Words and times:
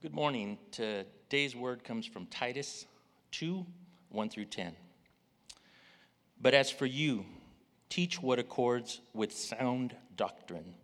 Good 0.00 0.14
morning. 0.14 0.58
Today's 0.70 1.56
word 1.56 1.82
comes 1.82 2.06
from 2.06 2.26
Titus 2.26 2.86
2 3.32 3.66
1 4.10 4.30
through 4.30 4.44
10. 4.44 4.72
But 6.40 6.54
as 6.54 6.70
for 6.70 6.86
you, 6.86 7.24
teach 7.88 8.22
what 8.22 8.38
accords 8.38 9.00
with 9.12 9.32
sound 9.34 9.96
doctrine. 10.14 10.74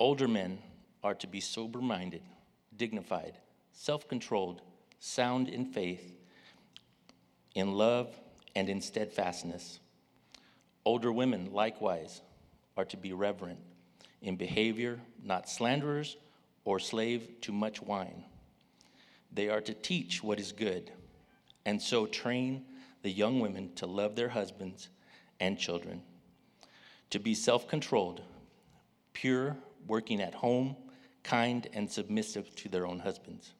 Older 0.00 0.26
men 0.26 0.58
are 1.04 1.14
to 1.14 1.28
be 1.28 1.38
sober 1.38 1.80
minded, 1.80 2.22
dignified, 2.76 3.38
self 3.72 4.08
controlled, 4.08 4.62
sound 4.98 5.48
in 5.48 5.64
faith, 5.64 6.16
in 7.54 7.70
love, 7.70 8.18
and 8.56 8.68
in 8.68 8.80
steadfastness. 8.80 9.78
Older 10.84 11.12
women, 11.12 11.52
likewise, 11.52 12.20
are 12.76 12.84
to 12.86 12.96
be 12.96 13.12
reverent 13.12 13.60
in 14.20 14.34
behavior, 14.34 14.98
not 15.22 15.48
slanderers 15.48 16.16
or 16.64 16.78
slave 16.78 17.28
to 17.42 17.52
much 17.52 17.82
wine. 17.82 18.24
They 19.32 19.48
are 19.48 19.60
to 19.62 19.74
teach 19.74 20.22
what 20.22 20.40
is 20.40 20.52
good, 20.52 20.90
and 21.64 21.80
so 21.80 22.06
train 22.06 22.64
the 23.02 23.10
young 23.10 23.40
women 23.40 23.74
to 23.74 23.86
love 23.86 24.16
their 24.16 24.28
husbands 24.28 24.88
and 25.40 25.58
children, 25.58 26.02
to 27.10 27.18
be 27.18 27.34
self 27.34 27.68
controlled, 27.68 28.22
pure, 29.12 29.56
working 29.86 30.20
at 30.20 30.34
home, 30.34 30.76
kind, 31.22 31.68
and 31.72 31.90
submissive 31.90 32.54
to 32.56 32.68
their 32.68 32.86
own 32.86 33.00
husbands, 33.00 33.52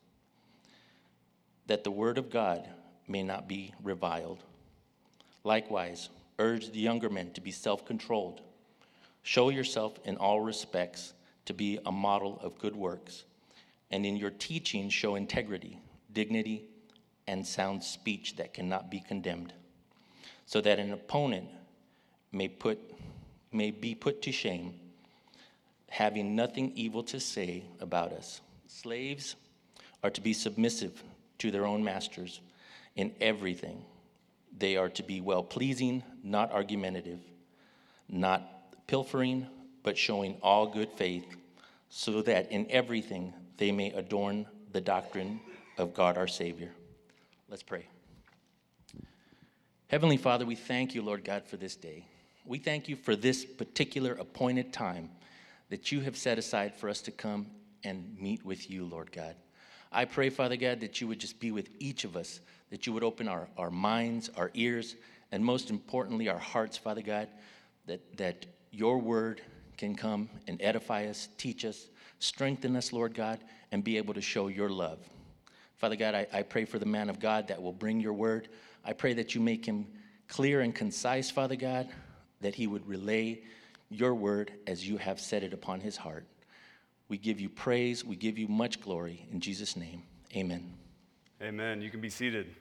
that 1.66 1.84
the 1.84 1.90
word 1.90 2.18
of 2.18 2.30
God 2.30 2.68
may 3.06 3.22
not 3.22 3.48
be 3.48 3.74
reviled. 3.82 4.42
Likewise, 5.42 6.08
urge 6.38 6.70
the 6.70 6.78
younger 6.78 7.10
men 7.10 7.32
to 7.32 7.40
be 7.40 7.50
self 7.50 7.84
controlled. 7.84 8.40
Show 9.22 9.50
yourself 9.50 9.98
in 10.04 10.16
all 10.16 10.40
respects 10.40 11.14
to 11.46 11.54
be 11.54 11.78
a 11.84 11.92
model 11.92 12.38
of 12.42 12.58
good 12.58 12.76
works, 12.76 13.24
and 13.90 14.04
in 14.06 14.16
your 14.16 14.30
teaching, 14.30 14.88
show 14.88 15.14
integrity, 15.14 15.78
dignity, 16.12 16.64
and 17.26 17.46
sound 17.46 17.82
speech 17.82 18.36
that 18.36 18.54
cannot 18.54 18.90
be 18.90 19.00
condemned, 19.00 19.52
so 20.46 20.60
that 20.60 20.78
an 20.78 20.92
opponent 20.92 21.48
may, 22.32 22.48
put, 22.48 22.78
may 23.52 23.70
be 23.70 23.94
put 23.94 24.22
to 24.22 24.32
shame, 24.32 24.74
having 25.88 26.34
nothing 26.34 26.72
evil 26.74 27.02
to 27.02 27.20
say 27.20 27.64
about 27.80 28.12
us. 28.12 28.40
Slaves 28.66 29.36
are 30.02 30.10
to 30.10 30.20
be 30.20 30.32
submissive 30.32 31.02
to 31.38 31.50
their 31.50 31.66
own 31.66 31.84
masters 31.84 32.40
in 32.96 33.12
everything. 33.20 33.84
They 34.56 34.76
are 34.76 34.88
to 34.90 35.02
be 35.02 35.20
well 35.20 35.42
pleasing, 35.42 36.02
not 36.22 36.52
argumentative, 36.52 37.20
not 38.08 38.86
pilfering, 38.86 39.46
but 39.84 39.96
showing 39.96 40.36
all 40.42 40.66
good 40.66 40.90
faith, 40.90 41.36
so 41.88 42.22
that 42.22 42.50
in 42.50 42.66
everything 42.70 43.32
they 43.58 43.70
may 43.70 43.92
adorn 43.92 44.46
the 44.72 44.80
doctrine 44.80 45.38
of 45.78 45.94
God 45.94 46.18
our 46.18 46.26
Savior. 46.26 46.72
Let's 47.48 47.62
pray. 47.62 47.86
Heavenly 49.86 50.16
Father, 50.16 50.44
we 50.44 50.56
thank 50.56 50.94
you, 50.94 51.02
Lord 51.02 51.22
God, 51.22 51.46
for 51.46 51.56
this 51.56 51.76
day. 51.76 52.04
We 52.44 52.58
thank 52.58 52.88
you 52.88 52.96
for 52.96 53.14
this 53.14 53.44
particular 53.44 54.14
appointed 54.14 54.72
time 54.72 55.10
that 55.70 55.92
you 55.92 56.00
have 56.00 56.16
set 56.16 56.38
aside 56.38 56.74
for 56.74 56.88
us 56.88 57.00
to 57.02 57.10
come 57.10 57.46
and 57.84 58.16
meet 58.18 58.44
with 58.44 58.70
you, 58.70 58.84
Lord 58.86 59.12
God. 59.12 59.36
I 59.92 60.04
pray, 60.04 60.30
Father 60.30 60.56
God, 60.56 60.80
that 60.80 61.00
you 61.00 61.06
would 61.06 61.20
just 61.20 61.38
be 61.38 61.52
with 61.52 61.68
each 61.78 62.04
of 62.04 62.16
us, 62.16 62.40
that 62.70 62.86
you 62.86 62.92
would 62.92 63.04
open 63.04 63.28
our, 63.28 63.48
our 63.56 63.70
minds, 63.70 64.30
our 64.36 64.50
ears, 64.54 64.96
and 65.30 65.44
most 65.44 65.70
importantly, 65.70 66.28
our 66.28 66.38
hearts, 66.38 66.76
Father 66.76 67.02
God, 67.02 67.28
that, 67.86 68.16
that 68.16 68.46
your 68.72 68.98
word 68.98 69.40
can 69.76 69.94
come 69.94 70.28
and 70.46 70.60
edify 70.62 71.06
us, 71.06 71.28
teach 71.38 71.64
us, 71.64 71.86
strengthen 72.18 72.76
us, 72.76 72.92
Lord 72.92 73.14
God, 73.14 73.40
and 73.72 73.82
be 73.82 73.96
able 73.96 74.14
to 74.14 74.20
show 74.20 74.48
your 74.48 74.68
love. 74.68 74.98
Father 75.76 75.96
God, 75.96 76.14
I, 76.14 76.26
I 76.32 76.42
pray 76.42 76.64
for 76.64 76.78
the 76.78 76.86
man 76.86 77.10
of 77.10 77.20
God 77.20 77.48
that 77.48 77.60
will 77.60 77.72
bring 77.72 78.00
your 78.00 78.12
word. 78.12 78.48
I 78.84 78.92
pray 78.92 79.14
that 79.14 79.34
you 79.34 79.40
make 79.40 79.66
him 79.66 79.86
clear 80.28 80.60
and 80.60 80.74
concise, 80.74 81.30
Father 81.30 81.56
God, 81.56 81.88
that 82.40 82.54
he 82.54 82.66
would 82.66 82.86
relay 82.86 83.42
your 83.90 84.14
word 84.14 84.52
as 84.66 84.88
you 84.88 84.96
have 84.96 85.20
set 85.20 85.42
it 85.42 85.52
upon 85.52 85.80
his 85.80 85.96
heart. 85.96 86.26
We 87.08 87.18
give 87.18 87.40
you 87.40 87.48
praise, 87.48 88.04
we 88.04 88.16
give 88.16 88.38
you 88.38 88.48
much 88.48 88.80
glory. 88.80 89.26
In 89.30 89.40
Jesus' 89.40 89.76
name, 89.76 90.02
amen. 90.34 90.72
Amen. 91.42 91.82
You 91.82 91.90
can 91.90 92.00
be 92.00 92.08
seated. 92.08 92.54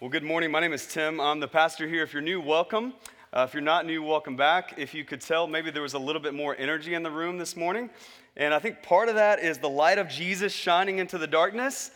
Well, 0.00 0.10
good 0.10 0.24
morning. 0.24 0.50
My 0.50 0.60
name 0.60 0.72
is 0.72 0.86
Tim. 0.86 1.20
I'm 1.20 1.38
the 1.38 1.46
pastor 1.46 1.86
here. 1.86 2.02
If 2.02 2.12
you're 2.12 2.22
new, 2.22 2.40
welcome. 2.40 2.94
Uh, 3.34 3.46
if 3.48 3.54
you're 3.54 3.62
not 3.62 3.86
new, 3.86 4.02
welcome 4.02 4.36
back. 4.36 4.74
If 4.76 4.92
you 4.92 5.06
could 5.06 5.22
tell, 5.22 5.46
maybe 5.46 5.70
there 5.70 5.80
was 5.80 5.94
a 5.94 5.98
little 5.98 6.20
bit 6.20 6.34
more 6.34 6.54
energy 6.58 6.92
in 6.92 7.02
the 7.02 7.10
room 7.10 7.38
this 7.38 7.56
morning. 7.56 7.88
And 8.36 8.52
I 8.52 8.58
think 8.58 8.82
part 8.82 9.08
of 9.08 9.14
that 9.14 9.38
is 9.38 9.56
the 9.56 9.70
light 9.70 9.96
of 9.96 10.10
Jesus 10.10 10.52
shining 10.52 10.98
into 10.98 11.16
the 11.16 11.26
darkness. 11.26 11.92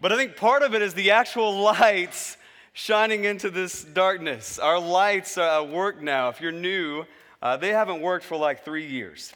But 0.00 0.12
I 0.12 0.16
think 0.16 0.36
part 0.36 0.62
of 0.62 0.74
it 0.74 0.80
is 0.80 0.94
the 0.94 1.10
actual 1.10 1.60
lights 1.60 2.38
shining 2.72 3.24
into 3.24 3.50
this 3.50 3.84
darkness. 3.84 4.58
Our 4.58 4.78
lights 4.78 5.36
uh, 5.36 5.68
work 5.70 6.00
now. 6.00 6.30
If 6.30 6.40
you're 6.40 6.52
new, 6.52 7.04
uh, 7.42 7.58
they 7.58 7.68
haven't 7.68 8.00
worked 8.00 8.24
for 8.24 8.38
like 8.38 8.64
three 8.64 8.86
years. 8.86 9.30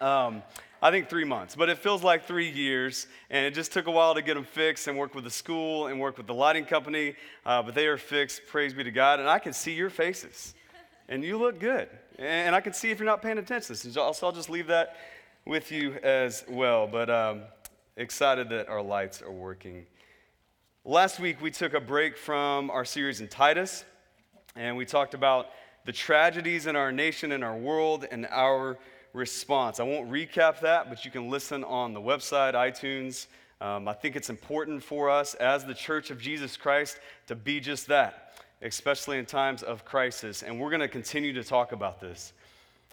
Um, 0.00 0.42
I 0.82 0.90
think 0.90 1.08
three 1.08 1.24
months, 1.24 1.56
but 1.56 1.68
it 1.68 1.78
feels 1.78 2.02
like 2.02 2.26
three 2.26 2.50
years. 2.50 3.06
And 3.30 3.46
it 3.46 3.54
just 3.54 3.72
took 3.72 3.86
a 3.86 3.90
while 3.90 4.14
to 4.14 4.22
get 4.22 4.34
them 4.34 4.44
fixed 4.44 4.88
and 4.88 4.98
work 4.98 5.14
with 5.14 5.24
the 5.24 5.30
school 5.30 5.86
and 5.86 5.98
work 5.98 6.18
with 6.18 6.26
the 6.26 6.34
lighting 6.34 6.66
company. 6.66 7.14
Uh, 7.44 7.62
but 7.62 7.74
they 7.74 7.86
are 7.86 7.96
fixed, 7.96 8.42
praise 8.46 8.74
be 8.74 8.84
to 8.84 8.90
God. 8.90 9.20
And 9.20 9.28
I 9.28 9.38
can 9.38 9.52
see 9.52 9.72
your 9.72 9.90
faces, 9.90 10.54
and 11.08 11.24
you 11.24 11.38
look 11.38 11.58
good. 11.58 11.88
And 12.18 12.54
I 12.54 12.60
can 12.60 12.72
see 12.72 12.90
if 12.90 12.98
you're 12.98 13.06
not 13.06 13.22
paying 13.22 13.38
attention. 13.38 13.74
So 13.74 14.02
I'll 14.22 14.32
just 14.32 14.50
leave 14.50 14.66
that 14.68 14.96
with 15.46 15.70
you 15.70 15.94
as 16.02 16.44
well. 16.48 16.86
But 16.86 17.10
um, 17.10 17.42
excited 17.96 18.48
that 18.50 18.68
our 18.68 18.82
lights 18.82 19.22
are 19.22 19.32
working. 19.32 19.86
Last 20.84 21.18
week, 21.18 21.42
we 21.42 21.50
took 21.50 21.74
a 21.74 21.80
break 21.80 22.16
from 22.16 22.70
our 22.70 22.84
series 22.84 23.20
in 23.20 23.28
Titus, 23.28 23.84
and 24.54 24.76
we 24.76 24.84
talked 24.84 25.14
about 25.14 25.48
the 25.84 25.92
tragedies 25.92 26.66
in 26.66 26.76
our 26.76 26.92
nation 26.92 27.32
and 27.32 27.42
our 27.42 27.56
world 27.56 28.06
and 28.10 28.26
our 28.30 28.78
response. 29.16 29.80
I 29.80 29.82
won't 29.82 30.10
recap 30.10 30.60
that, 30.60 30.88
but 30.88 31.04
you 31.04 31.10
can 31.10 31.30
listen 31.30 31.64
on 31.64 31.94
the 31.94 32.00
website, 32.00 32.54
iTunes. 32.54 33.26
Um, 33.60 33.88
I 33.88 33.94
think 33.94 34.16
it's 34.16 34.30
important 34.30 34.82
for 34.82 35.08
us 35.08 35.34
as 35.34 35.64
the 35.64 35.74
Church 35.74 36.10
of 36.10 36.20
Jesus 36.20 36.56
Christ 36.56 37.00
to 37.26 37.34
be 37.34 37.58
just 37.58 37.86
that 37.88 38.26
especially 38.62 39.18
in 39.18 39.26
times 39.26 39.62
of 39.62 39.84
crisis. 39.84 40.42
And 40.42 40.60
we're 40.60 40.70
going 40.70 40.80
to 40.80 40.88
continue 40.88 41.32
to 41.34 41.44
talk 41.44 41.72
about 41.72 42.00
this. 42.00 42.32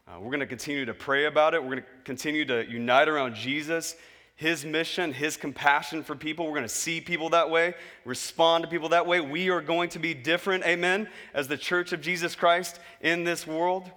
Uh, 0.07 0.19
we're 0.19 0.29
going 0.29 0.41
to 0.41 0.45
continue 0.45 0.85
to 0.85 0.93
pray 0.93 1.25
about 1.25 1.53
it. 1.53 1.63
We're 1.63 1.71
going 1.71 1.83
to 1.83 1.89
continue 2.03 2.45
to 2.45 2.69
unite 2.69 3.07
around 3.07 3.35
Jesus, 3.35 3.95
his 4.35 4.65
mission, 4.65 5.13
his 5.13 5.37
compassion 5.37 6.03
for 6.03 6.15
people. 6.15 6.45
We're 6.45 6.51
going 6.51 6.63
to 6.63 6.69
see 6.69 6.99
people 6.99 7.29
that 7.29 7.49
way, 7.49 7.75
respond 8.03 8.65
to 8.65 8.69
people 8.69 8.89
that 8.89 9.07
way. 9.07 9.21
We 9.21 9.49
are 9.49 9.61
going 9.61 9.89
to 9.89 9.99
be 9.99 10.13
different, 10.13 10.65
amen, 10.65 11.07
as 11.33 11.47
the 11.47 11.57
church 11.57 11.93
of 11.93 12.01
Jesus 12.01 12.35
Christ 12.35 12.79
in 12.99 13.23
this 13.23 13.47
world. 13.47 13.89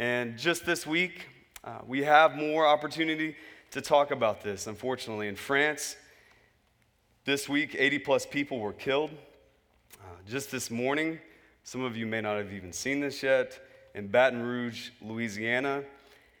And 0.00 0.36
just 0.36 0.66
this 0.66 0.84
week, 0.84 1.28
uh, 1.62 1.78
we 1.86 2.02
have 2.02 2.34
more 2.34 2.66
opportunity 2.66 3.36
to 3.70 3.80
talk 3.80 4.10
about 4.10 4.42
this. 4.42 4.66
Unfortunately, 4.66 5.28
in 5.28 5.36
France, 5.36 5.94
this 7.24 7.48
week, 7.48 7.76
80 7.78 8.00
plus 8.00 8.26
people 8.26 8.58
were 8.58 8.72
killed 8.72 9.12
just 10.30 10.50
this 10.50 10.70
morning, 10.70 11.18
some 11.64 11.82
of 11.82 11.96
you 11.96 12.06
may 12.06 12.20
not 12.20 12.36
have 12.36 12.52
even 12.52 12.72
seen 12.72 13.00
this 13.00 13.22
yet, 13.22 13.58
in 13.94 14.06
Baton 14.06 14.42
Rouge, 14.42 14.90
Louisiana, 15.02 15.82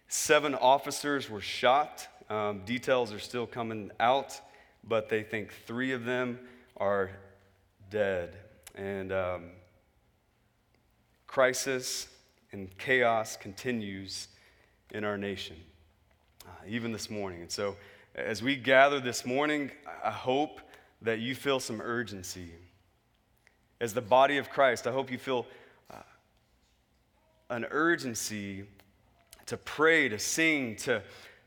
seven 0.06 0.54
officers 0.54 1.28
were 1.28 1.40
shot. 1.40 2.06
Um, 2.28 2.60
details 2.64 3.12
are 3.12 3.18
still 3.18 3.46
coming 3.46 3.90
out, 3.98 4.40
but 4.84 5.08
they 5.08 5.22
think 5.22 5.52
three 5.66 5.92
of 5.92 6.04
them 6.04 6.38
are 6.76 7.10
dead. 7.90 8.36
And 8.76 9.12
um, 9.12 9.50
crisis 11.26 12.06
and 12.52 12.76
chaos 12.78 13.36
continues 13.36 14.28
in 14.92 15.04
our 15.04 15.16
nation, 15.16 15.56
uh, 16.46 16.50
even 16.66 16.92
this 16.92 17.10
morning. 17.10 17.42
And 17.42 17.50
so, 17.50 17.76
as 18.14 18.42
we 18.42 18.56
gather 18.56 19.00
this 19.00 19.24
morning, 19.24 19.70
I 20.04 20.10
hope 20.10 20.60
that 21.02 21.20
you 21.20 21.34
feel 21.34 21.60
some 21.60 21.80
urgency 21.80 22.50
as 23.80 23.94
the 23.94 24.02
body 24.02 24.36
of 24.36 24.50
Christ, 24.50 24.86
I 24.86 24.92
hope 24.92 25.10
you 25.10 25.18
feel 25.18 25.46
uh, 25.90 25.96
an 27.48 27.66
urgency 27.70 28.64
to 29.46 29.56
pray, 29.56 30.08
to 30.08 30.18
sing, 30.18 30.76
to, 30.76 31.02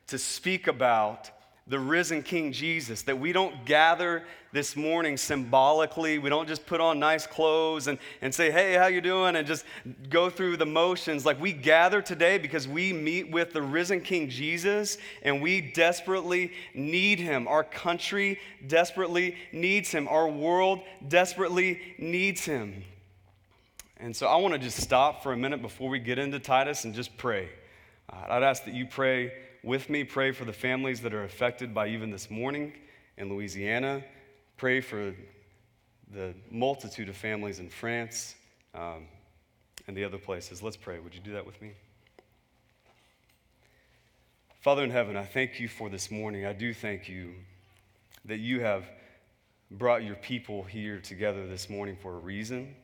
to 0.07 0.17
speak 0.17 0.67
about 0.67 1.29
the 1.67 1.79
risen 1.79 2.23
King 2.23 2.51
Jesus, 2.51 3.03
that 3.03 3.17
we 3.17 3.31
don't 3.31 3.65
gather 3.65 4.23
this 4.51 4.75
morning 4.75 5.15
symbolically. 5.15 6.19
We 6.19 6.29
don't 6.29 6.47
just 6.47 6.65
put 6.65 6.81
on 6.81 6.99
nice 6.99 7.25
clothes 7.25 7.87
and, 7.87 7.97
and 8.21 8.35
say, 8.35 8.51
hey, 8.51 8.73
how 8.73 8.87
you 8.87 8.99
doing? 8.99 9.35
And 9.37 9.47
just 9.47 9.65
go 10.09 10.29
through 10.29 10.57
the 10.57 10.65
motions. 10.65 11.25
Like 11.25 11.39
we 11.41 11.53
gather 11.53 12.01
today 12.01 12.37
because 12.37 12.67
we 12.67 12.91
meet 12.91 13.31
with 13.31 13.53
the 13.53 13.61
risen 13.61 14.01
King 14.01 14.29
Jesus 14.29 14.97
and 15.23 15.41
we 15.41 15.61
desperately 15.61 16.51
need 16.73 17.19
him. 17.19 17.47
Our 17.47 17.63
country 17.63 18.39
desperately 18.67 19.37
needs 19.53 19.89
him. 19.89 20.07
Our 20.09 20.27
world 20.27 20.81
desperately 21.07 21.81
needs 21.97 22.43
him. 22.43 22.83
And 23.97 24.13
so 24.13 24.27
I 24.27 24.35
want 24.35 24.53
to 24.53 24.59
just 24.59 24.81
stop 24.81 25.23
for 25.23 25.31
a 25.31 25.37
minute 25.37 25.61
before 25.61 25.89
we 25.89 25.97
get 25.99 26.19
into 26.19 26.39
Titus 26.39 26.83
and 26.83 26.93
just 26.93 27.15
pray. 27.17 27.49
I'd 28.09 28.43
ask 28.43 28.65
that 28.65 28.73
you 28.73 28.85
pray 28.85 29.31
with 29.63 29.89
me. 29.89 30.03
Pray 30.03 30.31
for 30.31 30.45
the 30.45 30.53
families 30.53 31.01
that 31.01 31.13
are 31.13 31.23
affected 31.23 31.73
by 31.73 31.87
even 31.87 32.11
this 32.11 32.29
morning 32.29 32.73
in 33.17 33.29
Louisiana. 33.29 34.03
Pray 34.57 34.81
for 34.81 35.15
the 36.11 36.33
multitude 36.51 37.09
of 37.09 37.15
families 37.15 37.59
in 37.59 37.69
France 37.69 38.35
um, 38.75 39.07
and 39.87 39.95
the 39.95 40.03
other 40.03 40.17
places. 40.17 40.61
Let's 40.61 40.77
pray. 40.77 40.99
Would 40.99 41.15
you 41.15 41.21
do 41.21 41.31
that 41.33 41.45
with 41.45 41.61
me? 41.61 41.71
Father 44.61 44.83
in 44.83 44.91
heaven, 44.91 45.17
I 45.17 45.25
thank 45.25 45.59
you 45.59 45.67
for 45.67 45.89
this 45.89 46.11
morning. 46.11 46.45
I 46.45 46.53
do 46.53 46.73
thank 46.73 47.09
you 47.09 47.33
that 48.25 48.39
you 48.39 48.61
have 48.61 48.85
brought 49.71 50.03
your 50.03 50.15
people 50.15 50.63
here 50.63 50.99
together 50.99 51.47
this 51.47 51.69
morning 51.69 51.97
for 52.01 52.15
a 52.15 52.19
reason. 52.19 52.75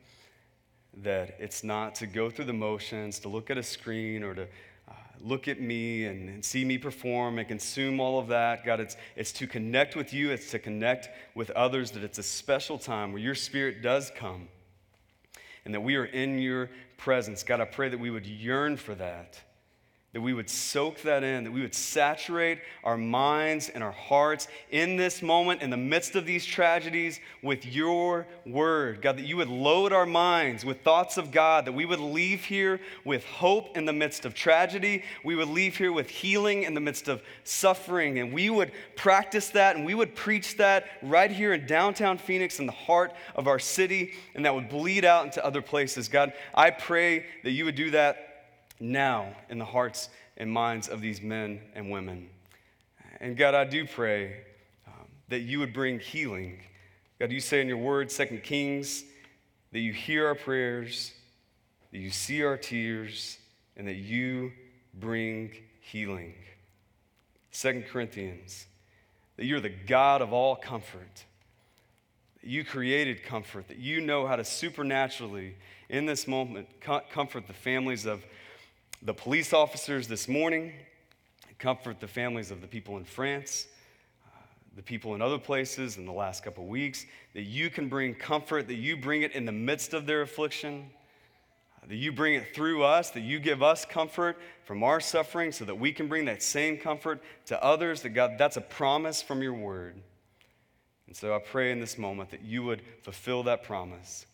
That 0.98 1.38
it's 1.40 1.64
not 1.64 1.96
to 1.96 2.08
go 2.08 2.30
through 2.30 2.46
the 2.46 2.54
motions, 2.54 3.20
to 3.20 3.30
look 3.30 3.50
at 3.50 3.58
a 3.58 3.64
screen, 3.64 4.24
or 4.24 4.34
to 4.34 4.48
look 5.22 5.48
at 5.48 5.60
me 5.60 6.06
and, 6.06 6.30
and, 6.30 6.46
see 6.46 6.64
me 6.64 6.78
perform 6.78 7.40
and 7.40 7.48
consume 7.48 8.00
all 8.00 8.20
of 8.20 8.28
that. 8.28 8.66
God, 8.66 8.80
it's, 8.80 8.96
it's 9.16 9.32
to 9.34 9.48
connect 9.48 9.96
with 9.96 10.14
you, 10.14 10.32
it's 10.32 10.52
to 10.52 10.60
connect 10.60 11.10
with 11.36 11.50
others, 11.52 11.92
that 11.92 12.04
it's 12.04 12.18
a 12.18 12.24
special 12.24 12.78
time 12.78 13.12
where 13.12 13.22
your 13.22 13.36
spirit 13.36 13.82
does 13.82 14.12
come 14.16 14.48
and 15.66 15.74
that 15.74 15.82
we 15.82 15.96
are 15.96 16.06
in 16.06 16.40
your 16.40 16.70
presence. 16.98 17.44
God, 17.44 17.62
I 17.62 17.66
pray 17.66 17.90
that 17.90 18.00
we 18.00 18.10
would 18.10 18.26
yearn 18.26 18.78
for 18.78 18.96
that 18.96 19.40
that 20.12 20.22
we 20.22 20.34
would 20.34 20.50
soak 20.50 21.04
that 21.04 21.24
in, 21.24 21.44
that 21.44 21.52
we 21.52 21.62
would 21.62 21.76
saturate 21.76 22.60
our 22.84 22.98
minds 22.98 23.70
and 23.70 23.84
our 23.84 23.92
hearts 23.92 24.48
in 24.72 24.96
this 24.96 25.22
moment, 25.22 25.62
in 25.62 25.70
the 25.70 25.78
midst 25.78 26.16
of 26.16 26.26
these 26.26 26.44
tragedies, 26.44 27.20
with 27.44 27.64
your 27.64 28.26
word. 28.44 29.04
God, 29.04 29.18
that 29.18 29.26
you 29.26 29.38
would 29.38 29.50
load 29.50 29.94
our 29.94 30.08
minds 30.08 30.66
with 30.66 30.82
thoughts 30.82 31.18
of 31.18 31.30
God, 31.30 31.66
that 31.66 31.74
we 31.74 31.86
would 31.86 32.00
leave 32.00 32.44
here 32.44 32.80
with 33.06 33.24
hope 33.24 33.78
in 33.78 33.86
the 33.86 33.94
midst 33.94 34.26
of 34.26 34.34
tragedy. 34.34 35.04
We 35.24 35.36
would 35.36 35.48
leave 35.48 35.78
here 35.78 35.94
with 35.94 36.10
healing 36.10 36.64
in 36.64 36.74
the 36.74 36.82
midst 36.82 37.08
of 37.08 37.22
suffering. 37.44 38.18
And 38.18 38.34
we 38.34 38.50
would 38.50 38.72
practice 38.96 39.50
that 39.50 39.76
and 39.76 39.86
we 39.86 39.94
would 39.94 40.16
preach 40.16 40.58
that 40.58 40.86
right 41.04 41.30
here 41.30 41.54
in 41.54 41.68
downtown 41.68 42.18
Phoenix, 42.18 42.60
in 42.60 42.66
the 42.66 42.72
heart 42.72 43.14
of 43.36 43.48
our 43.48 43.60
city, 43.60 44.14
and 44.34 44.44
that 44.44 44.56
would 44.56 44.70
bleed 44.70 45.06
out 45.06 45.26
into 45.26 45.46
other 45.46 45.62
places. 45.62 46.08
God, 46.08 46.34
I 46.56 46.72
pray 46.72 47.28
that 47.44 47.52
you 47.52 47.66
would 47.66 47.76
do 47.76 47.92
that 47.92 48.29
now 48.80 49.36
in 49.50 49.58
the 49.58 49.66
hearts 49.66 50.10
and 50.38 50.52
minds 50.52 50.88
of 50.88 51.02
these 51.02 51.22
men 51.22 51.60
and 51.76 51.90
women. 51.92 52.30
And 53.20 53.36
God, 53.36 53.54
I 53.54 53.66
do 53.66 53.86
pray 53.86 54.38
um, 54.88 55.08
that 55.28 55.40
you 55.42 55.60
would 55.60 55.74
bring 55.74 56.00
healing. 56.00 56.60
God, 57.20 57.32
you 57.32 57.40
say 57.40 57.60
in 57.60 57.68
your 57.68 57.78
word, 57.78 58.12
Second 58.12 58.44
Kings, 58.44 59.04
that 59.72 59.80
you 59.80 59.92
hear 59.92 60.28
our 60.28 60.36
prayers, 60.36 61.14
that 61.92 62.00
you 62.00 62.12
see 62.12 62.44
our 62.44 62.58
tears, 62.58 63.38
and 63.76 63.88
that 63.88 63.98
you 63.98 64.52
bring 64.94 65.52
healing. 65.82 66.34
Second 67.52 67.86
Corinthians, 67.88 68.68
that 69.38 69.46
you're 69.46 69.60
the 69.60 69.70
God 69.70 70.22
of 70.22 70.34
all 70.34 70.56
comfort. 70.56 71.26
That 72.42 72.50
you 72.50 72.64
created 72.64 73.24
comfort, 73.24 73.68
that 73.68 73.78
you 73.78 74.00
know 74.00 74.26
how 74.26 74.38
to 74.38 74.46
supernaturally, 74.46 75.56
in 75.90 76.06
this 76.06 76.28
moment, 76.28 76.68
comfort 76.80 77.48
the 77.48 77.54
families 77.54 78.06
of 78.06 78.24
the 79.02 79.14
police 79.14 79.54
officers 79.54 80.08
this 80.08 80.28
morning, 80.28 80.74
comfort 81.58 82.00
the 82.00 82.08
families 82.08 82.52
of 82.52 82.62
the 82.62 82.68
people 82.68 82.98
in 82.98 83.06
France, 83.06 83.68
uh, 84.26 84.40
the 84.76 84.82
people 84.82 85.16
in 85.16 85.22
other 85.22 85.38
places 85.38 85.98
in 85.98 86.06
the 86.06 86.12
last 86.12 86.44
couple 86.44 86.66
weeks, 86.66 87.06
that 87.34 87.44
you 87.44 87.70
can 87.70 87.88
bring 87.88 88.14
comfort, 88.14 88.68
that 88.68 88.76
you 88.76 88.98
bring 88.98 89.22
it 89.22 89.34
in 89.34 89.46
the 89.46 89.52
midst 89.52 89.94
of 89.94 90.06
their 90.06 90.22
affliction, 90.22 90.90
uh, 91.82 91.88
that 91.88 91.96
you 91.96 92.12
bring 92.12 92.34
it 92.34 92.54
through 92.54 92.84
us, 92.84 93.10
that 93.12 93.22
you 93.22 93.40
give 93.40 93.64
us 93.64 93.86
comfort 93.86 94.38
from 94.66 94.84
our 94.84 95.00
suffering 95.00 95.52
so 95.52 95.64
that 95.64 95.76
we 95.76 95.94
can 95.94 96.08
bring 96.08 96.26
that 96.26 96.44
same 96.44 96.78
comfort 96.78 97.22
to 97.46 97.62
others, 97.64 98.02
that 98.02 98.10
God, 98.10 98.32
that's 98.38 98.58
a 98.58 98.62
promise 98.62 99.22
from 99.22 99.42
your 99.42 99.54
word. 99.54 99.96
And 101.08 101.16
so 101.16 101.34
I 101.34 101.40
pray 101.40 101.72
in 101.72 101.80
this 101.80 101.98
moment 101.98 102.32
that 102.32 102.44
you 102.44 102.64
would 102.64 102.82
fulfill 103.02 103.44
that 103.44 103.64
promise 103.64 104.26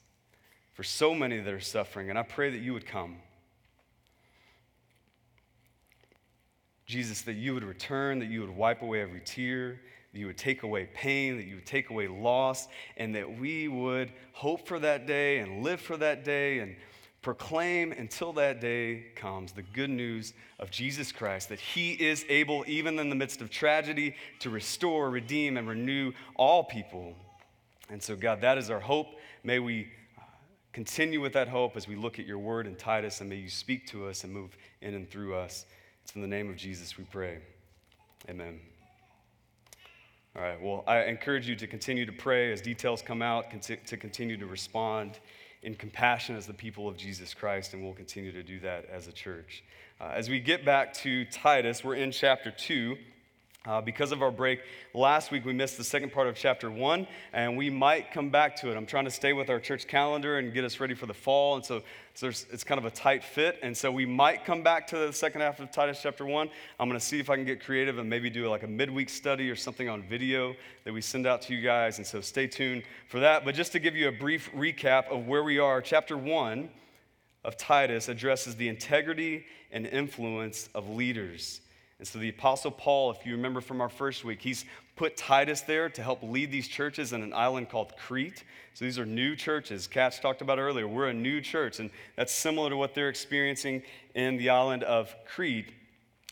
for 0.74 0.84
so 0.84 1.14
many 1.14 1.40
that 1.40 1.54
are 1.54 1.60
suffering, 1.60 2.10
and 2.10 2.20
I 2.20 2.24
pray 2.24 2.50
that 2.50 2.60
you 2.60 2.74
would 2.74 2.86
come. 2.86 3.18
Jesus, 6.86 7.22
that 7.24 7.34
you 7.34 7.54
would 7.54 7.64
return, 7.64 8.20
that 8.20 8.30
you 8.30 8.42
would 8.42 8.50
wipe 8.50 8.82
away 8.82 9.02
every 9.02 9.22
tear, 9.22 9.80
that 10.14 10.20
you 10.20 10.28
would 10.28 10.38
take 10.38 10.64
away 10.64 10.88
pain, 10.94 11.38
that 11.38 11.46
you 11.46 11.56
would 11.56 11.66
take 11.66 11.90
away 11.90 12.08
loss, 12.08 12.68
and 12.96 13.16
that 13.16 13.40
we 13.40 13.68
would 13.68 14.12
hope 14.34 14.68
for 14.68 14.80
that 14.80 15.08
day 15.08 15.40
and 15.40 15.64
live 15.64 15.82
for 15.82 15.98
that 15.98 16.24
day 16.24 16.60
and 16.60 16.76
proclaim 17.26 17.92
until 17.92 18.32
that 18.34 18.62
day 18.62 19.04
comes 19.16 19.52
the 19.52 19.64
good 19.64 19.90
news 19.90 20.34
of 20.60 20.70
Jesus 20.70 21.12
Christ, 21.12 21.50
that 21.50 21.60
He 21.60 21.94
is 21.94 22.24
able, 22.30 22.64
even 22.68 23.00
in 23.00 23.10
the 23.10 23.16
midst 23.16 23.42
of 23.42 23.50
tragedy, 23.50 24.16
to 24.42 24.52
restore, 24.52 25.10
redeem, 25.10 25.58
and 25.58 25.68
renew 25.68 26.12
all 26.36 26.64
people. 26.64 27.16
And 27.90 28.02
so, 28.02 28.16
God, 28.16 28.42
that 28.42 28.60
is 28.60 28.70
our 28.70 28.80
hope. 28.80 29.08
May 29.44 29.58
we 29.58 29.88
uh, 30.18 30.22
continue 30.72 31.20
with 31.20 31.34
that 31.34 31.48
hope 31.48 31.76
as 31.76 31.88
we 31.88 31.96
look 31.96 32.20
at 32.20 32.28
your 32.28 32.38
word 32.38 32.68
in 32.68 32.76
Titus, 32.76 33.22
and 33.22 33.30
may 33.30 33.38
you 33.38 33.50
speak 33.50 33.88
to 33.88 34.08
us 34.08 34.24
and 34.24 34.32
move 34.32 34.56
in 34.82 34.94
and 34.94 35.10
through 35.10 35.36
us. 35.36 35.66
It's 36.06 36.14
in 36.14 36.22
the 36.22 36.28
name 36.28 36.52
of 36.52 36.56
Jesus 36.56 37.00
we 37.00 37.04
pray. 37.06 37.40
Amen. 38.30 38.60
All 40.36 40.44
right, 40.44 40.62
well, 40.62 40.84
I 40.86 41.06
encourage 41.06 41.50
you 41.50 41.56
to 41.56 41.66
continue 41.66 42.06
to 42.06 42.12
pray 42.12 42.54
as 42.54 42.62
details 42.62 43.02
come 43.02 43.24
out, 43.24 43.46
to 43.60 43.98
continue 43.98 44.38
to 44.38 44.46
respond 44.46 45.18
in 45.64 45.74
compassion 45.74 46.36
as 46.36 46.46
the 46.46 46.54
people 46.54 46.88
of 46.88 46.96
Jesus 46.96 47.34
Christ, 47.34 47.74
and 47.74 47.84
we'll 47.84 47.96
continue 47.96 48.32
to 48.34 48.44
do 48.44 48.60
that 48.60 48.86
as 48.86 49.08
a 49.08 49.12
church. 49.12 49.64
Uh, 50.00 50.12
as 50.14 50.30
we 50.30 50.40
get 50.40 50.64
back 50.64 50.94
to 50.94 51.26
Titus, 51.26 51.84
we're 51.84 51.96
in 51.96 52.12
chapter 52.12 52.52
2. 52.52 52.96
Uh, 53.66 53.82
because 53.82 54.12
of 54.12 54.22
our 54.22 54.30
break 54.30 54.62
last 54.94 55.32
week, 55.32 55.44
we 55.44 55.52
missed 55.52 55.76
the 55.76 55.84
second 55.84 56.12
part 56.12 56.28
of 56.28 56.36
chapter 56.36 56.70
one, 56.70 57.08
and 57.34 57.58
we 57.58 57.68
might 57.68 58.12
come 58.12 58.30
back 58.30 58.56
to 58.56 58.70
it. 58.70 58.78
I'm 58.78 58.86
trying 58.86 59.06
to 59.06 59.12
stay 59.12 59.34
with 59.34 59.50
our 59.50 59.60
church 59.60 59.88
calendar 59.88 60.38
and 60.38 60.54
get 60.54 60.64
us 60.64 60.80
ready 60.80 60.94
for 60.94 61.08
the 61.08 61.16
fall, 61.16 61.56
and 61.56 61.66
so, 61.66 61.82
so 62.14 62.28
it's 62.28 62.64
kind 62.64 62.78
of 62.78 62.86
a 62.86 62.92
tight 62.92 63.24
fit. 63.24 63.58
And 63.64 63.76
so 63.76 63.92
we 63.92 64.06
might 64.06 64.46
come 64.46 64.62
back 64.62 64.86
to 64.88 64.98
the 64.98 65.12
second 65.12 65.42
half 65.42 65.60
of 65.60 65.72
Titus 65.72 66.00
chapter 66.04 66.26
one. 66.28 66.48
I'm 66.80 66.88
going 66.88 67.00
to 67.00 67.06
see 67.06 67.20
if 67.20 67.32
I 67.32 67.36
can 67.38 67.46
get 67.46 67.64
creative 67.64 67.98
and 67.98 68.08
maybe 68.08 68.30
do 68.30 68.48
like 68.48 68.62
a 68.62 68.68
midweek 68.68 69.10
study 69.10 69.50
or 69.50 69.56
something 69.56 69.90
on 69.90 70.04
video 70.04 70.56
that 70.84 70.94
we 70.94 71.02
send 71.02 71.26
out 71.26 71.42
to 71.44 71.56
you 71.56 71.62
guys. 71.62 71.98
And 71.98 72.06
so 72.06 72.22
stay 72.22 72.46
tuned 72.46 72.84
for 73.08 73.20
that. 73.20 73.46
But 73.46 73.56
just 73.56 73.72
to 73.72 73.80
give 73.80 73.96
you 73.96 74.10
a 74.10 74.12
brief 74.12 74.52
recap 74.54 75.10
of 75.10 75.26
where 75.26 75.44
we 75.44 75.58
are, 75.58 75.82
chapter 75.82 76.18
one 76.18 76.70
of 77.44 77.58
Titus 77.58 78.10
addresses 78.10 78.56
the 78.56 78.70
integrity 78.70 79.46
and 79.72 79.88
influence 79.88 80.70
of 80.76 80.88
leaders. 80.88 81.62
And 81.98 82.08
so 82.08 82.20
the 82.20 82.30
Apostle 82.30 82.72
Paul, 82.72 83.12
if 83.12 83.26
you 83.26 83.34
remember 83.34 83.62
from 83.62 83.80
our 83.80 83.90
first 83.90 84.26
week, 84.26 84.42
he's 84.42 84.66
put 84.98 85.16
Titus 85.16 85.62
there 85.62 85.90
to 85.90 86.04
help 86.04 86.22
lead 86.24 86.52
these 86.52 86.68
churches 86.68 87.14
in 87.14 87.24
an 87.24 87.34
island 87.34 87.70
called 87.70 87.94
Crete. 87.98 88.44
So 88.74 88.84
these 88.84 89.00
are 89.00 89.06
new 89.06 89.36
churches. 89.36 89.88
Katz 89.88 90.20
talked 90.20 90.42
about 90.42 90.60
earlier. 90.60 90.88
We're 90.88 91.08
a 91.08 91.14
new 91.14 91.40
church, 91.40 91.80
and 91.80 91.90
that's 92.18 92.34
similar 92.34 92.70
to 92.70 92.76
what 92.76 92.94
they're 92.94 93.10
experiencing 93.10 93.82
in 94.14 94.36
the 94.36 94.50
island 94.50 94.84
of 94.84 95.16
Crete. 95.26 95.72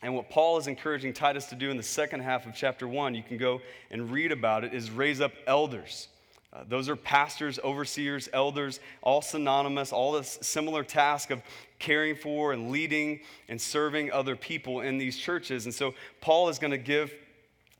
And 0.01 0.13
what 0.15 0.29
Paul 0.29 0.57
is 0.57 0.67
encouraging 0.67 1.13
Titus 1.13 1.45
to 1.45 1.55
do 1.55 1.71
in 1.71 1.77
the 1.77 1.83
second 1.83 2.19
half 2.19 2.45
of 2.45 2.53
chapter 2.53 2.85
one, 2.85 3.15
you 3.15 3.23
can 3.23 3.37
go 3.37 3.61
and 3.89 4.11
read 4.11 4.33
about 4.33 4.65
it, 4.65 4.73
is 4.73 4.91
raise 4.91 5.21
up 5.21 5.31
elders. 5.47 6.09
Uh, 6.53 6.63
those 6.67 6.87
are 6.87 6.95
pastors, 6.95 7.59
overseers, 7.63 8.29
elders, 8.31 8.79
all 9.01 9.21
synonymous, 9.21 9.91
all 9.91 10.11
this 10.11 10.37
similar 10.41 10.83
task 10.83 11.31
of 11.31 11.41
caring 11.79 12.15
for 12.15 12.53
and 12.53 12.69
leading 12.69 13.19
and 13.49 13.59
serving 13.59 14.11
other 14.11 14.35
people 14.35 14.81
in 14.81 14.97
these 14.99 15.17
churches. 15.17 15.65
And 15.65 15.73
so 15.73 15.95
Paul 16.21 16.49
is 16.49 16.59
going 16.59 16.71
to 16.71 16.77
give 16.77 17.11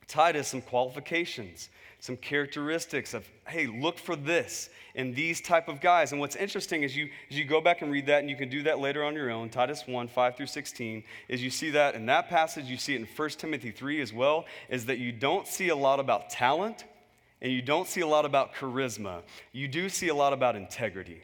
Titus 0.07 0.47
some 0.47 0.61
qualifications, 0.61 1.69
some 1.99 2.17
characteristics 2.17 3.13
of, 3.13 3.27
hey, 3.47 3.67
look 3.67 3.99
for 3.99 4.15
this 4.15 4.69
in 4.95 5.13
these 5.13 5.39
type 5.39 5.67
of 5.67 5.79
guys. 5.79 6.11
And 6.11 6.19
what's 6.19 6.35
interesting 6.35 6.81
is 6.81 6.97
you, 6.97 7.09
as 7.29 7.37
you 7.37 7.45
go 7.45 7.61
back 7.61 7.83
and 7.83 7.91
read 7.91 8.07
that, 8.07 8.21
and 8.21 8.29
you 8.29 8.35
can 8.35 8.49
do 8.49 8.63
that 8.63 8.79
later 8.79 9.03
on 9.03 9.13
your 9.13 9.29
own, 9.29 9.49
Titus 9.49 9.83
1, 9.85 10.07
5 10.07 10.35
through 10.35 10.47
16, 10.47 11.03
is 11.27 11.43
you 11.43 11.51
see 11.51 11.69
that 11.71 11.93
in 11.93 12.07
that 12.07 12.27
passage, 12.27 12.65
you 12.65 12.77
see 12.77 12.95
it 12.95 13.01
in 13.01 13.07
1 13.07 13.29
Timothy 13.29 13.69
3 13.69 14.01
as 14.01 14.11
well, 14.11 14.45
is 14.67 14.87
that 14.87 14.97
you 14.97 15.11
don't 15.11 15.47
see 15.47 15.69
a 15.69 15.75
lot 15.75 15.99
about 15.99 16.31
talent 16.31 16.85
and 17.43 17.51
you 17.51 17.61
don't 17.61 17.87
see 17.87 18.01
a 18.01 18.07
lot 18.07 18.23
about 18.25 18.55
charisma. 18.55 19.21
You 19.51 19.67
do 19.67 19.89
see 19.89 20.07
a 20.07 20.15
lot 20.15 20.31
about 20.31 20.55
integrity. 20.55 21.21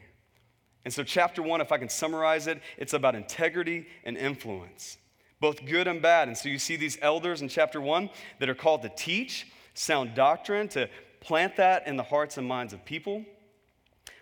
And 0.84 0.92
so, 0.92 1.02
chapter 1.02 1.42
one, 1.42 1.60
if 1.60 1.72
I 1.72 1.78
can 1.78 1.88
summarize 1.88 2.46
it, 2.46 2.60
it's 2.76 2.92
about 2.92 3.14
integrity 3.14 3.86
and 4.04 4.16
influence, 4.16 4.98
both 5.40 5.64
good 5.64 5.88
and 5.88 6.00
bad. 6.00 6.28
And 6.28 6.36
so, 6.36 6.48
you 6.48 6.58
see 6.58 6.76
these 6.76 6.98
elders 7.02 7.42
in 7.42 7.48
chapter 7.48 7.80
one 7.80 8.10
that 8.38 8.48
are 8.48 8.54
called 8.54 8.82
to 8.82 8.90
teach 8.90 9.46
sound 9.74 10.14
doctrine, 10.14 10.68
to 10.68 10.88
plant 11.20 11.56
that 11.56 11.86
in 11.86 11.96
the 11.96 12.02
hearts 12.02 12.36
and 12.38 12.46
minds 12.46 12.72
of 12.72 12.84
people. 12.84 13.24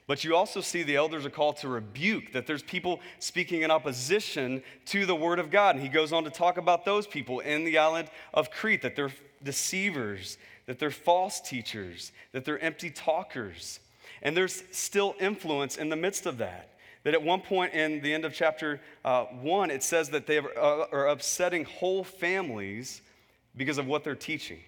But 0.07 0.25
you 0.25 0.35
also 0.35 0.63
see 0.63 0.83
the 0.83 0.97
elders 0.97 1.27
are 1.27 1.31
called 1.31 1.59
to 1.59 1.69
rebuke, 1.69 2.33
that 2.33 2.47
there's 2.47 2.63
people 2.63 3.01
speaking 3.19 3.63
in 3.63 3.71
opposition 3.71 4.63
to 4.87 5.05
the 5.05 5.15
word 5.15 5.39
of 5.39 5.51
God. 5.51 5.75
And 5.75 5.85
he 5.85 5.91
goes 5.91 6.13
on 6.13 6.25
to 6.25 6.31
talk 6.31 6.57
about 6.57 6.85
those 6.85 7.07
people 7.07 7.41
in 7.41 7.65
the 7.65 7.77
island 7.77 8.09
of 8.33 8.51
Crete, 8.51 8.83
that 8.83 8.97
they're 8.97 9.13
deceivers, 9.43 10.39
that 10.69 10.79
they're 10.79 10.91
false 10.91 11.41
teachers, 11.41 12.13
that 12.33 12.45
they're 12.45 12.59
empty 12.61 12.91
talkers. 12.91 13.81
And 14.21 14.37
there's 14.37 14.63
still 14.71 15.15
influence 15.19 15.79
in 15.79 15.89
the 15.89 15.97
midst 15.97 16.27
of 16.27 16.39
that. 16.39 16.75
That 17.05 17.15
at 17.15 17.23
one 17.23 17.41
point 17.41 17.73
in 17.73 18.03
the 18.03 18.13
end 18.13 18.27
of 18.27 18.35
chapter 18.35 18.79
uh, 19.03 19.25
one, 19.25 19.71
it 19.71 19.83
says 19.83 20.11
that 20.11 20.27
they 20.27 20.37
are, 20.37 20.59
uh, 20.59 20.87
are 20.93 21.09
upsetting 21.09 21.65
whole 21.65 22.05
families 22.05 23.01
because 23.57 23.79
of 23.79 23.87
what 23.87 24.05
they're 24.05 24.15
teaching. 24.15 24.59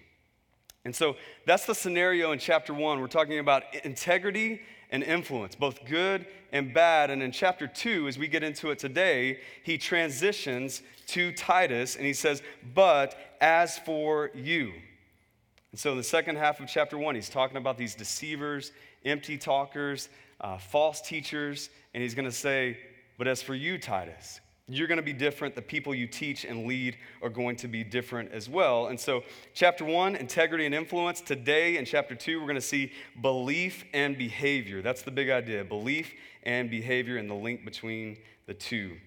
And 0.85 0.95
so 0.95 1.17
that's 1.45 1.67
the 1.67 1.75
scenario 1.75 2.31
in 2.31 2.39
chapter 2.39 2.73
one. 2.73 2.99
We're 2.99 3.07
talking 3.07 3.37
about 3.37 3.63
integrity 3.83 4.61
and 4.89 5.03
influence, 5.03 5.53
both 5.53 5.85
good 5.85 6.25
and 6.51 6.73
bad. 6.73 7.11
And 7.11 7.21
in 7.21 7.31
chapter 7.31 7.67
two, 7.67 8.07
as 8.07 8.17
we 8.17 8.27
get 8.27 8.41
into 8.41 8.71
it 8.71 8.79
today, 8.79 9.39
he 9.61 9.77
transitions 9.77 10.81
to 11.07 11.31
Titus 11.31 11.95
and 11.95 12.07
he 12.07 12.13
says, 12.13 12.41
But 12.73 13.15
as 13.39 13.77
for 13.77 14.31
you. 14.33 14.73
And 15.71 15.79
so 15.79 15.91
in 15.91 15.97
the 15.97 16.03
second 16.03 16.35
half 16.35 16.59
of 16.59 16.67
chapter 16.67 16.97
one, 16.97 17.15
he's 17.15 17.29
talking 17.29 17.57
about 17.57 17.77
these 17.77 17.95
deceivers, 17.95 18.71
empty 19.05 19.37
talkers, 19.37 20.09
uh, 20.41 20.57
false 20.57 21.01
teachers, 21.01 21.69
and 21.93 22.03
he's 22.03 22.13
going 22.13 22.25
to 22.25 22.31
say, 22.31 22.77
But 23.17 23.27
as 23.27 23.41
for 23.41 23.55
you, 23.55 23.77
Titus, 23.77 24.41
you're 24.67 24.87
going 24.87 24.97
to 24.97 25.03
be 25.03 25.13
different. 25.13 25.55
The 25.55 25.61
people 25.61 25.93
you 25.95 26.07
teach 26.07 26.45
and 26.45 26.65
lead 26.65 26.97
are 27.21 27.29
going 27.29 27.55
to 27.57 27.67
be 27.67 27.83
different 27.83 28.31
as 28.31 28.49
well. 28.49 28.87
And 28.87 28.99
so, 28.99 29.23
chapter 29.53 29.85
one, 29.85 30.15
integrity 30.15 30.65
and 30.65 30.75
influence. 30.75 31.21
Today, 31.21 31.77
in 31.77 31.85
chapter 31.85 32.15
two, 32.15 32.39
we're 32.39 32.47
going 32.47 32.55
to 32.55 32.61
see 32.61 32.91
belief 33.21 33.85
and 33.93 34.17
behavior. 34.17 34.81
That's 34.81 35.01
the 35.03 35.11
big 35.11 35.29
idea 35.29 35.63
belief 35.63 36.11
and 36.43 36.69
behavior 36.69 37.17
and 37.17 37.29
the 37.29 37.35
link 37.35 37.63
between 37.63 38.17
the 38.45 38.53
two. 38.53 38.97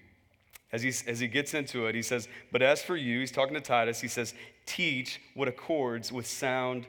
As 0.71 0.81
he, 0.81 0.89
as 1.07 1.19
he 1.19 1.27
gets 1.27 1.53
into 1.53 1.85
it, 1.85 1.95
he 1.95 2.01
says, 2.01 2.27
But 2.51 2.61
as 2.61 2.81
for 2.81 2.95
you, 2.95 3.19
he's 3.19 3.31
talking 3.31 3.53
to 3.53 3.61
Titus, 3.61 4.01
he 4.01 4.07
says, 4.07 4.33
Teach 4.65 5.21
what 5.33 5.47
accords 5.47 6.11
with 6.11 6.25
sound 6.25 6.87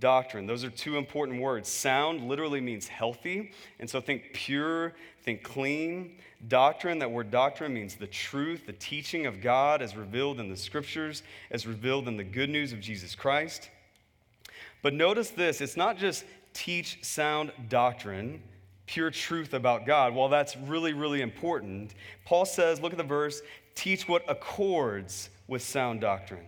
doctrine. 0.00 0.46
Those 0.46 0.64
are 0.64 0.70
two 0.70 0.96
important 0.96 1.40
words. 1.40 1.68
Sound 1.68 2.28
literally 2.28 2.60
means 2.60 2.88
healthy. 2.88 3.52
And 3.80 3.88
so 3.88 4.00
think 4.00 4.32
pure, 4.32 4.94
think 5.22 5.42
clean. 5.42 6.16
Doctrine, 6.46 6.98
that 7.00 7.10
word 7.10 7.30
doctrine 7.30 7.74
means 7.74 7.96
the 7.96 8.06
truth, 8.06 8.66
the 8.66 8.72
teaching 8.74 9.26
of 9.26 9.40
God 9.40 9.82
as 9.82 9.96
revealed 9.96 10.40
in 10.40 10.48
the 10.48 10.56
scriptures, 10.56 11.22
as 11.50 11.66
revealed 11.66 12.06
in 12.06 12.16
the 12.16 12.24
good 12.24 12.50
news 12.50 12.72
of 12.72 12.80
Jesus 12.80 13.14
Christ. 13.14 13.70
But 14.82 14.94
notice 14.94 15.30
this 15.30 15.60
it's 15.60 15.76
not 15.76 15.96
just 15.96 16.24
teach 16.52 16.98
sound 17.02 17.52
doctrine, 17.68 18.42
pure 18.86 19.10
truth 19.10 19.54
about 19.54 19.86
God. 19.86 20.14
While 20.14 20.28
that's 20.28 20.56
really, 20.56 20.92
really 20.92 21.22
important, 21.22 21.94
Paul 22.24 22.44
says, 22.44 22.80
look 22.80 22.92
at 22.92 22.98
the 22.98 23.04
verse, 23.04 23.42
teach 23.74 24.08
what 24.08 24.24
accords 24.28 25.30
with 25.46 25.62
sound 25.62 26.00
doctrine. 26.00 26.44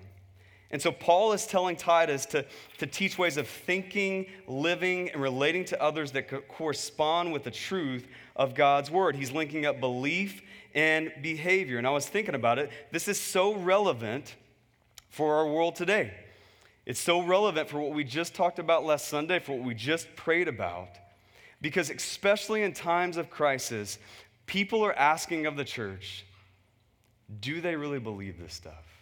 And 0.70 0.80
so 0.80 0.92
Paul 0.92 1.32
is 1.32 1.46
telling 1.46 1.74
Titus 1.74 2.26
to, 2.26 2.44
to 2.78 2.86
teach 2.86 3.18
ways 3.18 3.36
of 3.36 3.48
thinking, 3.48 4.26
living, 4.46 5.10
and 5.10 5.20
relating 5.20 5.64
to 5.66 5.82
others 5.82 6.12
that 6.12 6.48
correspond 6.48 7.32
with 7.32 7.42
the 7.42 7.50
truth 7.50 8.06
of 8.36 8.54
God's 8.54 8.90
word. 8.90 9.16
He's 9.16 9.32
linking 9.32 9.66
up 9.66 9.80
belief 9.80 10.42
and 10.74 11.12
behavior. 11.22 11.78
And 11.78 11.86
I 11.86 11.90
was 11.90 12.06
thinking 12.06 12.36
about 12.36 12.58
it. 12.58 12.70
This 12.92 13.08
is 13.08 13.18
so 13.18 13.54
relevant 13.54 14.36
for 15.08 15.34
our 15.36 15.48
world 15.48 15.74
today. 15.74 16.14
It's 16.86 17.00
so 17.00 17.20
relevant 17.20 17.68
for 17.68 17.80
what 17.80 17.92
we 17.92 18.04
just 18.04 18.34
talked 18.34 18.58
about 18.58 18.84
last 18.84 19.08
Sunday, 19.08 19.40
for 19.40 19.56
what 19.56 19.66
we 19.66 19.74
just 19.74 20.14
prayed 20.14 20.48
about. 20.48 20.88
Because, 21.60 21.90
especially 21.90 22.62
in 22.62 22.72
times 22.72 23.16
of 23.16 23.28
crisis, 23.28 23.98
people 24.46 24.84
are 24.84 24.94
asking 24.94 25.46
of 25.46 25.56
the 25.56 25.64
church 25.64 26.24
do 27.40 27.60
they 27.60 27.76
really 27.76 28.00
believe 28.00 28.40
this 28.40 28.52
stuff? 28.52 28.99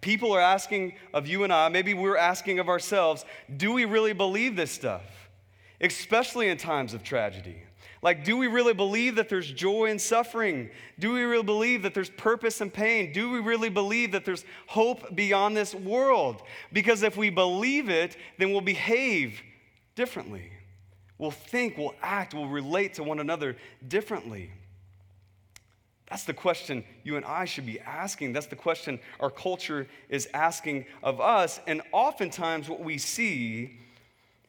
People 0.00 0.32
are 0.32 0.40
asking 0.40 0.94
of 1.14 1.26
you 1.26 1.44
and 1.44 1.52
I, 1.52 1.68
maybe 1.68 1.94
we're 1.94 2.16
asking 2.16 2.58
of 2.58 2.68
ourselves, 2.68 3.24
do 3.56 3.72
we 3.72 3.84
really 3.84 4.12
believe 4.12 4.56
this 4.56 4.70
stuff? 4.70 5.02
Especially 5.80 6.48
in 6.48 6.56
times 6.56 6.94
of 6.94 7.02
tragedy. 7.02 7.62
Like, 8.02 8.24
do 8.24 8.36
we 8.36 8.46
really 8.46 8.74
believe 8.74 9.16
that 9.16 9.28
there's 9.28 9.50
joy 9.50 9.86
in 9.86 9.98
suffering? 9.98 10.70
Do 10.98 11.12
we 11.12 11.22
really 11.22 11.42
believe 11.42 11.82
that 11.82 11.94
there's 11.94 12.10
purpose 12.10 12.60
in 12.60 12.70
pain? 12.70 13.12
Do 13.12 13.30
we 13.30 13.40
really 13.40 13.68
believe 13.68 14.12
that 14.12 14.24
there's 14.24 14.44
hope 14.66 15.14
beyond 15.14 15.56
this 15.56 15.74
world? 15.74 16.42
Because 16.72 17.02
if 17.02 17.16
we 17.16 17.30
believe 17.30 17.88
it, 17.88 18.16
then 18.38 18.52
we'll 18.52 18.60
behave 18.60 19.40
differently. 19.94 20.52
We'll 21.18 21.30
think, 21.30 21.78
we'll 21.78 21.94
act, 22.02 22.34
we'll 22.34 22.48
relate 22.48 22.94
to 22.94 23.02
one 23.02 23.18
another 23.18 23.56
differently. 23.88 24.50
That's 26.08 26.24
the 26.24 26.34
question 26.34 26.84
you 27.02 27.16
and 27.16 27.24
I 27.24 27.44
should 27.44 27.66
be 27.66 27.80
asking. 27.80 28.32
That's 28.32 28.46
the 28.46 28.56
question 28.56 29.00
our 29.18 29.30
culture 29.30 29.88
is 30.08 30.28
asking 30.32 30.86
of 31.02 31.20
us. 31.20 31.60
And 31.66 31.82
oftentimes, 31.92 32.68
what 32.68 32.80
we 32.80 32.96
see 32.98 33.78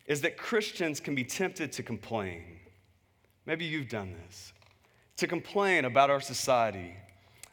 is 0.06 0.22
that 0.22 0.38
Christians 0.38 1.00
can 1.00 1.16
be 1.16 1.24
tempted 1.24 1.72
to 1.74 1.84
complain. 1.84 2.44
Maybe 3.46 3.66
you've 3.66 3.90
done 3.90 4.14
this 4.26 4.54
to 5.18 5.28
complain 5.28 5.86
about 5.86 6.10
our 6.10 6.22
society. 6.22 6.94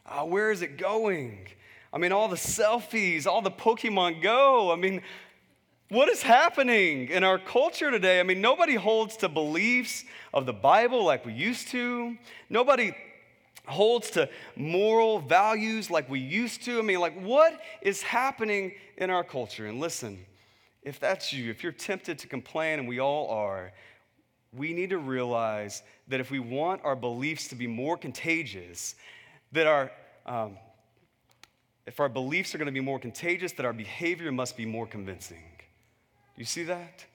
Uh, 0.05 0.23
where 0.23 0.51
is 0.51 0.61
it 0.61 0.77
going? 0.77 1.47
I 1.91 1.97
mean, 1.97 2.11
all 2.11 2.27
the 2.27 2.35
selfies, 2.35 3.25
all 3.25 3.41
the 3.41 3.51
Pokemon 3.51 4.21
Go. 4.21 4.71
I 4.71 4.75
mean, 4.75 5.01
what 5.89 6.09
is 6.09 6.21
happening 6.21 7.09
in 7.09 7.23
our 7.23 7.39
culture 7.39 7.89
today? 7.89 8.19
I 8.19 8.23
mean, 8.23 8.41
nobody 8.41 8.75
holds 8.75 9.17
to 9.17 9.29
beliefs 9.29 10.03
of 10.33 10.45
the 10.45 10.53
Bible 10.53 11.03
like 11.03 11.25
we 11.25 11.33
used 11.33 11.69
to. 11.69 12.17
Nobody 12.49 12.95
holds 13.67 14.11
to 14.11 14.29
moral 14.55 15.19
values 15.19 15.89
like 15.89 16.09
we 16.09 16.19
used 16.19 16.63
to. 16.63 16.79
I 16.79 16.81
mean, 16.81 16.99
like, 16.99 17.19
what 17.19 17.59
is 17.81 18.01
happening 18.01 18.73
in 18.97 19.09
our 19.09 19.23
culture? 19.23 19.67
And 19.67 19.79
listen, 19.79 20.25
if 20.83 20.99
that's 20.99 21.33
you, 21.33 21.49
if 21.49 21.63
you're 21.63 21.71
tempted 21.71 22.19
to 22.19 22.27
complain, 22.27 22.79
and 22.79 22.87
we 22.87 22.99
all 22.99 23.29
are, 23.29 23.71
we 24.53 24.73
need 24.73 24.91
to 24.91 24.97
realize 24.97 25.83
that 26.07 26.19
if 26.19 26.31
we 26.31 26.39
want 26.39 26.81
our 26.83 26.95
beliefs 26.95 27.47
to 27.49 27.55
be 27.55 27.67
more 27.67 27.97
contagious, 27.97 28.95
that 29.51 29.67
our 29.67 29.91
um, 30.25 30.57
if 31.85 31.99
our 31.99 32.09
beliefs 32.09 32.55
are 32.55 32.57
going 32.57 32.65
to 32.65 32.71
be 32.71 32.79
more 32.79 32.99
contagious, 32.99 33.51
that 33.53 33.65
our 33.65 33.73
behavior 33.73 34.31
must 34.31 34.57
be 34.57 34.65
more 34.65 34.87
convincing. 34.87 35.43
Do 35.57 36.41
you 36.41 36.45
see 36.45 36.63
that? 36.63 37.05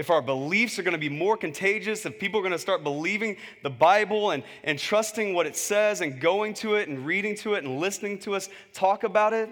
If 0.00 0.08
our 0.08 0.22
beliefs 0.22 0.78
are 0.78 0.82
going 0.82 0.92
to 0.92 0.98
be 0.98 1.10
more 1.10 1.36
contagious, 1.36 2.06
if 2.06 2.18
people 2.18 2.40
are 2.40 2.42
going 2.42 2.52
to 2.52 2.58
start 2.58 2.82
believing 2.82 3.36
the 3.62 3.68
Bible 3.68 4.30
and, 4.30 4.42
and 4.64 4.78
trusting 4.78 5.34
what 5.34 5.44
it 5.46 5.54
says 5.54 6.00
and 6.00 6.18
going 6.18 6.54
to 6.54 6.76
it 6.76 6.88
and 6.88 7.04
reading 7.04 7.34
to 7.36 7.52
it 7.52 7.64
and 7.64 7.78
listening 7.78 8.18
to 8.20 8.34
us 8.34 8.48
talk 8.72 9.04
about 9.04 9.34
it, 9.34 9.50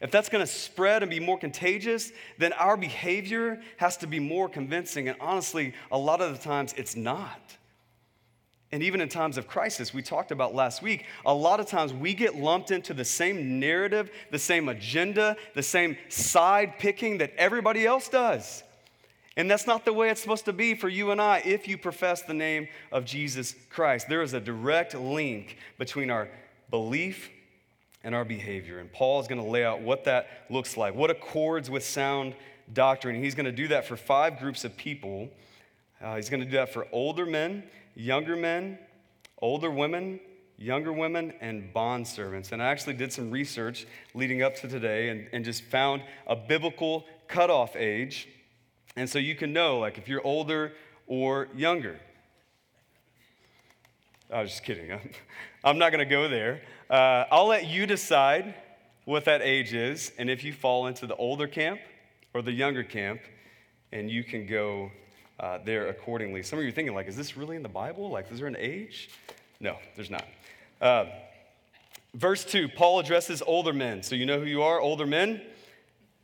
if 0.00 0.10
that's 0.10 0.28
going 0.28 0.44
to 0.44 0.52
spread 0.52 1.04
and 1.04 1.10
be 1.10 1.20
more 1.20 1.38
contagious, 1.38 2.10
then 2.38 2.52
our 2.54 2.76
behavior 2.76 3.62
has 3.76 3.96
to 3.98 4.08
be 4.08 4.18
more 4.18 4.48
convincing. 4.48 5.08
And 5.08 5.16
honestly, 5.20 5.74
a 5.92 5.98
lot 5.98 6.20
of 6.20 6.36
the 6.36 6.42
times 6.42 6.74
it's 6.76 6.96
not. 6.96 7.56
And 8.72 8.82
even 8.82 9.00
in 9.00 9.08
times 9.08 9.38
of 9.38 9.46
crisis, 9.46 9.94
we 9.94 10.02
talked 10.02 10.32
about 10.32 10.56
last 10.56 10.82
week, 10.82 11.06
a 11.24 11.32
lot 11.32 11.60
of 11.60 11.66
times 11.66 11.94
we 11.94 12.14
get 12.14 12.34
lumped 12.34 12.72
into 12.72 12.94
the 12.94 13.04
same 13.04 13.60
narrative, 13.60 14.10
the 14.32 14.40
same 14.40 14.68
agenda, 14.68 15.36
the 15.54 15.62
same 15.62 15.96
side 16.08 16.80
picking 16.80 17.18
that 17.18 17.32
everybody 17.38 17.86
else 17.86 18.08
does. 18.08 18.64
And 19.36 19.50
that's 19.50 19.66
not 19.66 19.84
the 19.84 19.92
way 19.92 20.10
it's 20.10 20.20
supposed 20.20 20.44
to 20.44 20.52
be 20.52 20.74
for 20.74 20.88
you 20.88 21.10
and 21.10 21.20
I 21.20 21.38
if 21.38 21.66
you 21.66 21.78
profess 21.78 22.22
the 22.22 22.34
name 22.34 22.68
of 22.90 23.04
Jesus 23.04 23.54
Christ. 23.70 24.08
There 24.08 24.22
is 24.22 24.34
a 24.34 24.40
direct 24.40 24.94
link 24.94 25.56
between 25.78 26.10
our 26.10 26.28
belief 26.70 27.30
and 28.04 28.14
our 28.14 28.24
behavior. 28.24 28.78
And 28.78 28.92
Paul 28.92 29.20
is 29.20 29.28
going 29.28 29.42
to 29.42 29.48
lay 29.48 29.64
out 29.64 29.80
what 29.80 30.04
that 30.04 30.28
looks 30.50 30.76
like, 30.76 30.94
what 30.94 31.10
accords 31.10 31.70
with 31.70 31.84
sound 31.84 32.34
doctrine. 32.72 33.22
He's 33.22 33.34
going 33.34 33.46
to 33.46 33.52
do 33.52 33.68
that 33.68 33.86
for 33.86 33.96
five 33.96 34.38
groups 34.38 34.64
of 34.64 34.76
people. 34.76 35.28
Uh, 36.02 36.16
he's 36.16 36.28
going 36.28 36.40
to 36.40 36.46
do 36.46 36.56
that 36.56 36.72
for 36.72 36.86
older 36.92 37.24
men, 37.24 37.62
younger 37.94 38.36
men, 38.36 38.78
older 39.40 39.70
women, 39.70 40.20
younger 40.58 40.92
women, 40.92 41.32
and 41.40 41.72
bond 41.72 42.06
servants. 42.06 42.52
And 42.52 42.62
I 42.62 42.66
actually 42.66 42.94
did 42.94 43.12
some 43.12 43.30
research 43.30 43.86
leading 44.14 44.42
up 44.42 44.56
to 44.56 44.68
today 44.68 45.08
and, 45.08 45.28
and 45.32 45.44
just 45.44 45.62
found 45.64 46.02
a 46.26 46.36
biblical 46.36 47.04
cutoff 47.28 47.76
age 47.76 48.28
and 48.96 49.08
so 49.08 49.18
you 49.18 49.34
can 49.34 49.52
know, 49.52 49.78
like, 49.78 49.98
if 49.98 50.08
you're 50.08 50.24
older 50.26 50.72
or 51.06 51.48
younger. 51.54 51.98
I 54.32 54.40
was 54.40 54.50
just 54.50 54.64
kidding. 54.64 54.90
I'm 55.64 55.78
not 55.78 55.92
going 55.92 56.06
to 56.06 56.10
go 56.10 56.28
there. 56.28 56.62
Uh, 56.88 57.24
I'll 57.30 57.46
let 57.46 57.66
you 57.66 57.86
decide 57.86 58.54
what 59.04 59.24
that 59.24 59.42
age 59.42 59.74
is 59.74 60.12
and 60.18 60.30
if 60.30 60.44
you 60.44 60.52
fall 60.52 60.86
into 60.86 61.06
the 61.06 61.16
older 61.16 61.46
camp 61.46 61.80
or 62.34 62.42
the 62.42 62.52
younger 62.52 62.82
camp, 62.82 63.20
and 63.92 64.10
you 64.10 64.24
can 64.24 64.46
go 64.46 64.90
uh, 65.38 65.58
there 65.64 65.88
accordingly. 65.88 66.42
Some 66.42 66.58
of 66.58 66.64
you 66.64 66.70
are 66.70 66.72
thinking, 66.72 66.94
like, 66.94 67.08
is 67.08 67.16
this 67.16 67.36
really 67.36 67.56
in 67.56 67.62
the 67.62 67.68
Bible? 67.68 68.10
Like, 68.10 68.30
is 68.32 68.38
there 68.38 68.48
an 68.48 68.56
age? 68.58 69.10
No, 69.60 69.76
there's 69.96 70.10
not. 70.10 70.24
Uh, 70.80 71.06
verse 72.14 72.44
2, 72.44 72.68
Paul 72.68 73.00
addresses 73.00 73.42
older 73.46 73.72
men. 73.72 74.02
So 74.02 74.14
you 74.14 74.24
know 74.24 74.40
who 74.40 74.46
you 74.46 74.62
are, 74.62 74.80
older 74.80 75.06
men? 75.06 75.42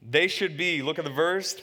They 0.00 0.28
should 0.28 0.56
be, 0.56 0.82
look 0.82 0.98
at 0.98 1.04
the 1.04 1.10
verse, 1.10 1.56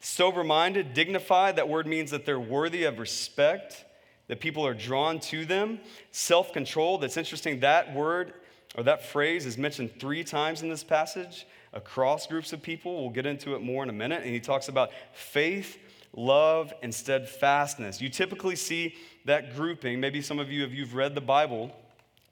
Sober 0.00 0.44
minded, 0.44 0.94
dignified, 0.94 1.56
that 1.56 1.68
word 1.68 1.86
means 1.86 2.10
that 2.12 2.24
they're 2.24 2.38
worthy 2.38 2.84
of 2.84 2.98
respect, 2.98 3.84
that 4.28 4.40
people 4.40 4.66
are 4.66 4.74
drawn 4.74 5.18
to 5.18 5.44
them. 5.44 5.80
Self 6.12 6.52
controlled, 6.52 7.00
that's 7.00 7.16
interesting. 7.16 7.60
That 7.60 7.94
word 7.94 8.34
or 8.76 8.84
that 8.84 9.04
phrase 9.04 9.46
is 9.46 9.58
mentioned 9.58 9.98
three 9.98 10.22
times 10.22 10.62
in 10.62 10.68
this 10.68 10.84
passage 10.84 11.46
across 11.72 12.26
groups 12.26 12.52
of 12.52 12.62
people. 12.62 13.00
We'll 13.02 13.10
get 13.10 13.26
into 13.26 13.54
it 13.54 13.62
more 13.62 13.82
in 13.82 13.88
a 13.88 13.94
minute. 13.94 14.22
And 14.22 14.32
he 14.32 14.40
talks 14.40 14.68
about 14.68 14.90
faith, 15.12 15.78
love, 16.12 16.72
and 16.82 16.94
steadfastness. 16.94 18.00
You 18.00 18.08
typically 18.08 18.56
see 18.56 18.94
that 19.24 19.56
grouping. 19.56 20.00
Maybe 20.00 20.22
some 20.22 20.38
of 20.38 20.50
you, 20.50 20.64
if 20.64 20.72
you've 20.72 20.94
read 20.94 21.14
the 21.14 21.20
Bible, 21.20 21.74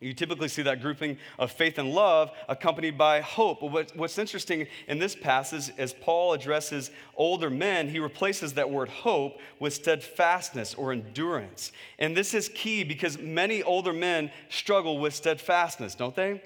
you 0.00 0.12
typically 0.12 0.48
see 0.48 0.62
that 0.62 0.82
grouping 0.82 1.16
of 1.38 1.50
faith 1.50 1.78
and 1.78 1.92
love 1.92 2.30
accompanied 2.48 2.98
by 2.98 3.20
hope. 3.20 3.60
But 3.60 3.96
what's 3.96 4.18
interesting 4.18 4.66
in 4.88 4.98
this 4.98 5.14
passage, 5.14 5.72
as 5.78 5.94
Paul 5.94 6.34
addresses 6.34 6.90
older 7.16 7.48
men, 7.48 7.88
he 7.88 7.98
replaces 7.98 8.52
that 8.54 8.68
word 8.68 8.90
hope 8.90 9.38
with 9.58 9.72
steadfastness 9.72 10.74
or 10.74 10.92
endurance. 10.92 11.72
And 11.98 12.14
this 12.14 12.34
is 12.34 12.50
key 12.50 12.84
because 12.84 13.18
many 13.18 13.62
older 13.62 13.94
men 13.94 14.30
struggle 14.50 14.98
with 14.98 15.14
steadfastness, 15.14 15.94
don't 15.94 16.14
they? 16.14 16.42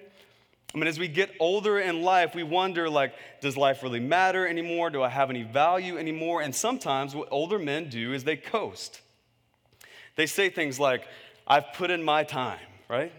I 0.72 0.78
mean, 0.78 0.86
as 0.86 1.00
we 1.00 1.08
get 1.08 1.34
older 1.40 1.80
in 1.80 2.02
life, 2.02 2.36
we 2.36 2.44
wonder, 2.44 2.88
like, 2.88 3.14
does 3.40 3.56
life 3.56 3.82
really 3.82 3.98
matter 3.98 4.46
anymore? 4.46 4.90
Do 4.90 5.02
I 5.02 5.08
have 5.08 5.28
any 5.28 5.42
value 5.42 5.98
anymore? 5.98 6.42
And 6.42 6.54
sometimes 6.54 7.16
what 7.16 7.26
older 7.32 7.58
men 7.58 7.88
do 7.88 8.12
is 8.12 8.22
they 8.22 8.36
coast. 8.36 9.00
They 10.14 10.26
say 10.26 10.48
things 10.50 10.78
like, 10.78 11.08
I've 11.48 11.72
put 11.72 11.90
in 11.90 12.04
my 12.04 12.22
time, 12.22 12.60
right? 12.88 13.12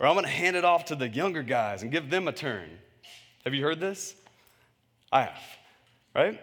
Or 0.00 0.06
I'm 0.06 0.14
going 0.14 0.24
to 0.24 0.30
hand 0.30 0.56
it 0.56 0.64
off 0.64 0.86
to 0.86 0.96
the 0.96 1.08
younger 1.08 1.42
guys 1.42 1.82
and 1.82 1.92
give 1.92 2.08
them 2.08 2.26
a 2.26 2.32
turn. 2.32 2.70
Have 3.44 3.52
you 3.54 3.62
heard 3.62 3.78
this? 3.78 4.16
I 5.12 5.22
have, 5.22 5.42
right? 6.14 6.40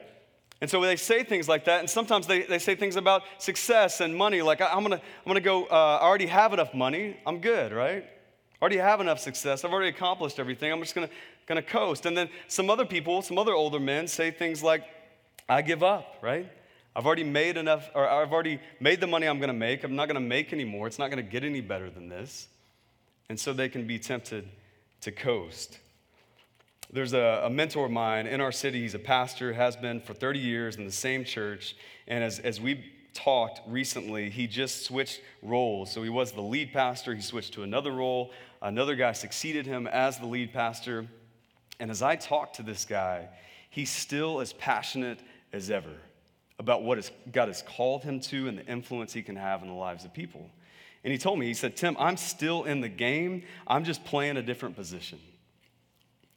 And 0.61 0.69
so 0.69 0.79
they 0.81 0.95
say 0.95 1.23
things 1.23 1.47
like 1.47 1.65
that, 1.65 1.79
and 1.79 1.89
sometimes 1.89 2.27
they, 2.27 2.43
they 2.43 2.59
say 2.59 2.75
things 2.75 2.95
about 2.95 3.23
success 3.37 4.01
and 4.01 4.15
money, 4.15 4.41
like, 4.41 4.61
I'm 4.61 4.81
gonna, 4.81 4.95
I'm 4.95 5.27
gonna 5.27 5.39
go, 5.39 5.65
uh, 5.65 5.99
I 6.01 6.05
already 6.05 6.25
have 6.25 6.51
enough 6.53 6.73
money, 6.73 7.17
I'm 7.27 7.39
good, 7.39 7.71
right? 7.71 8.03
I 8.03 8.61
already 8.61 8.77
have 8.77 8.99
enough 8.99 9.19
success, 9.19 9.63
I've 9.63 9.71
already 9.71 9.89
accomplished 9.89 10.39
everything, 10.39 10.71
I'm 10.71 10.79
just 10.79 10.95
gonna, 10.95 11.09
gonna 11.45 11.61
coast. 11.61 12.07
And 12.07 12.17
then 12.17 12.29
some 12.47 12.71
other 12.71 12.85
people, 12.85 13.21
some 13.21 13.37
other 13.37 13.53
older 13.53 13.79
men 13.79 14.07
say 14.07 14.31
things 14.31 14.63
like, 14.63 14.83
I 15.47 15.61
give 15.61 15.83
up, 15.83 16.17
right? 16.23 16.51
I've 16.95 17.05
already 17.05 17.23
made 17.23 17.55
enough, 17.57 17.91
or 17.93 18.09
I've 18.09 18.33
already 18.33 18.59
made 18.79 18.99
the 18.99 19.07
money 19.07 19.27
I'm 19.27 19.39
gonna 19.39 19.53
make, 19.53 19.83
I'm 19.83 19.95
not 19.95 20.07
gonna 20.07 20.19
make 20.19 20.53
anymore, 20.53 20.87
it's 20.87 20.97
not 20.97 21.11
gonna 21.11 21.21
get 21.21 21.43
any 21.43 21.61
better 21.61 21.91
than 21.91 22.09
this. 22.09 22.47
And 23.29 23.39
so 23.39 23.53
they 23.53 23.69
can 23.69 23.85
be 23.85 23.99
tempted 23.99 24.47
to 25.01 25.11
coast. 25.11 25.79
There's 26.91 27.13
a, 27.13 27.43
a, 27.45 27.49
mentor 27.49 27.85
of 27.85 27.91
mine 27.91 28.27
in 28.27 28.39
our 28.39 28.53
city. 28.53 28.81
He's 28.81 28.93
a 28.93 28.99
pastor, 28.99 29.51
has 29.51 29.75
been 29.75 29.99
for 29.99 30.13
30 30.13 30.39
years 30.39 30.77
in 30.77 30.85
the 30.85 30.91
same 30.91 31.25
church. 31.25 31.75
And 32.07 32.23
as, 32.23 32.39
as 32.39 32.61
we 32.61 32.85
talked 33.13 33.61
recently, 33.67 34.29
he 34.29 34.47
just 34.47 34.85
switched 34.85 35.21
roles. 35.41 35.91
So 35.91 36.03
he 36.03 36.09
was 36.09 36.31
the 36.31 36.41
lead 36.41 36.71
pastor, 36.71 37.13
he 37.13 37.21
switched 37.21 37.53
to 37.53 37.63
another 37.63 37.91
role. 37.91 38.31
Another 38.61 38.95
guy 38.95 39.11
succeeded 39.11 39.65
him 39.65 39.87
as 39.87 40.17
the 40.17 40.25
lead 40.25 40.53
pastor. 40.53 41.07
And 41.79 41.91
as 41.91 42.01
I 42.01 42.15
talked 42.15 42.55
to 42.55 42.63
this 42.63 42.85
guy, 42.85 43.27
he's 43.69 43.89
still 43.89 44.39
as 44.39 44.53
passionate 44.53 45.19
as 45.51 45.69
ever 45.69 45.93
about 46.59 46.83
what 46.83 47.11
God 47.31 47.49
has 47.49 47.61
called 47.61 48.03
him 48.03 48.19
to 48.21 48.47
and 48.47 48.57
the 48.57 48.65
influence 48.65 49.13
he 49.13 49.21
can 49.21 49.35
have 49.35 49.61
in 49.61 49.67
the 49.67 49.73
lives 49.73 50.05
of 50.05 50.13
people. 50.13 50.49
And 51.03 51.11
he 51.11 51.17
told 51.17 51.39
me, 51.39 51.45
he 51.45 51.53
said, 51.53 51.75
Tim, 51.75 51.95
I'm 51.99 52.17
still 52.17 52.63
in 52.63 52.81
the 52.81 52.89
game. 52.89 53.43
I'm 53.65 53.83
just 53.83 54.03
playing 54.03 54.37
a 54.37 54.41
different 54.41 54.75
position. 54.75 55.19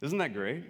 Isn't 0.01 0.17
that 0.19 0.33
great? 0.33 0.63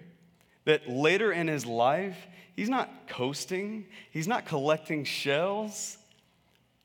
That 0.65 0.89
later 0.89 1.31
in 1.31 1.47
his 1.47 1.65
life, 1.65 2.17
he's 2.55 2.69
not 2.69 3.07
coasting, 3.07 3.85
he's 4.11 4.27
not 4.27 4.45
collecting 4.45 5.03
shells. 5.03 5.97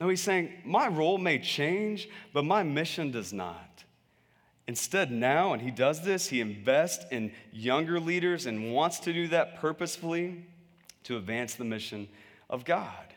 No, 0.01 0.09
he's 0.09 0.23
saying, 0.23 0.53
My 0.65 0.89
role 0.89 1.19
may 1.19 1.39
change, 1.39 2.09
but 2.33 2.45
my 2.45 2.63
mission 2.63 3.11
does 3.11 3.33
not. 3.33 3.85
Instead, 4.69 5.13
now, 5.13 5.53
and 5.53 5.63
he 5.63 5.71
does 5.71 6.03
this, 6.03 6.29
he 6.29 6.41
invests 6.41 7.05
in 7.13 7.33
younger 7.53 8.01
leaders 8.01 8.47
and 8.47 8.73
wants 8.73 8.99
to 9.01 9.13
do 9.13 9.29
that 9.29 9.61
purposefully 9.61 10.45
to 11.05 11.17
advance 11.17 11.55
the 11.55 11.65
mission 11.65 12.09
of 12.51 12.65
God. 12.65 13.15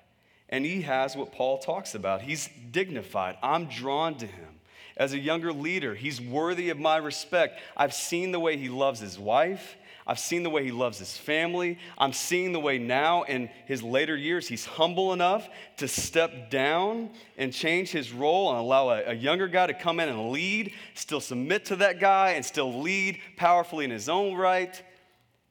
And 0.49 0.65
he 0.65 0.81
has 0.81 1.15
what 1.15 1.31
Paul 1.31 1.59
talks 1.59 1.95
about. 1.95 2.21
He's 2.21 2.49
dignified. 2.71 3.37
I'm 3.41 3.65
drawn 3.65 4.15
to 4.15 4.25
him. 4.25 4.59
As 4.97 5.13
a 5.13 5.19
younger 5.19 5.53
leader, 5.53 5.95
he's 5.95 6.19
worthy 6.19 6.69
of 6.69 6.77
my 6.77 6.97
respect. 6.97 7.61
I've 7.77 7.93
seen 7.93 8.31
the 8.31 8.39
way 8.39 8.57
he 8.57 8.67
loves 8.67 8.99
his 8.99 9.17
wife. 9.17 9.77
I've 10.09 10.19
seen 10.19 10.41
the 10.41 10.49
way 10.49 10.63
he 10.63 10.71
loves 10.71 10.97
his 10.97 11.15
family. 11.15 11.77
I'm 11.95 12.13
seeing 12.13 12.51
the 12.51 12.59
way 12.59 12.79
now 12.79 13.23
in 13.23 13.47
his 13.67 13.83
later 13.83 14.15
years 14.15 14.47
he's 14.47 14.65
humble 14.65 15.13
enough 15.13 15.47
to 15.77 15.87
step 15.87 16.49
down 16.49 17.11
and 17.37 17.53
change 17.53 17.91
his 17.91 18.11
role 18.11 18.49
and 18.49 18.59
allow 18.59 18.89
a, 18.89 19.03
a, 19.11 19.13
younger 19.13 19.47
guy 19.47 19.67
to 19.67 19.73
come 19.75 19.99
in 19.99 20.09
and 20.09 20.31
lead, 20.31 20.73
still 20.95 21.21
submit 21.21 21.65
to 21.65 21.75
that 21.75 21.99
guy, 21.99 22.31
and 22.31 22.43
still 22.43 22.81
lead 22.81 23.19
powerfully 23.37 23.85
in 23.85 23.91
his 23.91 24.09
own 24.09 24.33
right. 24.33 24.81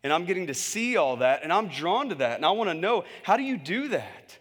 And 0.02 0.12
I'm 0.12 0.24
getting 0.24 0.48
to 0.48 0.54
see 0.54 0.96
all 0.96 1.18
that, 1.18 1.44
and 1.44 1.52
I'm 1.52 1.68
drawn 1.68 2.08
to 2.08 2.16
that. 2.16 2.34
And 2.34 2.44
I 2.44 2.50
want 2.50 2.68
to 2.68 2.74
know 2.74 3.04
how 3.22 3.36
do 3.36 3.44
you 3.44 3.56
do 3.56 3.88
that? 3.88 4.37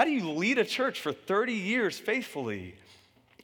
How 0.00 0.06
do 0.06 0.12
you 0.12 0.30
lead 0.30 0.56
a 0.56 0.64
church 0.64 0.98
for 0.98 1.12
30 1.12 1.52
years 1.52 1.98
faithfully? 1.98 2.74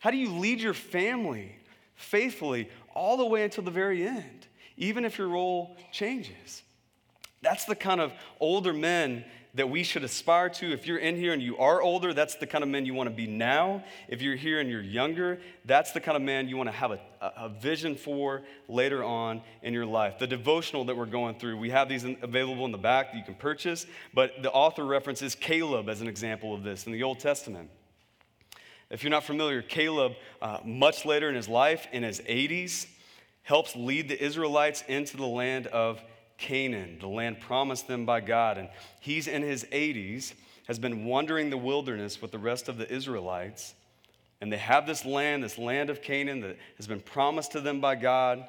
How 0.00 0.10
do 0.10 0.16
you 0.16 0.30
lead 0.30 0.58
your 0.58 0.72
family 0.72 1.54
faithfully 1.96 2.70
all 2.94 3.18
the 3.18 3.26
way 3.26 3.44
until 3.44 3.62
the 3.62 3.70
very 3.70 4.08
end, 4.08 4.46
even 4.78 5.04
if 5.04 5.18
your 5.18 5.28
role 5.28 5.76
changes? 5.92 6.62
That's 7.42 7.66
the 7.66 7.74
kind 7.74 8.00
of 8.00 8.14
older 8.40 8.72
men 8.72 9.26
that 9.56 9.70
we 9.70 9.82
should 9.82 10.04
aspire 10.04 10.50
to. 10.50 10.72
If 10.72 10.86
you're 10.86 10.98
in 10.98 11.16
here 11.16 11.32
and 11.32 11.42
you 11.42 11.56
are 11.56 11.80
older, 11.80 12.12
that's 12.12 12.36
the 12.36 12.46
kind 12.46 12.62
of 12.62 12.68
man 12.68 12.84
you 12.84 12.92
want 12.92 13.08
to 13.08 13.14
be 13.14 13.26
now. 13.26 13.82
If 14.06 14.20
you're 14.20 14.36
here 14.36 14.60
and 14.60 14.70
you're 14.70 14.82
younger, 14.82 15.38
that's 15.64 15.92
the 15.92 16.00
kind 16.00 16.14
of 16.14 16.22
man 16.22 16.46
you 16.46 16.58
want 16.58 16.68
to 16.68 16.76
have 16.76 16.92
a, 16.92 17.00
a 17.20 17.48
vision 17.48 17.96
for 17.96 18.42
later 18.68 19.02
on 19.02 19.40
in 19.62 19.72
your 19.72 19.86
life. 19.86 20.18
The 20.18 20.26
devotional 20.26 20.84
that 20.84 20.96
we're 20.96 21.06
going 21.06 21.38
through, 21.38 21.56
we 21.56 21.70
have 21.70 21.88
these 21.88 22.04
available 22.04 22.66
in 22.66 22.72
the 22.72 22.78
back 22.78 23.12
that 23.12 23.18
you 23.18 23.24
can 23.24 23.34
purchase, 23.34 23.86
but 24.12 24.42
the 24.42 24.52
author 24.52 24.84
references 24.84 25.34
Caleb 25.34 25.88
as 25.88 26.02
an 26.02 26.06
example 26.06 26.54
of 26.54 26.62
this 26.62 26.86
in 26.86 26.92
the 26.92 27.02
Old 27.02 27.18
Testament. 27.18 27.70
If 28.90 29.02
you're 29.02 29.10
not 29.10 29.24
familiar, 29.24 29.62
Caleb, 29.62 30.12
uh, 30.40 30.58
much 30.64 31.06
later 31.06 31.30
in 31.30 31.34
his 31.34 31.48
life, 31.48 31.88
in 31.92 32.02
his 32.02 32.20
80s, 32.20 32.86
helps 33.42 33.74
lead 33.74 34.08
the 34.08 34.22
Israelites 34.22 34.84
into 34.86 35.16
the 35.16 35.26
land 35.26 35.66
of 35.68 36.02
Canaan, 36.38 36.98
the 37.00 37.08
land 37.08 37.40
promised 37.40 37.88
them 37.88 38.04
by 38.04 38.20
God. 38.20 38.58
And 38.58 38.68
he's 39.00 39.26
in 39.26 39.42
his 39.42 39.64
80s, 39.64 40.34
has 40.66 40.78
been 40.78 41.04
wandering 41.04 41.50
the 41.50 41.56
wilderness 41.56 42.20
with 42.20 42.32
the 42.32 42.38
rest 42.38 42.68
of 42.68 42.76
the 42.76 42.90
Israelites. 42.92 43.74
And 44.40 44.52
they 44.52 44.58
have 44.58 44.86
this 44.86 45.04
land, 45.04 45.42
this 45.42 45.58
land 45.58 45.90
of 45.90 46.02
Canaan 46.02 46.40
that 46.40 46.56
has 46.76 46.86
been 46.86 47.00
promised 47.00 47.52
to 47.52 47.60
them 47.60 47.80
by 47.80 47.94
God. 47.94 48.44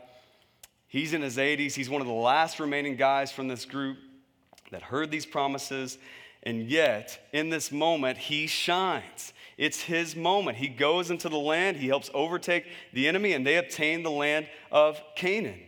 He's 0.87 1.13
in 1.13 1.21
his 1.21 1.37
80s. 1.37 1.73
He's 1.73 1.89
one 1.89 2.01
of 2.01 2.07
the 2.07 2.13
last 2.13 2.59
remaining 2.59 2.95
guys 2.95 3.31
from 3.31 3.47
this 3.47 3.65
group 3.65 3.97
that 4.71 4.81
heard 4.81 5.11
these 5.11 5.25
promises. 5.25 5.97
And 6.43 6.69
yet, 6.69 7.19
in 7.33 7.49
this 7.49 7.71
moment, 7.71 8.17
he 8.17 8.47
shines. 8.47 9.33
It's 9.57 9.81
his 9.81 10.15
moment. 10.15 10.57
He 10.57 10.67
goes 10.67 11.09
into 11.09 11.29
the 11.29 11.37
land, 11.37 11.77
he 11.77 11.87
helps 11.87 12.11
overtake 12.13 12.65
the 12.93 13.07
enemy, 13.07 13.33
and 13.33 13.45
they 13.45 13.57
obtain 13.57 14.03
the 14.03 14.11
land 14.11 14.47
of 14.71 15.01
Canaan. 15.15 15.59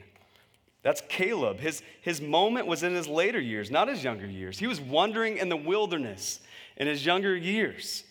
That's 0.81 1.01
Caleb. 1.09 1.59
His, 1.59 1.81
his 2.01 2.21
moment 2.21 2.67
was 2.67 2.83
in 2.83 2.93
his 2.93 3.07
later 3.07 3.39
years, 3.39 3.69
not 3.69 3.87
his 3.87 4.03
younger 4.03 4.25
years. 4.25 4.57
He 4.57 4.67
was 4.67 4.79
wandering 4.79 5.37
in 5.37 5.49
the 5.49 5.57
wilderness 5.57 6.39
in 6.77 6.87
his 6.87 7.05
younger 7.05 7.35
years. 7.35 8.03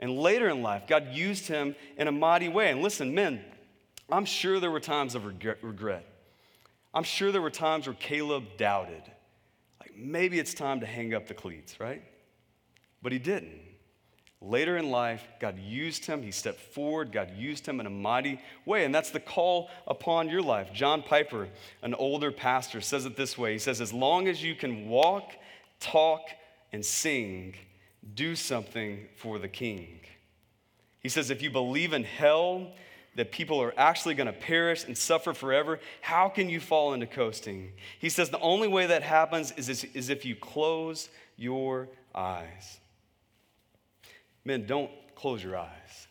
And 0.00 0.18
later 0.18 0.48
in 0.48 0.62
life, 0.62 0.88
God 0.88 1.12
used 1.12 1.46
him 1.46 1.76
in 1.96 2.08
a 2.08 2.12
mighty 2.12 2.48
way. 2.48 2.70
And 2.70 2.82
listen, 2.82 3.14
men, 3.14 3.44
I'm 4.10 4.24
sure 4.24 4.58
there 4.58 4.70
were 4.70 4.80
times 4.80 5.14
of 5.14 5.24
regret. 5.24 6.04
I'm 6.92 7.04
sure 7.04 7.32
there 7.32 7.42
were 7.42 7.50
times 7.50 7.86
where 7.86 7.94
Caleb 7.94 8.44
doubted. 8.56 9.02
Like 9.80 9.96
maybe 9.96 10.38
it's 10.38 10.54
time 10.54 10.80
to 10.80 10.86
hang 10.86 11.14
up 11.14 11.28
the 11.28 11.34
cleats, 11.34 11.78
right? 11.80 12.02
But 13.02 13.12
he 13.12 13.18
didn't. 13.18 13.60
Later 14.46 14.76
in 14.76 14.90
life, 14.90 15.26
God 15.40 15.58
used 15.58 16.04
him. 16.04 16.22
He 16.22 16.30
stepped 16.30 16.60
forward. 16.60 17.12
God 17.12 17.30
used 17.34 17.66
him 17.66 17.80
in 17.80 17.86
a 17.86 17.90
mighty 17.90 18.40
way. 18.66 18.84
And 18.84 18.94
that's 18.94 19.10
the 19.10 19.20
call 19.20 19.70
upon 19.86 20.28
your 20.28 20.42
life. 20.42 20.70
John 20.74 21.02
Piper, 21.02 21.48
an 21.82 21.94
older 21.94 22.30
pastor, 22.30 22.82
says 22.82 23.06
it 23.06 23.16
this 23.16 23.38
way 23.38 23.54
He 23.54 23.58
says, 23.58 23.80
As 23.80 23.92
long 23.92 24.28
as 24.28 24.42
you 24.42 24.54
can 24.54 24.88
walk, 24.88 25.32
talk, 25.80 26.28
and 26.72 26.84
sing, 26.84 27.54
do 28.14 28.36
something 28.36 29.06
for 29.16 29.38
the 29.38 29.48
king. 29.48 30.00
He 31.00 31.08
says, 31.08 31.30
If 31.30 31.40
you 31.40 31.50
believe 31.50 31.94
in 31.94 32.04
hell, 32.04 32.72
that 33.16 33.32
people 33.32 33.62
are 33.62 33.72
actually 33.78 34.14
going 34.14 34.26
to 34.26 34.32
perish 34.32 34.84
and 34.84 34.98
suffer 34.98 35.32
forever, 35.32 35.80
how 36.02 36.28
can 36.28 36.50
you 36.50 36.60
fall 36.60 36.92
into 36.92 37.06
coasting? 37.06 37.72
He 37.98 38.10
says, 38.10 38.28
The 38.28 38.40
only 38.40 38.68
way 38.68 38.86
that 38.86 39.02
happens 39.02 39.52
is, 39.52 39.84
is 39.84 40.10
if 40.10 40.26
you 40.26 40.36
close 40.36 41.08
your 41.38 41.88
eyes. 42.14 42.80
Men, 44.44 44.66
don't 44.66 44.90
close 45.14 45.42
your 45.42 45.56
eyes, 45.56 46.08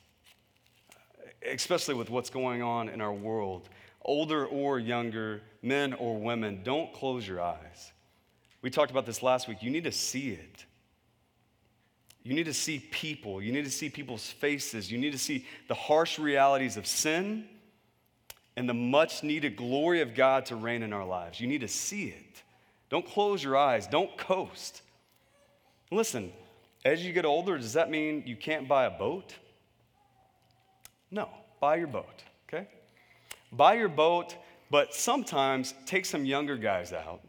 especially 1.52 1.96
with 1.96 2.10
what's 2.10 2.30
going 2.30 2.62
on 2.62 2.89
in 2.89 3.02
our 3.02 3.13
world. 3.13 3.69
Older 4.02 4.46
or 4.46 4.80
younger, 4.80 5.41
men 5.62 5.93
or 5.93 6.17
women, 6.17 6.62
don't 6.63 6.91
close 6.93 7.28
your 7.28 7.41
eyes. 7.41 7.91
We 8.62 8.69
talked 8.69 8.91
about 8.91 9.06
this 9.06 9.22
last 9.22 9.48
week. 9.48 9.62
You 9.62 9.69
need 9.69 9.84
to 9.84 9.91
see 9.91 10.32
it. 10.32 10.65
You 12.24 12.34
need 12.34 12.46
to 12.46 12.54
see 12.54 12.80
people. 12.80 13.41
You 13.41 13.52
need 13.52 13.65
to 13.65 13.72
see 13.72 13.89
people's 13.89 14.26
faces. 14.26 14.91
You 14.91 14.98
need 14.98 15.12
to 15.12 15.17
see 15.17 15.46
the 15.67 15.74
harsh 15.74 16.17
realities 16.17 16.78
of 16.78 16.88
sin 16.88 17.46
and 18.56 18.67
the 18.67 18.74
much 18.74 19.24
needed 19.24 19.58
glory 19.58 20.02
of 20.02 20.15
God 20.15 20.46
to 20.48 20.56
reign 20.56 20.84
in 20.84 20.93
our 20.93 21.06
lives. 21.06 21.39
You 21.39 21.48
need 21.48 21.62
to 21.62 21.67
see 21.67 22.06
it. 22.06 22.43
Don't 22.89 23.06
close 23.06 23.43
your 23.43 23.58
eyes. 23.58 23.88
Don't 23.88 24.15
coast. 24.17 24.82
Listen, 25.91 26.32
As 26.86 27.06
you 27.06 27.13
get 27.13 27.26
older, 27.26 27.58
does 27.58 27.74
that 27.74 27.89
mean 27.89 28.24
you 28.26 28.36
can't 28.36 28.67
buy 28.67 28.86
a 28.86 28.89
boat? 28.89 29.36
No, 31.10 31.30
buy 31.62 31.78
your 31.78 31.88
boat, 31.88 32.24
okay? 32.48 32.67
Buy 33.52 33.76
your 33.76 33.88
boat, 33.88 34.36
but 34.69 34.93
sometimes 34.93 35.74
take 35.86 36.06
some 36.06 36.26
younger 36.26 36.58
guys 36.58 36.91
out 36.91 37.22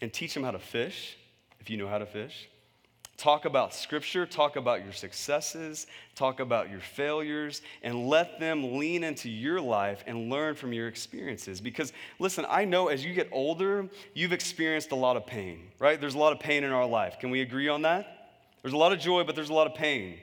and 0.00 0.12
teach 0.12 0.34
them 0.34 0.42
how 0.42 0.50
to 0.50 0.58
fish, 0.58 1.16
if 1.60 1.70
you 1.70 1.76
know 1.76 1.86
how 1.86 1.98
to 1.98 2.06
fish. 2.06 2.48
Talk 3.16 3.44
about 3.44 3.74
scripture, 3.74 4.24
talk 4.24 4.56
about 4.56 4.82
your 4.82 4.94
successes, 4.94 5.86
talk 6.14 6.40
about 6.40 6.70
your 6.70 6.80
failures, 6.80 7.60
and 7.82 8.08
let 8.08 8.40
them 8.40 8.78
lean 8.78 9.04
into 9.04 9.28
your 9.28 9.60
life 9.60 10.02
and 10.06 10.30
learn 10.30 10.54
from 10.54 10.72
your 10.72 10.88
experiences. 10.88 11.60
Because, 11.60 11.92
listen, 12.18 12.46
I 12.48 12.64
know 12.64 12.88
as 12.88 13.04
you 13.04 13.12
get 13.12 13.28
older, 13.30 13.90
you've 14.14 14.32
experienced 14.32 14.92
a 14.92 14.96
lot 14.96 15.18
of 15.18 15.26
pain, 15.26 15.68
right? 15.78 16.00
There's 16.00 16.14
a 16.14 16.18
lot 16.18 16.32
of 16.32 16.40
pain 16.40 16.64
in 16.64 16.72
our 16.72 16.86
life. 16.86 17.18
Can 17.20 17.28
we 17.28 17.42
agree 17.42 17.68
on 17.68 17.82
that? 17.82 18.19
There's 18.62 18.74
a 18.74 18.78
lot 18.78 18.92
of 18.92 18.98
joy, 18.98 19.24
but 19.24 19.34
there's 19.34 19.50
a 19.50 19.54
lot 19.54 19.66
of 19.66 19.74
pain. 19.74 20.18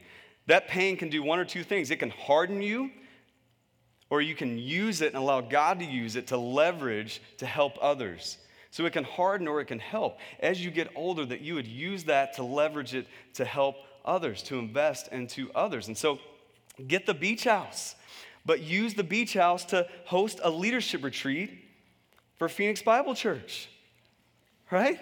That 0.48 0.68
pain 0.68 0.98
can 0.98 1.10
do 1.10 1.24
one 1.24 1.40
or 1.40 1.46
two 1.46 1.64
things 1.64 1.92
it 1.92 1.98
can 1.98 2.10
harden 2.10 2.62
you, 2.62 2.92
or 4.10 4.22
you 4.22 4.36
can 4.36 4.58
use 4.58 5.02
it 5.02 5.08
and 5.08 5.18
allow 5.18 5.42
God 5.42 5.80
to 5.80 5.86
use 5.86 6.16
it 6.16 6.28
to 6.28 6.38
leverage 6.38 7.22
to 7.38 7.46
help 7.46 7.78
others. 7.82 8.38
So 8.72 8.86
it 8.86 8.94
can 8.94 9.04
harden 9.04 9.48
or 9.48 9.60
it 9.60 9.66
can 9.66 9.80
help. 9.80 10.20
As 10.40 10.64
you 10.64 10.72
get 10.72 10.90
older, 10.96 11.26
that 11.26 11.42
you 11.42 11.56
would 11.56 11.68
use 11.68 12.06
that 12.06 12.34
to 12.36 12.44
leverage 12.44 12.94
it 12.94 13.08
to 13.34 13.46
help 13.46 13.76
others, 14.06 14.44
to 14.44 14.60
invest 14.60 15.10
into 15.10 15.52
others. 15.54 15.88
And 15.88 15.98
so 15.98 16.20
get 16.88 17.06
the 17.06 17.14
beach 17.14 17.44
house, 17.44 17.96
but 18.46 18.62
use 18.62 18.94
the 18.94 19.04
beach 19.04 19.34
house 19.34 19.66
to 19.66 19.88
host 20.06 20.40
a 20.44 20.50
leadership 20.50 21.04
retreat 21.04 21.66
for 22.38 22.48
Phoenix 22.48 22.82
Bible 22.82 23.16
Church, 23.16 23.68
right? 24.72 25.00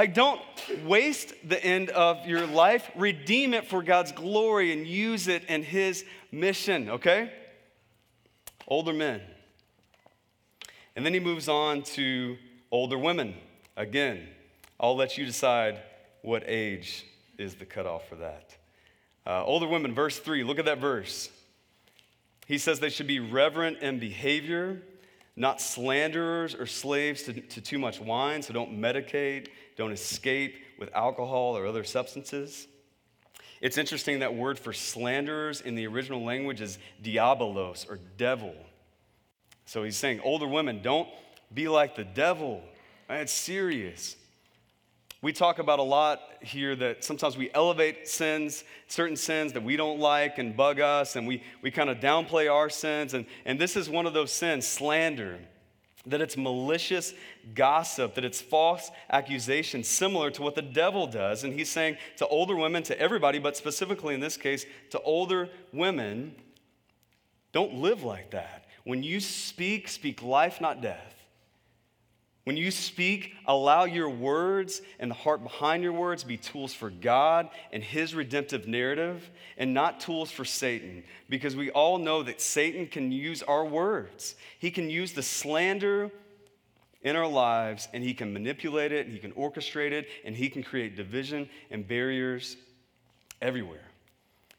Like, 0.00 0.14
don't 0.14 0.40
waste 0.86 1.34
the 1.46 1.62
end 1.62 1.90
of 1.90 2.26
your 2.26 2.46
life. 2.46 2.90
Redeem 2.96 3.52
it 3.52 3.66
for 3.66 3.82
God's 3.82 4.12
glory 4.12 4.72
and 4.72 4.86
use 4.86 5.28
it 5.28 5.44
in 5.44 5.62
His 5.62 6.06
mission, 6.32 6.88
okay? 6.88 7.30
Older 8.66 8.94
men. 8.94 9.20
And 10.96 11.04
then 11.04 11.12
he 11.12 11.20
moves 11.20 11.50
on 11.50 11.82
to 11.82 12.38
older 12.70 12.96
women. 12.96 13.34
Again, 13.76 14.26
I'll 14.80 14.96
let 14.96 15.18
you 15.18 15.26
decide 15.26 15.82
what 16.22 16.44
age 16.46 17.04
is 17.36 17.56
the 17.56 17.66
cutoff 17.66 18.08
for 18.08 18.16
that. 18.16 18.56
Uh, 19.26 19.44
older 19.44 19.68
women, 19.68 19.94
verse 19.94 20.18
3, 20.18 20.44
look 20.44 20.58
at 20.58 20.64
that 20.64 20.78
verse. 20.78 21.28
He 22.46 22.56
says 22.56 22.80
they 22.80 22.88
should 22.88 23.06
be 23.06 23.20
reverent 23.20 23.80
in 23.80 23.98
behavior, 23.98 24.80
not 25.36 25.60
slanderers 25.60 26.54
or 26.54 26.64
slaves 26.64 27.24
to, 27.24 27.34
to 27.34 27.60
too 27.60 27.78
much 27.78 28.00
wine, 28.00 28.40
so 28.40 28.54
don't 28.54 28.72
medicate, 28.72 29.48
don't 29.80 29.92
escape 29.92 30.56
with 30.78 30.94
alcohol 30.94 31.56
or 31.56 31.66
other 31.66 31.84
substances. 31.84 32.68
It's 33.62 33.78
interesting 33.78 34.18
that 34.18 34.34
word 34.34 34.58
for 34.58 34.74
slanderers 34.74 35.62
in 35.62 35.74
the 35.74 35.86
original 35.86 36.22
language 36.22 36.60
is 36.60 36.78
diabolos 37.02 37.88
or 37.90 37.98
devil. 38.18 38.54
So 39.64 39.82
he's 39.82 39.96
saying, 39.96 40.20
older 40.20 40.46
women, 40.46 40.82
don't 40.82 41.08
be 41.52 41.66
like 41.68 41.96
the 41.96 42.04
devil. 42.04 42.62
It's 43.08 43.32
serious. 43.32 44.16
We 45.22 45.32
talk 45.32 45.58
about 45.58 45.78
a 45.78 45.82
lot 45.82 46.20
here 46.42 46.76
that 46.76 47.02
sometimes 47.02 47.38
we 47.38 47.50
elevate 47.54 48.06
sins, 48.06 48.64
certain 48.86 49.16
sins 49.16 49.54
that 49.54 49.62
we 49.62 49.76
don't 49.76 49.98
like 49.98 50.38
and 50.38 50.54
bug 50.54 50.80
us, 50.80 51.16
and 51.16 51.26
we, 51.26 51.42
we 51.62 51.70
kind 51.70 51.88
of 51.88 52.00
downplay 52.00 52.52
our 52.52 52.68
sins. 52.68 53.14
And, 53.14 53.24
and 53.46 53.58
this 53.58 53.76
is 53.76 53.88
one 53.88 54.06
of 54.06 54.12
those 54.12 54.32
sins 54.32 54.66
slander, 54.66 55.38
that 56.06 56.20
it's 56.20 56.36
malicious 56.36 57.12
gossip, 57.54 58.14
that 58.14 58.24
it's 58.24 58.40
false 58.40 58.90
accusation, 59.10 59.84
similar 59.84 60.30
to 60.30 60.42
what 60.42 60.54
the 60.54 60.62
devil 60.62 61.06
does. 61.06 61.44
And 61.44 61.52
he's 61.52 61.68
saying 61.68 61.98
to 62.16 62.26
older 62.28 62.56
women, 62.56 62.82
to 62.84 62.98
everybody, 62.98 63.38
but 63.38 63.56
specifically 63.56 64.14
in 64.14 64.20
this 64.20 64.36
case, 64.36 64.64
to 64.90 65.00
older 65.02 65.50
women, 65.72 66.34
don't 67.52 67.74
live 67.74 68.02
like 68.02 68.30
that. 68.30 68.64
When 68.84 69.02
you 69.02 69.20
speak, 69.20 69.88
speak 69.88 70.22
life, 70.22 70.60
not 70.60 70.80
death. 70.80 71.19
When 72.50 72.56
you 72.56 72.72
speak, 72.72 73.34
allow 73.46 73.84
your 73.84 74.10
words 74.10 74.82
and 74.98 75.08
the 75.08 75.14
heart 75.14 75.40
behind 75.40 75.84
your 75.84 75.92
words 75.92 76.24
be 76.24 76.36
tools 76.36 76.74
for 76.74 76.90
God 76.90 77.48
and 77.72 77.80
His 77.80 78.12
redemptive 78.12 78.66
narrative 78.66 79.30
and 79.56 79.72
not 79.72 80.00
tools 80.00 80.32
for 80.32 80.44
Satan. 80.44 81.04
Because 81.28 81.54
we 81.54 81.70
all 81.70 81.96
know 81.96 82.24
that 82.24 82.40
Satan 82.40 82.88
can 82.88 83.12
use 83.12 83.44
our 83.44 83.64
words, 83.64 84.34
he 84.58 84.72
can 84.72 84.90
use 84.90 85.12
the 85.12 85.22
slander 85.22 86.10
in 87.02 87.14
our 87.14 87.28
lives 87.28 87.86
and 87.94 88.02
he 88.02 88.14
can 88.14 88.32
manipulate 88.32 88.90
it 88.90 89.06
and 89.06 89.14
he 89.14 89.20
can 89.20 89.30
orchestrate 89.34 89.92
it 89.92 90.08
and 90.24 90.34
he 90.34 90.48
can 90.48 90.64
create 90.64 90.96
division 90.96 91.48
and 91.70 91.86
barriers 91.86 92.56
everywhere. 93.40 93.86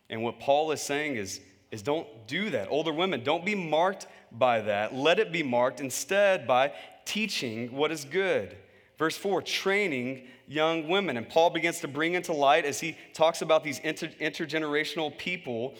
And 0.09 0.23
what 0.23 0.39
Paul 0.39 0.71
is 0.71 0.81
saying 0.81 1.17
is, 1.17 1.41
is 1.71 1.81
don't 1.81 2.07
do 2.25 2.51
that. 2.51 2.69
Older 2.69 2.93
women, 2.93 3.25
don't 3.25 3.43
be 3.45 3.55
marked 3.55 4.07
by 4.31 4.61
that. 4.61 4.93
Let 4.93 5.19
it 5.19 5.31
be 5.31 5.43
marked 5.43 5.81
instead 5.81 6.47
by 6.47 6.71
teaching 7.05 7.75
what 7.75 7.91
is 7.91 8.05
good. 8.05 8.55
Verse 8.97 9.17
4, 9.17 9.41
training 9.41 10.27
young 10.47 10.87
women. 10.87 11.17
And 11.17 11.27
Paul 11.27 11.49
begins 11.49 11.79
to 11.79 11.87
bring 11.87 12.13
into 12.13 12.33
light 12.33 12.65
as 12.65 12.79
he 12.79 12.95
talks 13.13 13.41
about 13.41 13.63
these 13.63 13.79
inter- 13.79 14.11
intergenerational 14.19 15.17
people, 15.17 15.75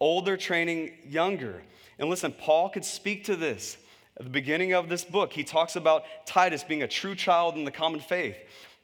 older 0.00 0.36
training 0.36 0.92
younger. 1.08 1.62
And 1.98 2.10
listen, 2.10 2.32
Paul 2.32 2.68
could 2.68 2.84
speak 2.84 3.24
to 3.24 3.36
this. 3.36 3.78
At 4.18 4.24
the 4.24 4.30
beginning 4.30 4.72
of 4.72 4.88
this 4.88 5.04
book, 5.04 5.32
he 5.32 5.44
talks 5.44 5.76
about 5.76 6.04
Titus 6.26 6.64
being 6.64 6.82
a 6.82 6.88
true 6.88 7.14
child 7.14 7.54
in 7.56 7.64
the 7.64 7.70
common 7.70 8.00
faith, 8.00 8.36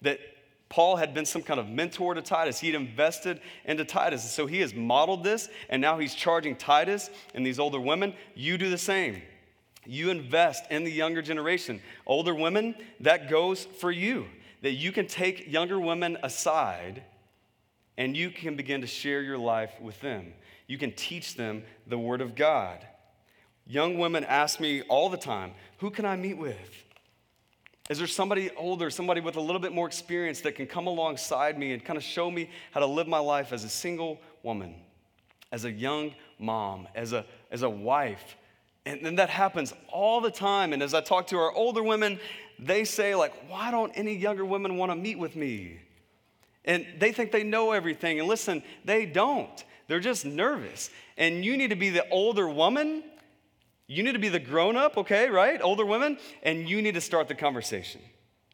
that 0.02 0.20
Paul 0.68 0.96
had 0.96 1.12
been 1.12 1.26
some 1.26 1.42
kind 1.42 1.60
of 1.60 1.68
mentor 1.68 2.14
to 2.14 2.22
Titus. 2.22 2.58
He 2.58 2.68
had 2.68 2.80
invested 2.80 3.40
into 3.66 3.84
Titus. 3.84 4.22
And 4.22 4.30
so 4.30 4.46
he 4.46 4.60
has 4.60 4.74
modeled 4.74 5.22
this, 5.22 5.50
and 5.68 5.82
now 5.82 5.98
he's 5.98 6.14
charging 6.14 6.56
Titus 6.56 7.10
and 7.34 7.44
these 7.44 7.58
older 7.58 7.78
women, 7.80 8.14
you 8.34 8.56
do 8.56 8.70
the 8.70 8.78
same. 8.78 9.20
You 9.84 10.10
invest 10.10 10.70
in 10.70 10.84
the 10.84 10.92
younger 10.92 11.22
generation. 11.22 11.80
Older 12.06 12.34
women, 12.34 12.74
that 13.00 13.28
goes 13.28 13.64
for 13.64 13.90
you. 13.90 14.26
That 14.62 14.72
you 14.72 14.92
can 14.92 15.06
take 15.06 15.50
younger 15.50 15.80
women 15.80 16.18
aside 16.22 17.02
and 17.98 18.16
you 18.16 18.30
can 18.30 18.56
begin 18.56 18.80
to 18.80 18.86
share 18.86 19.22
your 19.22 19.38
life 19.38 19.72
with 19.80 20.00
them. 20.00 20.32
You 20.66 20.78
can 20.78 20.92
teach 20.92 21.34
them 21.34 21.62
the 21.86 21.98
Word 21.98 22.20
of 22.20 22.34
God. 22.34 22.86
Young 23.66 23.98
women 23.98 24.24
ask 24.24 24.60
me 24.60 24.82
all 24.82 25.08
the 25.08 25.16
time, 25.16 25.52
Who 25.78 25.90
can 25.90 26.04
I 26.04 26.16
meet 26.16 26.38
with? 26.38 26.84
Is 27.90 27.98
there 27.98 28.06
somebody 28.06 28.50
older, 28.56 28.90
somebody 28.90 29.20
with 29.20 29.36
a 29.36 29.40
little 29.40 29.60
bit 29.60 29.72
more 29.72 29.86
experience 29.86 30.40
that 30.42 30.54
can 30.54 30.66
come 30.66 30.86
alongside 30.86 31.58
me 31.58 31.72
and 31.72 31.84
kind 31.84 31.96
of 31.96 32.02
show 32.02 32.30
me 32.30 32.48
how 32.70 32.80
to 32.80 32.86
live 32.86 33.08
my 33.08 33.18
life 33.18 33.52
as 33.52 33.64
a 33.64 33.68
single 33.68 34.20
woman, 34.42 34.76
as 35.50 35.64
a 35.64 35.70
young 35.70 36.14
mom, 36.38 36.88
as 36.94 37.12
a, 37.12 37.26
as 37.50 37.62
a 37.62 37.68
wife? 37.68 38.36
And, 38.84 39.00
and 39.02 39.18
that 39.18 39.30
happens 39.30 39.72
all 39.88 40.20
the 40.20 40.30
time. 40.30 40.72
And 40.72 40.82
as 40.82 40.94
I 40.94 41.00
talk 41.00 41.28
to 41.28 41.38
our 41.38 41.52
older 41.52 41.82
women, 41.82 42.18
they 42.58 42.84
say, 42.84 43.14
like, 43.14 43.32
why 43.48 43.70
don't 43.70 43.92
any 43.92 44.14
younger 44.14 44.44
women 44.44 44.76
want 44.76 44.90
to 44.90 44.96
meet 44.96 45.18
with 45.18 45.36
me? 45.36 45.78
And 46.64 46.86
they 46.98 47.12
think 47.12 47.32
they 47.32 47.44
know 47.44 47.72
everything. 47.72 48.18
And 48.18 48.28
listen, 48.28 48.62
they 48.84 49.06
don't. 49.06 49.64
They're 49.88 50.00
just 50.00 50.24
nervous. 50.24 50.90
And 51.16 51.44
you 51.44 51.56
need 51.56 51.70
to 51.70 51.76
be 51.76 51.90
the 51.90 52.08
older 52.10 52.48
woman 52.48 53.02
you 53.92 54.02
need 54.02 54.12
to 54.12 54.18
be 54.18 54.30
the 54.30 54.38
grown 54.38 54.76
up, 54.76 54.96
okay, 54.96 55.28
right? 55.28 55.60
Older 55.60 55.84
women, 55.84 56.16
and 56.42 56.66
you 56.68 56.80
need 56.80 56.94
to 56.94 57.00
start 57.00 57.28
the 57.28 57.34
conversation. 57.34 58.00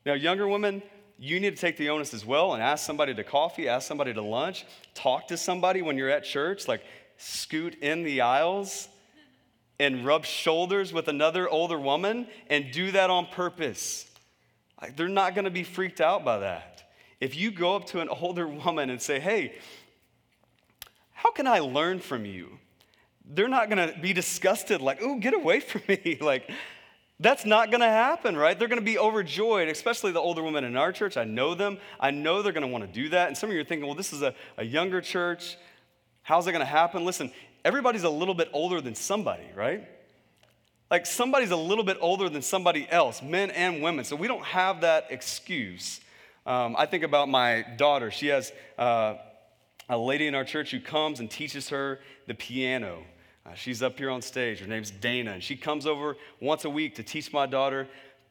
Now, 0.04 0.14
younger 0.14 0.48
women, 0.48 0.82
you 1.16 1.38
need 1.38 1.54
to 1.54 1.60
take 1.60 1.76
the 1.76 1.90
onus 1.90 2.12
as 2.12 2.26
well 2.26 2.54
and 2.54 2.62
ask 2.62 2.84
somebody 2.84 3.14
to 3.14 3.22
coffee, 3.22 3.68
ask 3.68 3.86
somebody 3.86 4.12
to 4.14 4.22
lunch, 4.22 4.66
talk 4.94 5.28
to 5.28 5.36
somebody 5.36 5.80
when 5.80 5.96
you're 5.96 6.10
at 6.10 6.24
church, 6.24 6.66
like 6.66 6.82
scoot 7.18 7.76
in 7.80 8.02
the 8.02 8.20
aisles 8.20 8.88
and 9.80 10.04
rub 10.04 10.24
shoulders 10.24 10.92
with 10.92 11.08
another 11.08 11.48
older 11.48 11.78
woman 11.78 12.26
and 12.48 12.70
do 12.72 12.90
that 12.92 13.10
on 13.10 13.26
purpose. 13.26 14.10
Like, 14.80 14.96
they're 14.96 15.08
not 15.08 15.34
gonna 15.34 15.50
be 15.50 15.64
freaked 15.64 16.00
out 16.00 16.24
by 16.24 16.38
that. 16.38 16.90
If 17.20 17.36
you 17.36 17.50
go 17.50 17.76
up 17.76 17.86
to 17.86 18.00
an 18.00 18.08
older 18.20 18.46
woman 18.46 18.90
and 18.90 19.00
say, 19.00 19.20
hey, 19.20 19.54
how 21.12 21.32
can 21.32 21.46
I 21.46 21.58
learn 21.58 21.98
from 22.00 22.24
you? 22.24 22.58
they're 23.28 23.48
not 23.48 23.68
going 23.68 23.92
to 23.92 23.98
be 23.98 24.12
disgusted, 24.12 24.80
like, 24.80 25.00
oh, 25.02 25.16
get 25.18 25.34
away 25.34 25.60
from 25.60 25.82
me. 25.88 26.18
like, 26.20 26.50
that's 27.20 27.44
not 27.44 27.70
going 27.70 27.80
to 27.80 27.88
happen, 27.88 28.36
right? 28.36 28.58
They're 28.58 28.68
going 28.68 28.80
to 28.80 28.84
be 28.84 28.98
overjoyed, 28.98 29.68
especially 29.68 30.12
the 30.12 30.20
older 30.20 30.42
women 30.42 30.64
in 30.64 30.76
our 30.76 30.92
church. 30.92 31.16
I 31.16 31.24
know 31.24 31.54
them. 31.54 31.78
I 32.00 32.10
know 32.10 32.42
they're 32.42 32.52
going 32.52 32.66
to 32.66 32.72
want 32.72 32.84
to 32.84 32.92
do 32.92 33.08
that. 33.10 33.28
And 33.28 33.36
some 33.36 33.50
of 33.50 33.54
you 33.54 33.60
are 33.60 33.64
thinking, 33.64 33.86
well, 33.86 33.96
this 33.96 34.12
is 34.12 34.22
a, 34.22 34.34
a 34.56 34.64
younger 34.64 35.00
church. 35.00 35.56
How's 36.22 36.46
it 36.46 36.52
going 36.52 36.60
to 36.60 36.66
happen? 36.66 37.04
Listen, 37.04 37.32
everybody's 37.64 38.04
a 38.04 38.10
little 38.10 38.34
bit 38.34 38.48
older 38.52 38.80
than 38.80 38.94
somebody, 38.94 39.44
right? 39.54 39.86
Like 40.90 41.04
somebody's 41.04 41.50
a 41.50 41.56
little 41.56 41.84
bit 41.84 41.98
older 42.00 42.28
than 42.28 42.42
somebody 42.42 42.86
else, 42.90 43.22
men 43.22 43.50
and 43.50 43.82
women. 43.82 44.04
So 44.04 44.16
we 44.16 44.26
don't 44.26 44.44
have 44.44 44.80
that 44.80 45.08
excuse. 45.10 46.00
Um, 46.46 46.76
I 46.78 46.86
think 46.86 47.04
about 47.04 47.28
my 47.28 47.64
daughter. 47.76 48.10
She 48.10 48.28
has 48.28 48.52
uh, 48.78 49.16
a 49.88 49.98
lady 49.98 50.26
in 50.26 50.34
our 50.34 50.44
church 50.44 50.70
who 50.70 50.80
comes 50.80 51.20
and 51.20 51.30
teaches 51.30 51.68
her 51.68 52.00
the 52.26 52.34
piano. 52.34 53.02
Uh, 53.44 53.54
she's 53.54 53.82
up 53.82 53.98
here 53.98 54.10
on 54.10 54.22
stage. 54.22 54.60
Her 54.60 54.66
name's 54.66 54.90
Dana, 54.90 55.32
and 55.32 55.42
she 55.42 55.56
comes 55.56 55.86
over 55.86 56.16
once 56.40 56.64
a 56.64 56.70
week 56.70 56.94
to 56.96 57.02
teach 57.02 57.32
my 57.32 57.46
daughter 57.46 57.86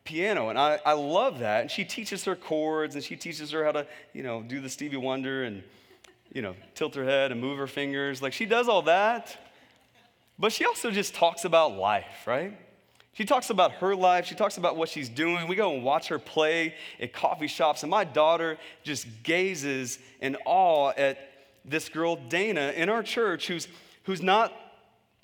piano. 0.07 0.49
And 0.49 0.57
I, 0.57 0.79
I 0.85 0.93
love 0.93 1.39
that. 1.39 1.61
And 1.61 1.69
she 1.69 1.83
teaches 1.83 2.23
her 2.25 2.35
chords 2.35 2.95
and 2.95 3.03
she 3.03 3.15
teaches 3.15 3.51
her 3.51 3.65
how 3.65 3.73
to, 3.73 3.87
you 4.13 4.23
know, 4.23 4.41
do 4.41 4.61
the 4.61 4.69
Stevie 4.69 4.97
Wonder. 4.97 5.43
And 5.43 5.63
you 6.33 6.41
know, 6.41 6.55
tilt 6.75 6.95
her 6.95 7.05
head 7.05 7.31
and 7.31 7.41
move 7.41 7.57
her 7.57 7.67
fingers. 7.67 8.21
Like 8.21 8.33
she 8.33 8.45
does 8.45 8.67
all 8.67 8.83
that. 8.83 9.37
But 10.39 10.51
she 10.51 10.65
also 10.65 10.91
just 10.91 11.15
talks 11.15 11.45
about 11.45 11.75
life, 11.75 12.27
right? 12.27 12.57
She 13.13 13.25
talks 13.25 13.49
about 13.49 13.71
her 13.73 13.95
life. 13.95 14.27
She 14.27 14.35
talks 14.35 14.57
about 14.57 14.77
what 14.77 14.89
she's 14.89 15.09
doing. 15.09 15.47
We 15.47 15.55
go 15.55 15.73
and 15.73 15.83
watch 15.83 16.09
her 16.09 16.19
play 16.19 16.75
at 16.99 17.13
coffee 17.13 17.47
shops, 17.47 17.81
and 17.81 17.89
my 17.89 18.03
daughter 18.03 18.59
just 18.83 19.07
gazes 19.23 19.97
in 20.21 20.37
awe 20.45 20.91
at 20.95 21.17
this 21.65 21.89
girl, 21.89 22.15
Dana, 22.15 22.73
in 22.75 22.89
our 22.89 23.01
church, 23.01 23.47
who's, 23.47 23.67
who's 24.03 24.21
not 24.21 24.53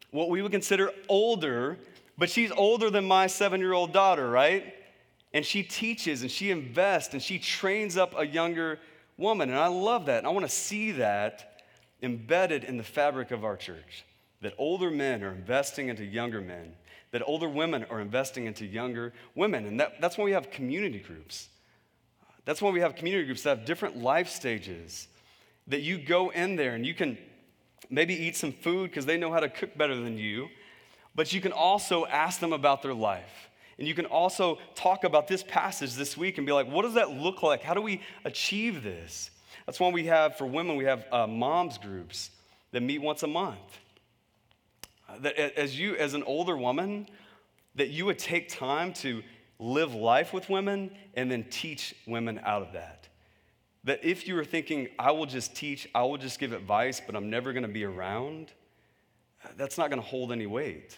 what 0.10 0.30
we 0.30 0.42
would 0.42 0.52
consider 0.52 0.92
older, 1.08 1.78
but 2.18 2.30
she's 2.30 2.52
older 2.52 2.90
than 2.90 3.06
my 3.06 3.28
seven 3.28 3.60
year 3.62 3.74
old 3.74 3.94
daughter, 3.94 4.30
right? 4.30 4.74
And 5.34 5.46
she 5.46 5.64
teaches 5.64 6.22
and 6.24 6.30
she 6.30 6.52
invests 6.52 7.14
and 7.14 7.22
she 7.22 7.40
trains 7.40 7.98
up 7.98 8.14
a 8.18 8.26
younger 8.26 8.80
woman. 9.24 9.50
And 9.50 9.58
I 9.58 9.68
love 9.68 10.06
that. 10.06 10.20
And 10.20 10.28
I 10.28 10.30
want 10.30 10.46
to 10.46 10.52
see 10.52 10.92
that 10.92 11.64
embedded 12.04 12.64
in 12.64 12.78
the 12.78 12.84
fabric 12.84 13.32
of 13.32 13.44
our 13.44 13.58
church 13.58 14.06
that 14.42 14.54
older 14.58 14.92
men 14.92 15.24
are 15.24 15.32
investing 15.32 15.88
into 15.88 16.04
younger 16.04 16.42
men, 16.42 16.74
that 17.12 17.24
older 17.26 17.48
women 17.48 17.86
are 17.90 18.02
investing 18.02 18.46
into 18.46 18.66
younger 18.66 19.14
women. 19.36 19.66
And 19.66 19.80
that, 19.80 20.02
that's 20.02 20.18
why 20.18 20.26
we 20.26 20.34
have 20.34 20.52
community 20.52 21.00
groups. 21.00 21.48
That's 22.46 22.62
why 22.62 22.70
we 22.72 22.82
have 22.82 22.96
community 22.96 23.26
groups 23.26 23.44
that 23.44 23.58
have 23.58 23.66
different 23.66 23.98
life 23.98 24.28
stages, 24.28 25.08
that 25.68 25.82
you 25.82 25.98
go 25.98 26.30
in 26.30 26.58
there 26.58 26.76
and 26.76 26.86
you 26.86 26.94
can 26.94 27.18
maybe 27.90 28.14
eat 28.14 28.36
some 28.36 28.52
food 28.52 28.90
because 28.90 29.06
they 29.06 29.18
know 29.18 29.32
how 29.32 29.40
to 29.40 29.50
cook 29.50 29.78
better 29.78 29.96
than 29.96 30.18
you, 30.18 30.50
but 31.16 31.32
you 31.32 31.40
can 31.40 31.54
also 31.54 32.06
ask 32.06 32.42
them 32.42 32.52
about 32.52 32.82
their 32.82 32.94
life. 32.94 33.50
And 33.78 33.88
you 33.88 33.96
can 33.96 34.06
also 34.06 34.60
talk 34.76 35.04
about 35.04 35.28
this 35.28 35.44
passage 35.44 35.96
this 35.96 36.16
week 36.16 36.38
and 36.38 36.46
be 36.46 36.54
like, 36.54 36.68
what 36.68 36.84
does 36.84 36.94
that 36.94 37.12
look 37.12 37.42
like? 37.44 37.64
How 37.64 37.74
do 37.74 37.82
we 37.82 38.02
achieve 38.24 38.84
this? 38.84 39.32
That's 39.66 39.80
why 39.80 39.90
we 39.90 40.06
have, 40.06 40.38
for 40.38 40.46
women, 40.46 40.76
we 40.76 40.86
have 40.86 41.06
uh, 41.12 41.28
moms 41.28 41.78
groups 41.78 42.32
that 42.72 42.82
meet 42.82 43.00
once 43.00 43.24
a 43.24 43.28
month 43.28 43.80
that 45.22 45.38
as 45.58 45.78
you, 45.78 45.96
as 45.96 46.14
an 46.14 46.24
older 46.24 46.58
woman, 46.58 47.08
that 47.76 47.90
you 47.90 48.06
would 48.06 48.20
take 48.20 48.50
time 48.50 48.94
to 48.94 49.24
live 49.60 49.94
life 49.94 50.34
with 50.34 50.50
women 50.50 50.92
and 51.14 51.30
then 51.30 51.44
teach 51.50 51.96
women 52.08 52.40
out 52.44 52.62
of 52.62 52.74
that. 52.74 53.08
That 53.84 54.04
if 54.04 54.28
you 54.28 54.36
were 54.36 54.46
thinking, 54.46 54.90
I 54.98 55.12
will 55.12 55.26
just 55.26 55.56
teach, 55.56 55.88
I 55.94 56.04
will 56.04 56.18
just 56.18 56.40
give 56.40 56.54
advice, 56.54 57.02
but 57.06 57.16
I'm 57.16 57.30
never 57.30 57.54
gonna 57.54 57.68
be 57.68 57.84
around, 57.84 58.52
that's 59.58 59.78
not 59.78 59.90
gonna 59.90 60.02
hold 60.02 60.32
any 60.32 60.48
weight. 60.48 60.98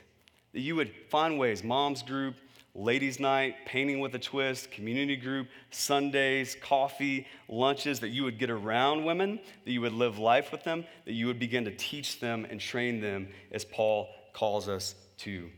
That 0.54 0.62
you 0.62 0.76
would 0.76 0.92
find 1.10 1.40
ways, 1.40 1.64
mom's 1.64 2.04
group, 2.04 2.36
ladies' 2.76 3.20
night, 3.20 3.56
painting 3.66 4.02
with 4.02 4.14
a 4.14 4.20
twist, 4.20 4.70
community 4.70 5.16
group, 5.16 5.48
Sundays, 5.72 6.56
coffee, 6.62 7.26
lunches, 7.48 8.02
that 8.02 8.10
you 8.10 8.26
would 8.26 8.38
get 8.38 8.50
around 8.50 9.06
women, 9.06 9.40
that 9.64 9.72
you 9.72 9.82
would 9.82 9.94
live 9.94 10.20
life 10.20 10.52
with 10.52 10.64
them, 10.64 10.84
that 11.06 11.14
you 11.14 11.26
would 11.28 11.40
begin 11.40 11.66
to 11.66 11.72
teach 11.72 12.20
them 12.20 12.46
and 12.50 12.60
train 12.60 13.00
them 13.00 13.30
as 13.52 13.64
Paul 13.64 14.10
calls 14.34 14.68
us 14.68 14.96
to. 15.20 15.50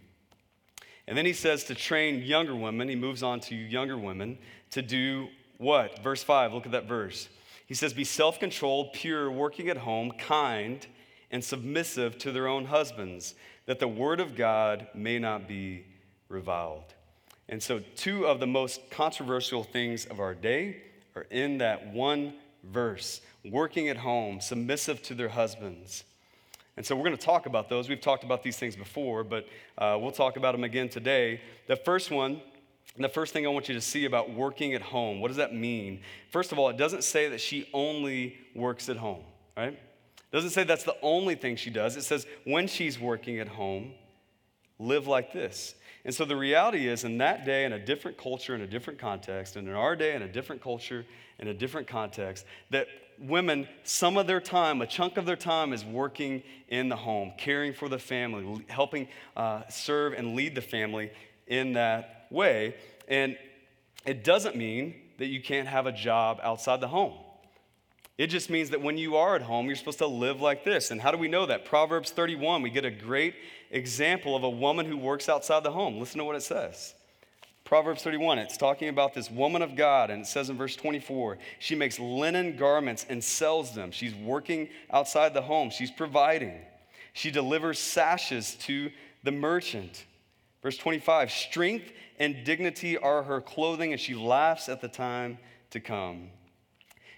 And 1.08 1.18
then 1.18 1.26
he 1.26 1.34
says 1.34 1.64
to 1.66 1.76
train 1.76 2.22
younger 2.22 2.56
women, 2.56 2.88
he 2.88 2.96
moves 2.96 3.24
on 3.24 3.40
to 3.42 3.56
younger 3.56 3.98
women 3.98 4.38
to 4.72 4.82
do 4.82 5.28
what? 5.58 6.04
Verse 6.04 6.22
5, 6.22 6.54
look 6.54 6.66
at 6.66 6.72
that 6.74 6.88
verse. 6.88 7.30
He 7.66 7.74
says, 7.74 7.94
Be 7.94 8.04
self 8.04 8.40
controlled, 8.40 8.94
pure, 8.94 9.32
working 9.32 9.70
at 9.70 9.78
home, 9.78 10.12
kind, 10.12 10.86
and 11.32 11.44
submissive 11.44 12.18
to 12.20 12.32
their 12.32 12.48
own 12.48 12.66
husbands, 12.66 13.34
that 13.66 13.80
the 13.80 13.88
word 13.88 14.20
of 14.20 14.36
God 14.36 14.88
may 14.94 15.18
not 15.18 15.48
be 15.48 15.86
reviled. 16.30 16.94
And 17.50 17.64
so, 17.64 17.80
two 17.96 18.28
of 18.28 18.40
the 18.40 18.48
most 18.48 18.90
controversial 18.92 19.64
things 19.64 20.06
of 20.06 20.20
our 20.20 20.34
day 20.34 20.78
are 21.16 21.26
in 21.32 21.60
that 21.60 21.94
one 21.94 22.34
verse 22.64 23.22
working 23.46 23.88
at 23.88 23.98
home, 23.98 24.42
submissive 24.42 25.02
to 25.04 25.14
their 25.14 25.30
husbands. 25.30 26.04
And 26.76 26.86
so, 26.86 26.96
we're 26.96 27.06
going 27.06 27.16
to 27.16 27.26
talk 27.26 27.46
about 27.46 27.70
those. 27.70 27.88
We've 27.88 28.02
talked 28.02 28.26
about 28.26 28.44
these 28.44 28.58
things 28.58 28.76
before, 28.76 29.24
but 29.24 29.48
uh, 29.78 29.98
we'll 30.00 30.12
talk 30.12 30.36
about 30.36 30.52
them 30.52 30.66
again 30.66 30.90
today. 30.90 31.40
The 31.68 31.78
first 31.78 32.12
one, 32.12 32.42
the 32.98 33.08
first 33.08 33.32
thing 33.32 33.46
I 33.46 33.50
want 33.50 33.70
you 33.70 33.76
to 33.76 33.82
see 33.82 34.04
about 34.04 34.34
working 34.34 34.74
at 34.74 34.82
home, 34.82 35.22
what 35.22 35.30
does 35.30 35.38
that 35.38 35.54
mean? 35.54 36.02
First 36.32 36.52
of 36.52 36.60
all, 36.60 36.68
it 36.70 36.78
doesn't 36.78 37.04
say 37.04 37.30
that 37.30 37.40
she 37.40 37.70
only 37.74 38.38
works 38.56 38.90
at 38.90 38.98
home, 38.98 39.24
right? 39.56 39.74
It 39.74 40.36
doesn't 40.36 40.50
say 40.50 40.66
that's 40.66 40.84
the 40.84 40.98
only 41.02 41.36
thing 41.36 41.56
she 41.56 41.70
does. 41.70 41.96
It 41.96 42.04
says 42.04 42.28
when 42.44 42.68
she's 42.68 43.00
working 43.00 43.40
at 43.40 43.48
home, 43.48 43.94
live 44.80 45.08
like 45.08 45.32
this. 45.32 45.76
And 46.08 46.16
so 46.16 46.24
the 46.24 46.38
reality 46.38 46.88
is, 46.88 47.04
in 47.04 47.18
that 47.18 47.46
day, 47.46 47.66
in 47.66 47.74
a 47.74 47.86
different 47.86 48.18
culture, 48.18 48.56
in 48.56 48.62
a 48.62 48.68
different 48.68 48.98
context, 48.98 49.58
and 49.58 49.68
in 49.68 49.74
our 49.74 49.94
day, 49.94 50.16
in 50.16 50.22
a 50.22 50.28
different 50.28 50.64
culture, 50.64 51.06
in 51.38 51.50
a 51.50 51.54
different 51.54 51.86
context, 51.86 52.46
that 52.70 52.88
women, 53.20 53.68
some 53.84 54.16
of 54.16 54.26
their 54.26 54.40
time, 54.40 54.82
a 54.82 54.88
chunk 54.88 55.18
of 55.18 55.26
their 55.26 55.36
time, 55.36 55.74
is 55.74 55.84
working 55.84 56.44
in 56.70 56.88
the 56.88 56.96
home, 56.96 57.34
caring 57.38 57.74
for 57.74 57.90
the 57.90 58.00
family, 58.00 58.66
helping 58.70 59.10
uh, 59.36 59.64
serve 59.68 60.14
and 60.14 60.34
lead 60.34 60.56
the 60.56 60.62
family 60.62 61.12
in 61.46 61.74
that 61.74 62.28
way. 62.30 62.76
And 63.10 63.38
it 64.06 64.24
doesn't 64.24 64.56
mean 64.56 64.96
that 65.18 65.28
you 65.28 65.42
can't 65.42 65.68
have 65.68 65.88
a 65.88 65.92
job 65.92 66.40
outside 66.42 66.80
the 66.80 66.88
home. 66.88 67.16
It 68.18 68.28
just 68.28 68.50
means 68.50 68.70
that 68.70 68.82
when 68.82 68.98
you 68.98 69.18
are 69.18 69.36
at 69.36 69.42
home, 69.42 69.68
you're 69.68 69.76
supposed 69.76 70.00
to 70.00 70.08
live 70.08 70.42
like 70.42 70.64
this. 70.64 70.90
And 70.90 71.02
how 71.02 71.12
do 71.12 71.18
we 71.18 71.28
know 71.28 71.46
that? 71.48 71.66
Proverbs 71.66 72.12
31, 72.12 72.62
we 72.62 72.70
get 72.70 72.86
a 72.86 72.90
great 72.90 73.36
example 73.72 74.36
of 74.36 74.44
a 74.44 74.50
woman 74.50 74.86
who 74.86 74.98
works 74.98 75.30
outside 75.30 75.64
the 75.64 75.72
home. 75.72 76.00
Listen 76.00 76.20
to 76.20 76.26
what 76.26 76.36
it 76.36 76.44
says. 76.44 76.94
Proverbs 77.68 78.02
31, 78.02 78.40
it's 78.40 78.56
talking 78.56 78.88
about 78.88 79.14
this 79.14 79.30
woman 79.30 79.62
of 79.62 79.76
God, 79.76 80.10
and 80.10 80.22
it 80.22 80.28
says 80.28 80.50
in 80.50 80.56
verse 80.56 80.78
24, 80.78 81.38
she 81.60 81.76
makes 81.76 82.00
linen 82.00 82.56
garments 82.56 83.06
and 83.10 83.22
sells 83.22 83.76
them. 83.76 83.92
She's 83.92 84.16
working 84.16 84.70
outside 84.90 85.34
the 85.34 85.42
home, 85.42 85.70
she's 85.70 85.92
providing. 85.92 86.62
She 87.12 87.30
delivers 87.30 87.78
sashes 87.78 88.56
to 88.62 88.90
the 89.24 89.34
merchant. 89.34 90.06
Verse 90.64 90.78
25, 90.78 91.30
strength 91.30 91.92
and 92.20 92.46
dignity 92.46 92.98
are 92.98 93.24
her 93.24 93.42
clothing, 93.42 93.92
and 93.92 94.00
she 94.00 94.16
laughs 94.16 94.70
at 94.70 94.80
the 94.80 94.88
time 94.88 95.38
to 95.72 95.82
come. 95.82 96.30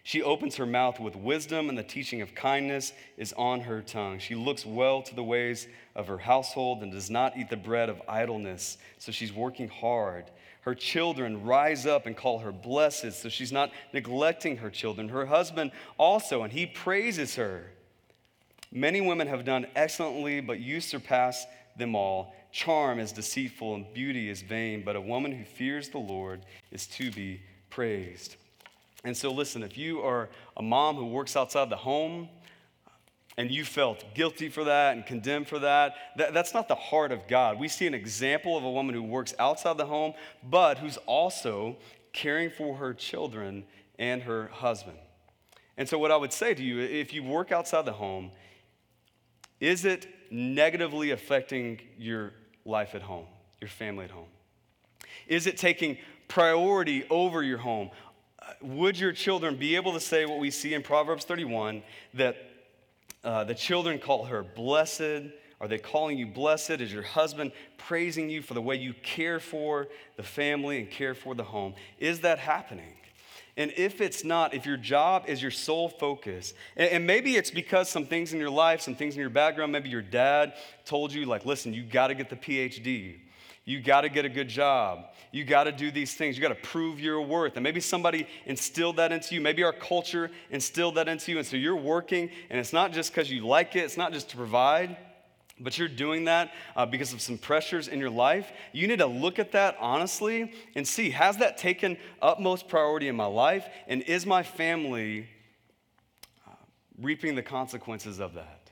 She 0.10 0.24
opens 0.24 0.56
her 0.56 0.66
mouth 0.66 1.00
with 1.00 1.16
wisdom, 1.16 1.70
and 1.70 1.78
the 1.78 1.84
teaching 1.84 2.24
of 2.24 2.34
kindness 2.34 2.94
is 3.16 3.32
on 3.34 3.60
her 3.60 3.84
tongue. 3.84 4.18
She 4.18 4.34
looks 4.34 4.66
well 4.66 5.04
to 5.04 5.14
the 5.14 5.24
ways 5.24 5.68
of 5.96 6.08
her 6.08 6.18
household 6.18 6.82
and 6.82 6.92
does 6.92 7.12
not 7.12 7.38
eat 7.38 7.52
the 7.52 7.56
bread 7.56 7.90
of 7.90 8.02
idleness. 8.10 8.80
So 8.98 9.12
she's 9.12 9.32
working 9.32 9.68
hard. 9.68 10.32
Her 10.62 10.74
children 10.74 11.44
rise 11.44 11.86
up 11.86 12.08
and 12.08 12.18
call 12.18 12.40
her 12.40 12.52
blessed, 12.52 13.14
so 13.14 13.30
she's 13.30 13.52
not 13.52 13.70
neglecting 13.94 14.58
her 14.58 14.72
children. 14.72 15.10
Her 15.10 15.28
husband 15.28 15.70
also, 16.00 16.42
and 16.42 16.52
he 16.52 16.66
praises 16.66 17.36
her. 17.36 17.70
Many 18.72 19.02
women 19.02 19.28
have 19.28 19.46
done 19.46 19.68
excellently, 19.76 20.42
but 20.42 20.60
you 20.60 20.82
surpass 20.82 21.46
them 21.78 21.94
all. 21.94 22.34
Charm 22.52 22.98
is 22.98 23.12
deceitful 23.12 23.76
and 23.76 23.94
beauty 23.94 24.28
is 24.28 24.42
vain, 24.42 24.82
but 24.84 24.96
a 24.96 25.02
woman 25.02 25.32
who 25.32 25.44
fears 25.44 25.90
the 25.90 26.00
Lord 26.00 26.48
is 26.72 26.88
to 26.88 27.12
be 27.12 27.42
praised. 27.70 28.38
And 29.04 29.16
so, 29.16 29.32
listen, 29.32 29.64
if 29.64 29.78
you 29.78 30.02
are 30.02 30.30
a 30.58 30.62
mom 30.62 30.96
who 30.96 31.06
works 31.06 31.36
outside 31.36 31.70
the 31.70 31.78
home 31.78 32.28
and 33.38 33.50
you 33.50 33.64
felt 33.64 34.04
guilty 34.14 34.50
for 34.50 34.66
that 34.66 34.96
and 34.96 35.06
condemned 35.06 35.48
for 35.48 35.60
that, 35.60 35.96
that, 36.18 36.34
that's 36.34 36.54
not 36.54 36.68
the 36.68 36.76
heart 36.76 37.12
of 37.12 37.28
God. 37.28 37.58
We 37.58 37.70
see 37.70 37.88
an 37.88 37.94
example 37.94 38.58
of 38.58 38.64
a 38.64 38.72
woman 38.72 38.94
who 38.94 39.04
works 39.04 39.34
outside 39.40 39.78
the 39.78 39.86
home, 39.86 40.14
but 40.44 40.80
who's 40.80 40.98
also 41.06 41.78
caring 42.12 42.50
for 42.50 42.76
her 42.76 42.94
children 42.94 43.64
and 43.98 44.22
her 44.24 44.48
husband. 44.48 44.98
And 45.78 45.88
so, 45.88 45.98
what 45.98 46.12
I 46.12 46.18
would 46.18 46.34
say 46.34 46.54
to 46.54 46.62
you 46.62 46.80
if 46.80 47.14
you 47.14 47.24
work 47.24 47.54
outside 47.54 47.86
the 47.86 47.94
home, 47.94 48.32
is 49.62 49.86
it 49.86 50.08
negatively 50.30 51.12
affecting 51.12 51.80
your 51.98 52.34
life 52.66 52.96
at 52.96 53.02
home, 53.02 53.26
your 53.62 53.70
family 53.70 54.06
at 54.06 54.12
home? 54.12 54.28
Is 55.28 55.48
it 55.48 55.58
taking 55.58 55.98
priority 56.28 57.06
over 57.10 57.44
your 57.44 57.58
home? 57.58 57.92
Would 58.62 59.00
your 59.00 59.12
children 59.12 59.56
be 59.56 59.76
able 59.76 59.94
to 59.94 60.00
say 60.00 60.26
what 60.26 60.40
we 60.40 60.52
see 60.52 60.74
in 60.74 60.82
Proverbs 60.82 61.26
31 61.26 61.84
that 62.14 62.38
uh, 63.24 63.44
the 63.44 63.56
children 63.56 64.00
call 64.00 64.26
her 64.26 64.44
blessed? 64.44 65.32
Are 65.62 65.68
they 65.68 65.78
calling 65.78 66.18
you 66.18 66.26
blessed? 66.26 66.72
Is 66.72 66.94
your 66.94 67.04
husband 67.04 67.52
praising 67.78 68.30
you 68.30 68.42
for 68.42 68.54
the 68.54 68.62
way 68.62 68.76
you 68.76 68.94
care 69.04 69.40
for 69.40 69.88
the 70.16 70.24
family 70.24 70.80
and 70.80 70.90
care 70.90 71.14
for 71.14 71.36
the 71.36 71.44
home? 71.44 71.74
Is 72.00 72.22
that 72.22 72.40
happening? 72.40 72.94
And 73.58 73.74
if 73.76 74.00
it's 74.00 74.24
not, 74.24 74.54
if 74.54 74.66
your 74.66 74.78
job 74.78 75.26
is 75.28 75.42
your 75.42 75.52
sole 75.52 75.90
focus, 75.90 76.54
and, 76.78 76.90
and, 76.92 77.06
maybe 77.06 77.36
it's 77.36 77.52
because 77.52 77.90
some 77.90 78.06
things 78.06 78.32
in 78.32 78.40
your 78.40 78.50
life, 78.50 78.80
some 78.80 78.96
things 78.96 79.16
in 79.16 79.20
your 79.20 79.30
background, 79.30 79.74
maybe 79.74 79.90
your 79.90 80.02
dad 80.02 80.54
told 80.86 81.12
you, 81.12 81.26
like, 81.26 81.46
listen, 81.46 81.74
you 81.74 81.84
got 81.84 82.08
to 82.08 82.16
get 82.16 82.30
the 82.30 82.38
PhD. 82.38 83.20
You 83.70 83.80
got 83.80 84.02
to 84.02 84.10
get 84.10 84.26
a 84.26 84.30
good 84.30 84.48
job. 84.48 85.06
You 85.32 85.46
got 85.46 85.66
to 85.66 85.72
do 85.72 85.92
these 85.92 86.16
things. 86.16 86.36
You 86.36 86.42
got 86.42 86.50
to 86.50 86.56
prove 86.56 87.00
your 87.00 87.22
worth. 87.22 87.56
And 87.56 87.64
maybe 87.64 87.80
somebody 87.80 88.26
instilled 88.48 88.96
that 88.96 89.12
into 89.12 89.36
you. 89.36 89.42
Maybe 89.42 89.62
our 89.62 89.74
culture 89.74 90.32
instilled 90.50 90.96
that 90.96 91.08
into 91.08 91.32
you. 91.32 91.38
And 91.38 91.46
so 91.46 91.56
you're 91.56 91.76
working, 91.76 92.32
and 92.50 92.60
it's 92.60 92.74
not 92.74 92.94
just 92.94 93.14
because 93.14 93.30
you 93.30 93.46
like 93.46 93.76
it, 93.76 93.82
it's 93.82 93.96
not 93.96 94.12
just 94.12 94.32
to 94.32 94.38
provide, 94.38 94.98
but 95.60 95.78
you're 95.78 95.88
doing 95.88 96.26
that 96.26 96.52
uh, 96.76 96.88
because 96.88 97.14
of 97.14 97.22
some 97.22 97.38
pressures 97.38 97.88
in 97.88 98.00
your 98.00 98.10
life. 98.10 98.52
You 98.72 98.88
need 98.88 98.98
to 99.00 99.06
look 99.06 99.38
at 99.38 99.52
that 99.52 99.78
honestly 99.80 100.52
and 100.76 100.88
see 100.88 101.12
has 101.12 101.38
that 101.38 101.60
taken 101.60 101.96
utmost 102.24 102.70
priority 102.70 103.08
in 103.08 103.16
my 103.16 103.28
life? 103.28 103.68
And 103.88 104.02
is 104.02 104.26
my 104.26 104.42
family 104.42 105.30
uh, 106.48 106.54
reaping 107.00 107.36
the 107.36 107.44
consequences 107.44 108.18
of 108.18 108.34
that? 108.34 108.72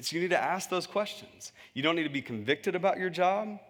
So 0.00 0.16
you 0.16 0.22
need 0.22 0.30
to 0.30 0.42
ask 0.42 0.68
those 0.68 0.88
questions. 0.88 1.52
You 1.72 1.84
don't 1.84 1.94
need 1.94 2.02
to 2.02 2.08
be 2.08 2.22
convicted 2.22 2.74
about 2.74 2.98
your 2.98 3.08
job 3.08 3.60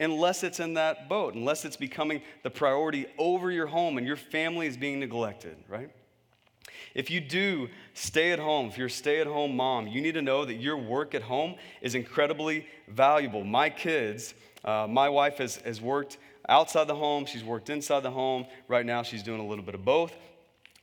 unless 0.00 0.42
it's 0.42 0.58
in 0.58 0.74
that 0.74 1.08
boat, 1.08 1.34
unless 1.34 1.64
it's 1.64 1.76
becoming 1.76 2.22
the 2.42 2.50
priority 2.50 3.06
over 3.18 3.50
your 3.50 3.66
home 3.66 3.98
and 3.98 4.06
your 4.06 4.16
family 4.16 4.66
is 4.66 4.76
being 4.76 4.98
neglected, 4.98 5.56
right? 5.68 5.90
If 6.94 7.10
you 7.10 7.20
do 7.20 7.68
stay 7.94 8.32
at 8.32 8.38
home, 8.38 8.66
if 8.66 8.78
you're 8.78 8.88
a 8.88 8.90
stay 8.90 9.20
at 9.20 9.26
home 9.26 9.54
mom, 9.54 9.86
you 9.86 10.00
need 10.00 10.14
to 10.14 10.22
know 10.22 10.44
that 10.44 10.54
your 10.54 10.76
work 10.76 11.14
at 11.14 11.22
home 11.22 11.54
is 11.82 11.94
incredibly 11.94 12.66
valuable. 12.88 13.44
My 13.44 13.70
kids, 13.70 14.34
uh, 14.64 14.86
my 14.88 15.08
wife 15.08 15.38
has, 15.38 15.56
has 15.56 15.80
worked 15.80 16.18
outside 16.48 16.88
the 16.88 16.94
home, 16.94 17.26
she's 17.26 17.44
worked 17.44 17.70
inside 17.70 18.00
the 18.00 18.10
home. 18.10 18.46
Right 18.66 18.84
now, 18.84 19.02
she's 19.02 19.22
doing 19.22 19.40
a 19.40 19.46
little 19.46 19.64
bit 19.64 19.74
of 19.74 19.84
both. 19.84 20.12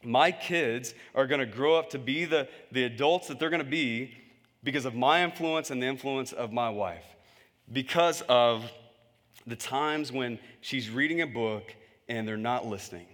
My 0.04 0.32
kids 0.32 0.94
are 1.16 1.28
going 1.28 1.40
to 1.40 1.46
grow 1.46 1.76
up 1.76 1.90
to 1.90 2.00
be 2.00 2.24
the, 2.24 2.48
the 2.72 2.84
adults 2.84 3.28
that 3.28 3.40
they're 3.40 3.50
going 3.50 3.64
to 3.64 3.70
be 3.70 4.16
because 4.64 4.86
of 4.86 4.96
my 4.96 5.24
influence 5.24 5.72
and 5.72 5.82
the 5.82 5.88
influence 5.88 6.32
of 6.32 6.54
my 6.54 6.70
wife. 6.70 7.04
Because 7.74 8.22
of 8.30 8.72
the 9.48 9.56
times 9.56 10.12
when 10.12 10.38
she's 10.62 10.90
reading 10.90 11.22
a 11.22 11.28
book 11.28 11.74
and 12.10 12.28
they're 12.28 12.38
not 12.38 12.68
listening, 12.68 13.08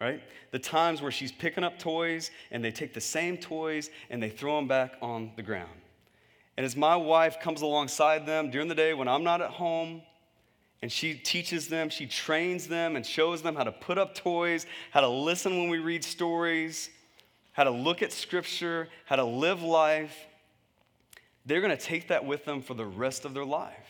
right? 0.00 0.22
The 0.50 0.58
times 0.58 1.02
where 1.02 1.12
she's 1.12 1.30
picking 1.30 1.62
up 1.62 1.78
toys 1.78 2.30
and 2.50 2.64
they 2.64 2.70
take 2.70 2.94
the 2.94 3.00
same 3.00 3.36
toys 3.36 3.90
and 4.10 4.22
they 4.22 4.30
throw 4.30 4.56
them 4.56 4.66
back 4.66 4.94
on 5.00 5.32
the 5.36 5.42
ground. 5.42 5.68
And 6.56 6.66
as 6.66 6.74
my 6.74 6.96
wife 6.96 7.38
comes 7.38 7.62
alongside 7.62 8.26
them 8.26 8.50
during 8.50 8.66
the 8.66 8.74
day 8.74 8.94
when 8.94 9.06
I'm 9.06 9.22
not 9.22 9.40
at 9.40 9.50
home, 9.50 10.02
and 10.80 10.90
she 10.92 11.14
teaches 11.14 11.68
them, 11.68 11.88
she 11.88 12.06
trains 12.06 12.68
them, 12.68 12.94
and 12.94 13.04
shows 13.04 13.42
them 13.42 13.56
how 13.56 13.64
to 13.64 13.72
put 13.72 13.98
up 13.98 14.14
toys, 14.14 14.64
how 14.92 15.00
to 15.00 15.08
listen 15.08 15.58
when 15.58 15.68
we 15.68 15.78
read 15.78 16.04
stories, 16.04 16.88
how 17.52 17.64
to 17.64 17.70
look 17.70 18.00
at 18.00 18.12
scripture, 18.12 18.88
how 19.04 19.16
to 19.16 19.24
live 19.24 19.60
life. 19.62 20.16
They're 21.44 21.60
going 21.60 21.76
to 21.76 21.82
take 21.82 22.08
that 22.08 22.24
with 22.24 22.44
them 22.44 22.62
for 22.62 22.74
the 22.74 22.84
rest 22.84 23.24
of 23.24 23.34
their 23.34 23.44
life. 23.44 23.87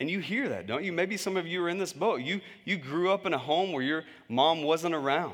And 0.00 0.10
you 0.10 0.18
hear 0.18 0.48
that, 0.48 0.66
don't 0.66 0.82
you? 0.82 0.92
Maybe 0.92 1.16
some 1.16 1.36
of 1.36 1.46
you 1.46 1.62
are 1.64 1.68
in 1.68 1.78
this 1.78 1.92
boat. 1.92 2.20
You, 2.20 2.40
you 2.64 2.76
grew 2.76 3.10
up 3.10 3.26
in 3.26 3.34
a 3.34 3.38
home 3.38 3.72
where 3.72 3.82
your 3.82 4.04
mom 4.28 4.62
wasn't 4.62 4.94
around, 4.94 5.32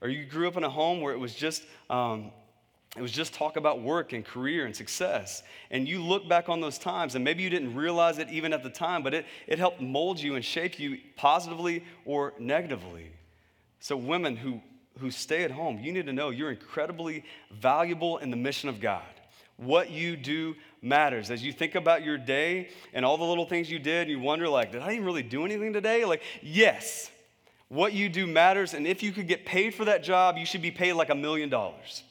or 0.00 0.08
you 0.08 0.24
grew 0.24 0.46
up 0.46 0.56
in 0.56 0.64
a 0.64 0.70
home 0.70 1.00
where 1.00 1.14
it 1.14 1.18
was 1.18 1.34
just. 1.34 1.62
Um, 1.88 2.30
it 2.96 3.02
was 3.02 3.10
just 3.10 3.34
talk 3.34 3.56
about 3.56 3.82
work 3.82 4.12
and 4.12 4.24
career 4.24 4.66
and 4.66 4.76
success. 4.76 5.42
And 5.72 5.88
you 5.88 6.00
look 6.00 6.28
back 6.28 6.48
on 6.48 6.60
those 6.60 6.78
times, 6.78 7.16
and 7.16 7.24
maybe 7.24 7.42
you 7.42 7.50
didn't 7.50 7.74
realize 7.74 8.18
it 8.18 8.28
even 8.30 8.52
at 8.52 8.62
the 8.62 8.70
time, 8.70 9.02
but 9.02 9.14
it, 9.14 9.26
it 9.48 9.58
helped 9.58 9.80
mold 9.80 10.20
you 10.20 10.36
and 10.36 10.44
shape 10.44 10.78
you 10.78 10.98
positively 11.16 11.82
or 12.04 12.34
negatively. 12.38 13.10
So, 13.80 13.96
women 13.96 14.36
who, 14.36 14.60
who 15.00 15.10
stay 15.10 15.42
at 15.42 15.50
home, 15.50 15.80
you 15.80 15.92
need 15.92 16.06
to 16.06 16.12
know 16.12 16.30
you're 16.30 16.52
incredibly 16.52 17.24
valuable 17.50 18.18
in 18.18 18.30
the 18.30 18.36
mission 18.36 18.68
of 18.68 18.80
God. 18.80 19.02
What 19.56 19.90
you 19.90 20.16
do 20.16 20.56
matters. 20.82 21.30
As 21.30 21.42
you 21.42 21.52
think 21.52 21.74
about 21.74 22.04
your 22.04 22.18
day 22.18 22.70
and 22.92 23.04
all 23.04 23.16
the 23.16 23.24
little 23.24 23.46
things 23.46 23.70
you 23.70 23.78
did, 23.78 24.02
and 24.02 24.10
you 24.10 24.20
wonder, 24.20 24.48
like, 24.48 24.72
did 24.72 24.82
I 24.82 24.92
even 24.92 25.04
really 25.04 25.22
do 25.22 25.44
anything 25.44 25.72
today? 25.72 26.04
Like, 26.04 26.22
yes, 26.42 27.10
what 27.68 27.92
you 27.92 28.08
do 28.08 28.26
matters. 28.26 28.74
And 28.74 28.86
if 28.86 29.02
you 29.02 29.12
could 29.12 29.28
get 29.28 29.44
paid 29.46 29.74
for 29.74 29.84
that 29.84 30.02
job, 30.02 30.36
you 30.36 30.46
should 30.46 30.62
be 30.62 30.70
paid 30.70 30.94
like 30.94 31.10
a 31.10 31.14
million 31.14 31.48
dollars. 31.48 32.02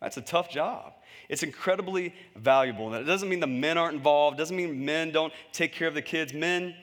That's 0.00 0.16
a 0.16 0.22
tough 0.22 0.50
job. 0.50 0.92
It's 1.28 1.42
incredibly 1.42 2.14
valuable. 2.36 2.92
And 2.92 3.02
it 3.02 3.04
doesn't 3.04 3.28
mean 3.28 3.40
the 3.40 3.46
men 3.46 3.78
aren't 3.78 3.96
involved, 3.96 4.38
it 4.38 4.42
doesn't 4.42 4.56
mean 4.56 4.84
men 4.84 5.10
don't 5.10 5.32
take 5.52 5.72
care 5.72 5.88
of 5.88 5.94
the 5.94 6.02
kids. 6.02 6.34
Men, 6.34 6.74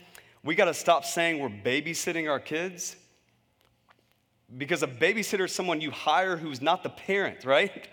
we 0.44 0.56
got 0.56 0.66
to 0.66 0.74
stop 0.74 1.06
saying 1.06 1.40
we're 1.40 1.50
babysitting 1.50 2.30
our 2.30 2.40
kids 2.40 2.96
because 4.58 4.84
a 4.84 4.88
babysitter 4.88 5.46
is 5.46 5.54
someone 5.54 5.80
you 5.80 5.92
hire 5.92 6.36
who's 6.36 6.62
not 6.62 6.84
the 6.84 6.90
parent, 6.90 7.46
right? 7.46 7.88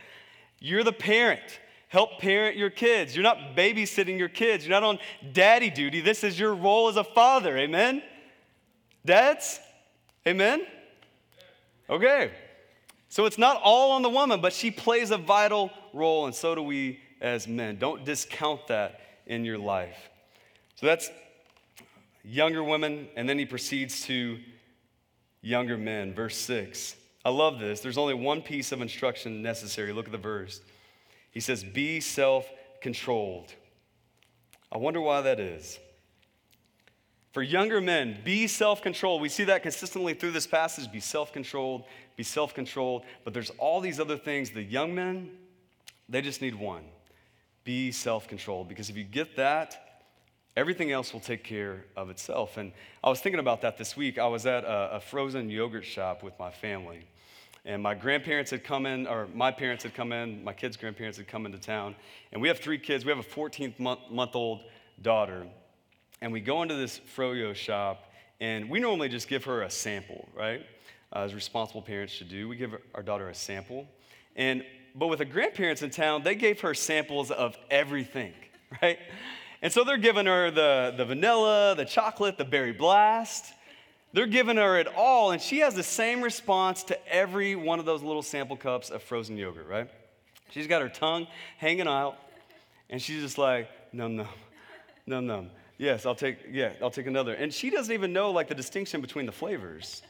You're 0.60 0.84
the 0.84 0.92
parent. 0.92 1.60
Help 1.88 2.18
parent 2.18 2.56
your 2.56 2.70
kids. 2.70 3.16
You're 3.16 3.22
not 3.22 3.56
babysitting 3.56 4.18
your 4.18 4.28
kids. 4.28 4.66
You're 4.66 4.78
not 4.78 4.82
on 4.82 4.98
daddy 5.32 5.70
duty. 5.70 6.00
This 6.00 6.22
is 6.22 6.38
your 6.38 6.54
role 6.54 6.88
as 6.88 6.96
a 6.96 7.04
father. 7.04 7.56
Amen? 7.56 8.02
Dads? 9.04 9.58
Amen? 10.26 10.66
Okay. 11.88 12.30
So 13.08 13.24
it's 13.24 13.38
not 13.38 13.60
all 13.62 13.92
on 13.92 14.02
the 14.02 14.10
woman, 14.10 14.42
but 14.42 14.52
she 14.52 14.70
plays 14.70 15.10
a 15.10 15.16
vital 15.16 15.70
role, 15.94 16.26
and 16.26 16.34
so 16.34 16.54
do 16.54 16.62
we 16.62 17.00
as 17.22 17.48
men. 17.48 17.78
Don't 17.78 18.04
discount 18.04 18.66
that 18.66 19.00
in 19.26 19.46
your 19.46 19.56
life. 19.56 20.10
So 20.74 20.84
that's 20.84 21.10
younger 22.22 22.62
women, 22.62 23.08
and 23.16 23.26
then 23.26 23.38
he 23.38 23.46
proceeds 23.46 24.02
to 24.02 24.38
younger 25.40 25.78
men. 25.78 26.12
Verse 26.12 26.36
6. 26.36 26.96
I 27.24 27.30
love 27.30 27.58
this. 27.58 27.80
There's 27.80 27.98
only 27.98 28.14
one 28.14 28.42
piece 28.42 28.72
of 28.72 28.80
instruction 28.80 29.42
necessary. 29.42 29.92
Look 29.92 30.06
at 30.06 30.12
the 30.12 30.18
verse. 30.18 30.60
He 31.30 31.40
says, 31.40 31.64
Be 31.64 32.00
self 32.00 32.48
controlled. 32.80 33.52
I 34.70 34.78
wonder 34.78 35.00
why 35.00 35.22
that 35.22 35.40
is. 35.40 35.78
For 37.32 37.42
younger 37.42 37.80
men, 37.80 38.18
be 38.24 38.46
self 38.46 38.82
controlled. 38.82 39.20
We 39.22 39.28
see 39.28 39.44
that 39.44 39.62
consistently 39.62 40.14
through 40.14 40.32
this 40.32 40.46
passage 40.46 40.90
be 40.90 41.00
self 41.00 41.32
controlled, 41.32 41.84
be 42.16 42.22
self 42.22 42.54
controlled. 42.54 43.04
But 43.24 43.34
there's 43.34 43.50
all 43.58 43.80
these 43.80 44.00
other 44.00 44.16
things. 44.16 44.50
The 44.50 44.62
young 44.62 44.94
men, 44.94 45.30
they 46.08 46.22
just 46.22 46.40
need 46.40 46.54
one 46.54 46.84
be 47.68 47.92
self 47.92 48.26
controlled. 48.26 48.66
Because 48.66 48.88
if 48.88 48.96
you 48.96 49.04
get 49.04 49.36
that, 49.36 49.87
everything 50.58 50.90
else 50.90 51.12
will 51.12 51.20
take 51.20 51.44
care 51.44 51.84
of 51.96 52.10
itself. 52.10 52.56
And 52.56 52.72
I 53.04 53.08
was 53.08 53.20
thinking 53.20 53.38
about 53.38 53.60
that 53.60 53.78
this 53.78 53.96
week. 53.96 54.18
I 54.18 54.26
was 54.26 54.44
at 54.44 54.64
a, 54.64 54.96
a 54.96 55.00
frozen 55.00 55.48
yogurt 55.48 55.84
shop 55.84 56.24
with 56.24 56.36
my 56.36 56.50
family. 56.50 57.06
And 57.64 57.80
my 57.80 57.94
grandparents 57.94 58.50
had 58.50 58.64
come 58.64 58.84
in, 58.84 59.06
or 59.06 59.28
my 59.34 59.52
parents 59.52 59.84
had 59.84 59.94
come 59.94 60.10
in, 60.12 60.42
my 60.42 60.52
kids' 60.52 60.76
grandparents 60.76 61.16
had 61.16 61.28
come 61.28 61.46
into 61.46 61.58
town. 61.58 61.94
And 62.32 62.42
we 62.42 62.48
have 62.48 62.58
three 62.58 62.78
kids. 62.78 63.04
We 63.04 63.10
have 63.10 63.20
a 63.20 63.22
14 63.22 63.76
month, 63.78 64.00
month 64.10 64.34
old 64.34 64.62
daughter. 65.00 65.46
And 66.20 66.32
we 66.32 66.40
go 66.40 66.62
into 66.62 66.74
this 66.74 67.00
froyo 67.16 67.54
shop, 67.54 68.10
and 68.40 68.68
we 68.68 68.80
normally 68.80 69.08
just 69.08 69.28
give 69.28 69.44
her 69.44 69.62
a 69.62 69.70
sample, 69.70 70.28
right? 70.34 70.66
Uh, 71.14 71.20
as 71.20 71.34
responsible 71.34 71.82
parents 71.82 72.12
should 72.12 72.28
do. 72.28 72.48
We 72.48 72.56
give 72.56 72.74
our 72.96 73.02
daughter 73.02 73.28
a 73.28 73.34
sample. 73.34 73.86
And 74.34 74.64
but 74.96 75.06
with 75.06 75.20
the 75.20 75.24
grandparents 75.24 75.82
in 75.82 75.90
town, 75.90 76.24
they 76.24 76.34
gave 76.34 76.60
her 76.62 76.74
samples 76.74 77.30
of 77.30 77.56
everything, 77.70 78.32
right? 78.82 78.98
And 79.60 79.72
so 79.72 79.82
they're 79.84 79.96
giving 79.96 80.26
her 80.26 80.50
the, 80.50 80.94
the 80.96 81.04
vanilla, 81.04 81.74
the 81.76 81.84
chocolate, 81.84 82.38
the 82.38 82.44
berry 82.44 82.72
blast. 82.72 83.52
They're 84.12 84.26
giving 84.26 84.56
her 84.56 84.78
it 84.78 84.86
all, 84.96 85.32
and 85.32 85.42
she 85.42 85.58
has 85.58 85.74
the 85.74 85.82
same 85.82 86.22
response 86.22 86.82
to 86.84 87.12
every 87.12 87.56
one 87.56 87.78
of 87.78 87.84
those 87.84 88.02
little 88.02 88.22
sample 88.22 88.56
cups 88.56 88.90
of 88.90 89.02
frozen 89.02 89.36
yogurt, 89.36 89.68
right? 89.68 89.90
She's 90.50 90.66
got 90.66 90.80
her 90.80 90.88
tongue 90.88 91.26
hanging 91.58 91.88
out, 91.88 92.16
and 92.88 93.02
she's 93.02 93.20
just 93.20 93.36
like, 93.36 93.68
num 93.92 94.16
num, 94.16 94.28
num 95.06 95.26
num. 95.26 95.50
Yes, 95.76 96.06
I'll 96.06 96.14
take, 96.14 96.38
yeah, 96.50 96.72
I'll 96.82 96.90
take 96.90 97.06
another. 97.06 97.34
And 97.34 97.52
she 97.52 97.70
doesn't 97.70 97.92
even 97.92 98.12
know 98.12 98.30
like 98.30 98.48
the 98.48 98.54
distinction 98.54 99.00
between 99.00 99.26
the 99.26 99.32
flavors. 99.32 100.02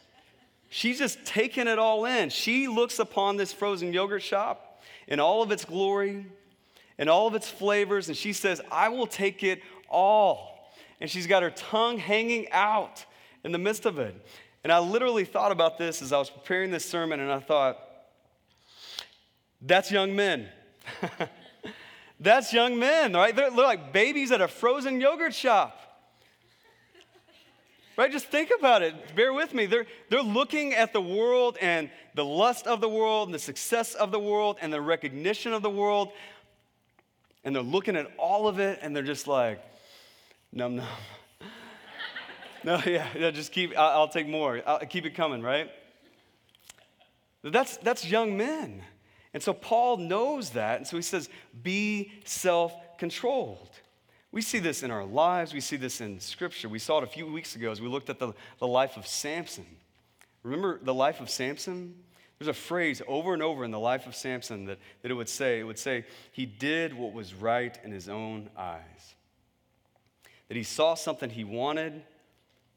She's 0.71 0.99
just 0.99 1.25
taking 1.25 1.67
it 1.67 1.79
all 1.79 2.05
in. 2.05 2.31
She 2.31 2.69
looks 2.69 2.99
upon 2.99 3.37
this 3.37 3.53
frozen 3.53 3.93
yogurt 3.93 4.23
shop 4.23 4.83
in 5.09 5.19
all 5.19 5.43
of 5.43 5.51
its 5.51 5.65
glory 5.65 6.27
and 6.99 7.09
all 7.09 7.27
of 7.27 7.35
its 7.35 7.49
flavors, 7.49 8.09
and 8.09 8.17
she 8.17 8.33
says, 8.33 8.61
I 8.71 8.89
will 8.89 9.07
take 9.07 9.43
it 9.43 9.63
all. 9.89 10.71
And 11.01 11.09
she's 11.09 11.27
got 11.27 11.43
her 11.43 11.51
tongue 11.51 11.99
hanging 11.99 12.51
out 12.51 13.05
in 13.45 13.53
the 13.53 13.59
midst 13.59 13.87
of 13.87 13.99
it. 13.99 14.15
And 14.65 14.73
I 14.73 14.81
literally 14.81 15.25
thought 15.25 15.53
about 15.53 15.79
this 15.79 16.03
as 16.03 16.13
I 16.13 16.19
was 16.19 16.29
preparing 16.29 16.71
this 16.71 16.85
sermon, 16.85 17.21
and 17.21 17.31
I 17.31 17.39
thought, 17.39 17.79
that's 19.63 19.91
young 19.91 20.15
men. 20.15 20.49
that's 22.21 22.53
young 22.53 22.79
men, 22.79 23.13
right? 23.13 23.35
They're, 23.35 23.51
they're 23.51 23.65
like 23.65 23.93
babies 23.93 24.33
at 24.33 24.41
a 24.41 24.49
frozen 24.49 25.01
yogurt 25.01 25.35
shop. 25.35 25.89
Right? 27.97 28.13
Just 28.13 28.27
think 28.27 28.51
about 28.57 28.83
it. 28.83 28.95
Bear 29.17 29.33
with 29.33 29.53
me. 29.53 29.67
They're, 29.67 29.87
they're 30.09 30.23
looking 30.23 30.73
at 30.73 30.93
the 30.93 31.01
world 31.01 31.59
and 31.61 31.91
the 32.15 32.25
lust 32.25 32.69
of 32.69 32.81
the 32.81 32.89
world 32.89 33.27
and 33.27 33.35
the 33.35 33.41
success 33.41 33.95
of 33.95 34.13
the 34.13 34.21
world 34.21 34.57
and 34.61 34.73
the 34.73 34.81
recognition 34.81 35.53
of 35.53 35.63
the 35.63 35.71
world. 35.71 36.13
And 37.44 37.55
they're 37.55 37.62
looking 37.62 37.96
at 37.96 38.11
all 38.18 38.48
of 38.48 38.59
it 38.59 38.81
and 38.83 38.94
they're 38.94 39.03
just 39.03 39.27
like, 39.27 39.62
num 40.52 40.77
num. 40.77 40.87
no, 42.65 42.81
yeah, 42.85 43.06
yeah, 43.17 43.31
just 43.31 43.52
keep, 43.52 43.77
I'll, 43.79 44.00
I'll 44.00 44.08
take 44.08 44.29
more. 44.29 44.63
I'll 44.67 44.81
keep 44.81 45.06
it 45.06 45.15
coming, 45.15 45.42
right? 45.42 45.71
That's, 47.42 47.77
that's 47.79 48.04
young 48.04 48.37
men. 48.37 48.83
And 49.35 49.42
so 49.42 49.52
Paul 49.52 49.98
knows 49.98 50.50
that. 50.50 50.79
And 50.79 50.87
so 50.87 50.96
he 50.96 51.02
says, 51.02 51.29
be 51.63 52.13
self 52.25 52.73
controlled. 52.98 53.71
We 54.31 54.42
see 54.42 54.58
this 54.58 54.83
in 54.83 54.90
our 54.90 55.04
lives, 55.04 55.54
we 55.54 55.60
see 55.60 55.77
this 55.77 56.00
in 56.00 56.21
Scripture. 56.21 56.69
We 56.69 56.79
saw 56.79 56.98
it 56.98 57.04
a 57.04 57.08
few 57.08 57.27
weeks 57.33 57.56
ago 57.56 57.71
as 57.71 57.81
we 57.81 57.88
looked 57.88 58.10
at 58.10 58.19
the, 58.19 58.35
the 58.58 58.67
life 58.67 58.96
of 58.96 59.06
Samson. 59.06 59.65
Remember 60.42 60.79
the 60.83 60.92
life 60.92 61.21
of 61.21 61.31
Samson? 61.31 61.94
There's 62.39 62.49
a 62.49 62.53
phrase 62.53 63.03
over 63.09 63.35
and 63.35 63.43
over 63.43 63.65
in 63.65 63.71
the 63.71 63.81
life 63.81 64.07
of 64.07 64.15
Samson 64.15 64.67
that, 64.67 64.79
that 65.03 65.11
it 65.11 65.15
would 65.15 65.29
say, 65.29 65.59
it 65.59 65.65
would 65.65 65.79
say, 65.79 66.05
he 66.31 66.47
did 66.47 66.95
what 66.95 67.13
was 67.13 67.35
right 67.35 67.77
in 67.83 67.91
his 67.91 68.09
own 68.09 68.49
eyes. 68.57 69.15
That 70.47 70.57
he 70.57 70.63
saw 70.63 70.95
something 70.95 71.31
he 71.31 71.45
wanted, 71.45 72.03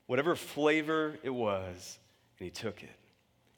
whatever 0.07 0.36
flavor 0.36 1.18
it 1.24 1.30
was, 1.30 1.99
and 2.39 2.45
he 2.45 2.49
took 2.49 2.82
it. 2.82 2.89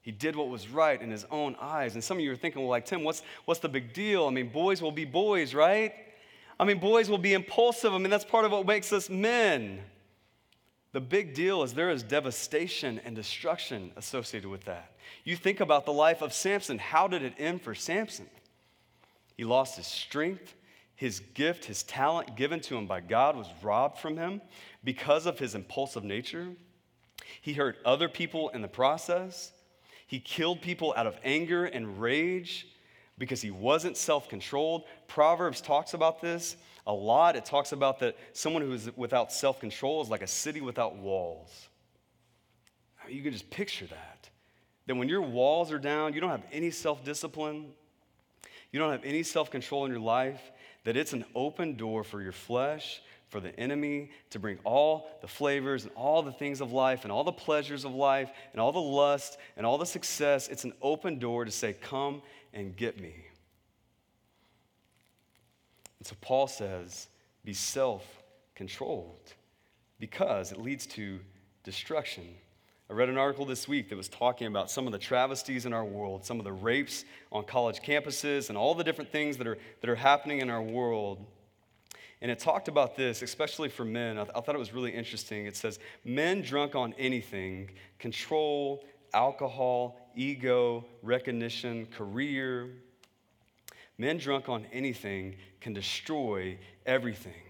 He 0.01 0.11
did 0.11 0.35
what 0.35 0.49
was 0.49 0.67
right 0.67 1.01
in 1.01 1.09
his 1.09 1.25
own 1.31 1.55
eyes. 1.61 1.93
And 1.93 2.03
some 2.03 2.17
of 2.17 2.23
you 2.23 2.33
are 2.33 2.35
thinking, 2.35 2.61
well, 2.61 2.69
like, 2.69 2.85
Tim, 2.85 3.05
what's, 3.05 3.23
what's 3.45 3.61
the 3.61 3.69
big 3.69 3.93
deal? 3.93 4.27
I 4.27 4.31
mean, 4.31 4.49
boys 4.49 4.81
will 4.81 4.91
be 4.91 5.05
boys, 5.05 5.53
right? 5.53 5.93
I 6.59 6.65
mean, 6.65 6.79
boys 6.79 7.09
will 7.09 7.17
be 7.17 7.33
impulsive. 7.33 7.93
I 7.93 7.97
mean, 7.97 8.09
that's 8.09 8.25
part 8.25 8.43
of 8.43 8.51
what 8.51 8.67
makes 8.67 8.91
us 8.91 9.09
men. 9.09 9.79
The 10.91 10.99
big 10.99 11.33
deal 11.33 11.63
is 11.63 11.73
there 11.73 11.89
is 11.89 12.03
devastation 12.03 12.99
and 13.05 13.15
destruction 13.15 13.91
associated 13.95 14.49
with 14.49 14.65
that. 14.65 14.91
You 15.23 15.35
think 15.35 15.59
about 15.59 15.85
the 15.85 15.93
life 15.93 16.21
of 16.21 16.33
Samson. 16.33 16.77
How 16.77 17.07
did 17.07 17.23
it 17.23 17.33
end 17.37 17.61
for 17.61 17.75
Samson? 17.75 18.29
He 19.35 19.43
lost 19.43 19.77
his 19.77 19.87
strength, 19.87 20.55
his 20.95 21.19
gift, 21.19 21.65
his 21.65 21.83
talent 21.83 22.35
given 22.35 22.59
to 22.61 22.77
him 22.77 22.87
by 22.87 23.01
God 23.01 23.35
was 23.35 23.47
robbed 23.61 23.97
from 23.97 24.17
him 24.17 24.41
because 24.83 25.25
of 25.25 25.39
his 25.39 25.55
impulsive 25.55 26.03
nature. 26.03 26.49
He 27.41 27.53
hurt 27.53 27.77
other 27.85 28.07
people 28.07 28.49
in 28.49 28.61
the 28.61 28.67
process. 28.67 29.51
He 30.07 30.19
killed 30.19 30.61
people 30.61 30.93
out 30.95 31.07
of 31.07 31.17
anger 31.23 31.65
and 31.65 31.99
rage 31.99 32.67
because 33.17 33.41
he 33.41 33.51
wasn't 33.51 33.97
self 33.97 34.29
controlled. 34.29 34.83
Proverbs 35.07 35.61
talks 35.61 35.93
about 35.93 36.21
this 36.21 36.57
a 36.85 36.93
lot. 36.93 37.35
It 37.35 37.45
talks 37.45 37.71
about 37.71 37.99
that 37.99 38.17
someone 38.33 38.61
who 38.61 38.73
is 38.73 38.89
without 38.95 39.31
self 39.31 39.59
control 39.59 40.01
is 40.01 40.09
like 40.09 40.21
a 40.21 40.27
city 40.27 40.61
without 40.61 40.95
walls. 40.95 41.69
You 43.09 43.21
can 43.21 43.33
just 43.33 43.49
picture 43.49 43.87
that. 43.87 44.29
That 44.87 44.95
when 44.95 45.09
your 45.09 45.21
walls 45.21 45.71
are 45.71 45.79
down, 45.79 46.13
you 46.13 46.21
don't 46.21 46.29
have 46.29 46.45
any 46.51 46.71
self 46.71 47.03
discipline, 47.03 47.71
you 48.71 48.79
don't 48.79 48.91
have 48.91 49.03
any 49.03 49.23
self 49.23 49.49
control 49.49 49.85
in 49.85 49.91
your 49.91 50.01
life, 50.01 50.51
that 50.83 50.97
it's 50.97 51.13
an 51.13 51.25
open 51.35 51.75
door 51.75 52.03
for 52.03 52.21
your 52.21 52.31
flesh, 52.31 53.01
for 53.33 53.39
the 53.39 53.57
enemy 53.59 54.11
to 54.29 54.37
bring 54.37 54.59
all 54.63 55.09
the 55.21 55.27
flavors 55.27 55.85
and 55.85 55.93
all 55.95 56.21
the 56.21 56.31
things 56.31 56.61
of 56.61 56.71
life 56.71 57.03
and 57.03 57.11
all 57.11 57.23
the 57.23 57.31
pleasures 57.31 57.83
of 57.83 57.91
life 57.91 58.29
and 58.51 58.61
all 58.61 58.71
the 58.71 58.79
lust 58.79 59.39
and 59.57 59.65
all 59.65 59.79
the 59.79 59.85
success. 59.87 60.47
It's 60.49 60.65
an 60.65 60.73
open 60.83 61.17
door 61.17 61.43
to 61.43 61.49
say, 61.49 61.73
Come 61.73 62.21
and 62.53 62.75
get 62.75 63.01
me. 63.01 63.15
And 65.97 66.07
so 66.07 66.15
Paul 66.21 66.47
says, 66.47 67.07
Be 67.43 67.53
self 67.53 68.05
controlled 68.53 69.33
because 69.99 70.51
it 70.51 70.59
leads 70.59 70.85
to 70.85 71.19
destruction. 71.63 72.25
I 72.93 72.95
read 72.95 73.09
an 73.09 73.17
article 73.17 73.43
this 73.43 73.67
week 73.67 73.89
that 73.89 73.95
was 73.95 74.07
talking 74.07 74.45
about 74.45 74.69
some 74.69 74.85
of 74.85 74.93
the 74.93 74.99
travesties 74.99 75.65
in 75.65 75.73
our 75.73 75.83
world, 75.83 76.23
some 76.23 76.37
of 76.37 76.43
the 76.43 76.51
rapes 76.51 77.05
on 77.31 77.43
college 77.43 77.81
campuses, 77.81 78.49
and 78.49 78.57
all 78.57 78.75
the 78.75 78.83
different 78.83 79.11
things 79.11 79.35
that 79.37 79.47
are, 79.47 79.57
that 79.81 79.89
are 79.89 79.95
happening 79.95 80.41
in 80.41 80.51
our 80.51 80.61
world. 80.61 81.25
And 82.21 82.29
it 82.29 82.37
talked 82.37 82.67
about 82.67 82.95
this, 82.95 83.23
especially 83.23 83.69
for 83.69 83.83
men. 83.83 84.19
I, 84.19 84.25
th- 84.25 84.35
I 84.35 84.41
thought 84.41 84.53
it 84.53 84.59
was 84.59 84.75
really 84.75 84.91
interesting. 84.91 85.47
It 85.47 85.57
says, 85.57 85.79
Men 86.05 86.43
drunk 86.43 86.75
on 86.75 86.93
anything, 86.99 87.71
control, 87.97 88.85
alcohol, 89.11 90.11
ego, 90.13 90.85
recognition, 91.01 91.87
career. 91.87 92.75
Men 93.97 94.19
drunk 94.19 94.49
on 94.49 94.67
anything 94.71 95.37
can 95.61 95.73
destroy 95.73 96.59
everything. 96.85 97.41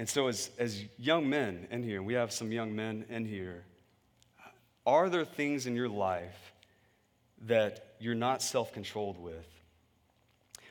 And 0.00 0.08
so, 0.08 0.28
as, 0.28 0.48
as 0.56 0.82
young 0.98 1.28
men 1.28 1.66
in 1.70 1.82
here, 1.82 2.02
we 2.02 2.14
have 2.14 2.32
some 2.32 2.50
young 2.50 2.74
men 2.74 3.04
in 3.10 3.26
here, 3.26 3.64
are 4.86 5.10
there 5.10 5.26
things 5.26 5.66
in 5.66 5.76
your 5.76 5.90
life 5.90 6.54
that 7.42 7.96
you're 7.98 8.14
not 8.14 8.40
self 8.40 8.72
controlled 8.72 9.22
with? 9.22 9.46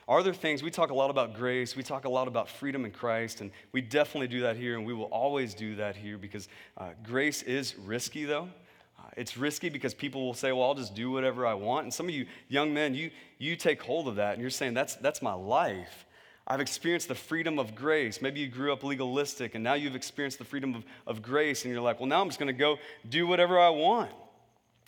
Are 0.08 0.24
there 0.24 0.34
things, 0.34 0.64
we 0.64 0.72
talk 0.72 0.90
a 0.90 0.94
lot 0.94 1.10
about 1.10 1.34
grace, 1.34 1.76
we 1.76 1.84
talk 1.84 2.06
a 2.06 2.08
lot 2.08 2.26
about 2.26 2.48
freedom 2.48 2.84
in 2.84 2.90
Christ, 2.90 3.40
and 3.40 3.52
we 3.70 3.80
definitely 3.80 4.26
do 4.26 4.40
that 4.40 4.56
here, 4.56 4.76
and 4.76 4.84
we 4.84 4.94
will 4.94 5.04
always 5.04 5.54
do 5.54 5.76
that 5.76 5.94
here 5.94 6.18
because 6.18 6.48
uh, 6.76 6.88
grace 7.04 7.42
is 7.42 7.76
risky, 7.78 8.24
though. 8.24 8.48
Uh, 8.98 9.02
it's 9.16 9.36
risky 9.36 9.68
because 9.68 9.94
people 9.94 10.26
will 10.26 10.34
say, 10.34 10.50
well, 10.50 10.64
I'll 10.64 10.74
just 10.74 10.96
do 10.96 11.12
whatever 11.12 11.46
I 11.46 11.54
want. 11.54 11.84
And 11.84 11.94
some 11.94 12.08
of 12.08 12.14
you 12.16 12.26
young 12.48 12.74
men, 12.74 12.96
you, 12.96 13.12
you 13.38 13.54
take 13.54 13.80
hold 13.80 14.08
of 14.08 14.16
that, 14.16 14.32
and 14.32 14.40
you're 14.40 14.50
saying, 14.50 14.74
that's, 14.74 14.96
that's 14.96 15.22
my 15.22 15.34
life. 15.34 16.04
I've 16.50 16.60
experienced 16.60 17.06
the 17.06 17.14
freedom 17.14 17.60
of 17.60 17.76
grace. 17.76 18.20
Maybe 18.20 18.40
you 18.40 18.48
grew 18.48 18.72
up 18.72 18.82
legalistic 18.82 19.54
and 19.54 19.62
now 19.62 19.74
you've 19.74 19.94
experienced 19.94 20.38
the 20.38 20.44
freedom 20.44 20.74
of, 20.74 20.84
of 21.06 21.22
grace 21.22 21.64
and 21.64 21.72
you're 21.72 21.80
like, 21.80 22.00
well, 22.00 22.08
now 22.08 22.20
I'm 22.20 22.26
just 22.26 22.40
going 22.40 22.48
to 22.48 22.52
go 22.52 22.76
do 23.08 23.28
whatever 23.28 23.56
I 23.56 23.68
want. 23.68 24.10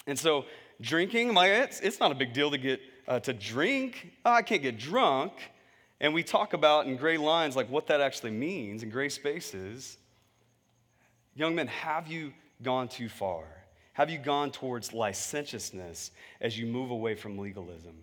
And 0.09 0.19
so 0.19 0.45
drinking, 0.81 1.33
my, 1.33 1.47
it's, 1.47 1.79
it's 1.79 2.01
not 2.01 2.11
a 2.11 2.17
big 2.17 2.33
deal 2.33 2.51
to 2.51 2.59
get 2.59 2.81
uh, 3.07 3.21
to 3.21 3.33
drink. 3.33 4.13
Oh, 4.25 4.33
I 4.33 4.43
can't 4.43 4.61
get 4.61 4.77
drunk. 4.77 5.35
And 6.01 6.13
we 6.13 6.25
talk 6.25 6.53
about 6.53 6.87
in 6.87 6.97
gray 6.97 7.17
lines 7.17 7.55
like 7.55 7.71
what 7.71 7.87
that 7.87 8.01
actually 8.01 8.33
means 8.33 8.83
in 8.83 8.91
gray 8.91 9.09
spaces. 9.09 9.99
Young 11.37 11.55
men, 11.55 11.69
have 11.69 12.09
you 12.09 12.33
gone 12.61 12.89
too 12.89 13.09
far? 13.09 13.45
Have 13.93 14.11
you 14.11 14.19
gone 14.19 14.51
towards 14.51 14.93
licentiousness 14.93 16.11
as 16.41 16.59
you 16.59 16.67
move 16.67 16.91
away 16.91 17.15
from 17.15 17.39
legalism? 17.39 17.95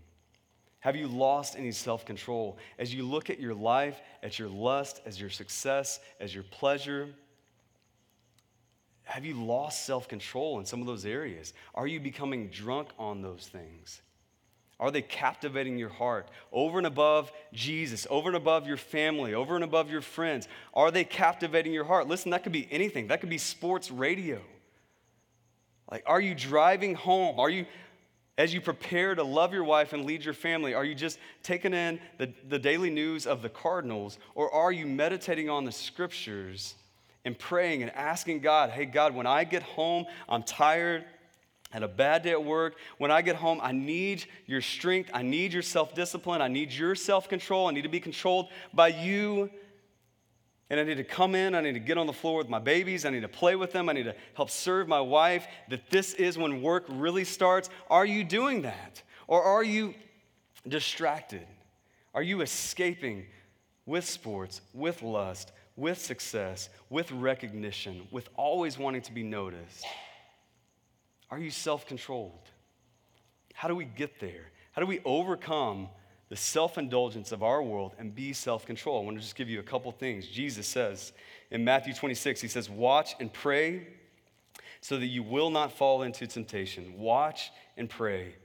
Have 0.80 0.96
you 0.96 1.08
lost 1.08 1.58
any 1.58 1.72
self 1.72 2.06
control? 2.06 2.58
As 2.78 2.94
you 2.94 3.04
look 3.04 3.30
at 3.30 3.40
your 3.40 3.54
life, 3.54 4.00
at 4.24 4.40
your 4.40 4.50
lust, 4.50 5.02
as 5.06 5.20
your 5.20 5.30
success, 5.30 6.00
as 6.20 6.34
your 6.34 6.44
pleasure, 6.44 7.10
have 9.04 9.26
you 9.26 9.34
lost 9.34 9.86
self 9.86 10.08
control 10.08 10.60
in 10.60 10.66
some 10.66 10.80
of 10.82 10.88
those 10.88 11.06
areas? 11.06 11.54
Are 11.76 11.88
you 11.88 12.00
becoming 12.00 12.48
drunk 12.50 12.90
on 12.98 13.22
those 13.22 13.50
things? 13.52 14.02
Are 14.80 14.92
they 14.92 15.02
captivating 15.02 15.78
your 15.78 15.90
heart 15.90 16.30
over 16.54 16.78
and 16.78 16.88
above 16.88 17.32
Jesus, 17.52 18.08
over 18.10 18.30
and 18.30 18.38
above 18.38 18.66
your 18.66 18.78
family, 18.78 19.34
over 19.34 19.56
and 19.56 19.64
above 19.64 19.92
your 19.92 20.02
friends? 20.02 20.48
Are 20.74 20.90
they 20.90 21.04
captivating 21.04 21.74
your 21.74 21.84
heart? 21.84 22.08
Listen, 22.08 22.32
that 22.32 22.44
could 22.44 22.54
be 22.54 22.68
anything. 22.72 23.08
That 23.08 23.20
could 23.20 23.30
be 23.30 23.38
sports 23.38 23.92
radio. 23.92 24.40
Like, 25.92 26.04
are 26.06 26.22
you 26.22 26.34
driving 26.34 26.96
home? 26.96 27.40
Are 27.40 27.50
you, 27.50 27.66
as 28.40 28.54
you 28.54 28.62
prepare 28.62 29.16
to 29.16 29.24
love 29.24 29.52
your 29.52 29.66
wife 29.66 29.92
and 29.92 30.06
lead 30.06 30.24
your 30.24 30.34
family, 30.34 30.74
are 30.74 30.86
you 30.86 30.96
just 30.96 31.20
taking 31.44 31.74
in 31.74 32.00
the, 32.18 32.32
the 32.48 32.58
daily 32.58 32.90
news 32.90 33.28
of 33.28 33.42
the 33.42 33.50
Cardinals, 33.50 34.18
or 34.34 34.50
are 34.54 34.72
you 34.72 34.88
meditating 34.88 35.50
on 35.50 35.66
the 35.66 35.72
scriptures 35.74 36.76
and 37.26 37.38
praying 37.38 37.84
and 37.84 37.92
asking 37.92 38.40
God, 38.40 38.70
hey, 38.70 38.86
God, 38.86 39.14
when 39.14 39.28
I 39.28 39.44
get 39.44 39.62
home, 39.62 40.06
I'm 40.30 40.44
tired, 40.44 41.04
had 41.70 41.84
a 41.84 41.88
bad 41.90 42.24
day 42.24 42.32
at 42.32 42.42
work. 42.42 42.78
When 42.98 43.12
I 43.12 43.22
get 43.22 43.36
home, 43.36 43.60
I 43.62 43.74
need 43.74 44.24
your 44.46 44.62
strength. 44.62 45.12
I 45.14 45.22
need 45.22 45.52
your 45.52 45.62
self 45.62 45.94
discipline. 45.94 46.42
I 46.42 46.48
need 46.48 46.72
your 46.72 46.96
self 46.96 47.28
control. 47.28 47.68
I 47.68 47.72
need 47.72 47.84
to 47.84 47.90
be 47.90 48.00
controlled 48.00 48.48
by 48.74 48.88
you 48.88 49.50
and 50.70 50.80
I 50.80 50.84
need 50.84 50.98
to 50.98 51.04
come 51.04 51.34
in, 51.34 51.56
I 51.56 51.62
need 51.62 51.74
to 51.74 51.80
get 51.80 51.98
on 51.98 52.06
the 52.06 52.14
floor 52.14 52.38
with 52.38 52.50
my 52.50 52.60
babies, 52.60 53.06
I 53.06 53.10
need 53.10 53.22
to 53.22 53.28
play 53.28 53.56
with 53.56 53.72
them, 53.72 53.90
I 53.90 53.94
need 53.94 54.04
to 54.04 54.16
help 54.36 54.50
serve 54.50 54.88
my 54.88 55.02
wife, 55.02 55.48
that 55.70 55.90
this 55.90 56.14
is 56.14 56.38
when 56.38 56.62
work 56.62 56.86
really 56.88 57.24
starts. 57.24 57.70
Are 57.90 58.06
you 58.06 58.24
doing 58.24 58.62
that? 58.62 59.02
Or 59.28 59.44
are 59.44 59.64
you 59.64 59.96
distracted? 60.68 61.46
Are 62.14 62.24
you 62.24 62.42
escaping 62.42 63.26
with 63.86 64.06
sports, 64.06 64.62
with 64.74 65.02
lust, 65.02 65.52
with 65.76 65.98
success, 65.98 66.70
with 66.90 67.12
recognition, 67.12 68.08
with 68.12 68.30
always 68.36 68.78
wanting 68.78 69.02
to 69.04 69.14
be 69.14 69.24
noticed? 69.24 69.86
Are 71.32 71.40
you 71.40 71.52
self 71.52 71.88
controlled? 71.88 72.50
How 73.54 73.68
do 73.68 73.76
we 73.76 73.86
get 73.86 74.20
there? 74.20 74.52
How 74.72 74.82
do 74.82 74.88
we 74.88 75.00
overcome 75.04 75.90
the 76.30 76.36
self 76.36 76.78
indulgence 76.78 77.32
of 77.32 77.44
our 77.44 77.62
world 77.62 77.96
and 77.98 78.14
be 78.14 78.34
self 78.34 78.66
control. 78.66 79.02
I 79.02 79.06
want 79.06 79.18
to 79.18 79.22
just 79.22 79.36
give 79.36 79.50
you 79.50 79.60
a 79.60 79.64
couple 79.64 79.92
things. 79.92 80.28
Jesus 80.28 80.68
says 80.68 81.12
in 81.52 81.64
Matthew 81.64 81.94
26, 81.94 82.42
He 82.42 82.48
says, 82.48 82.70
Watch 82.70 83.16
and 83.20 83.34
pray 83.34 83.88
so 84.82 84.98
that 84.98 85.08
you 85.08 85.24
will 85.24 85.50
not 85.50 85.74
fall 85.74 86.04
into 86.04 86.26
temptation. 86.28 86.98
Watch 86.98 87.52
and 87.78 87.90
pray. 87.90 88.36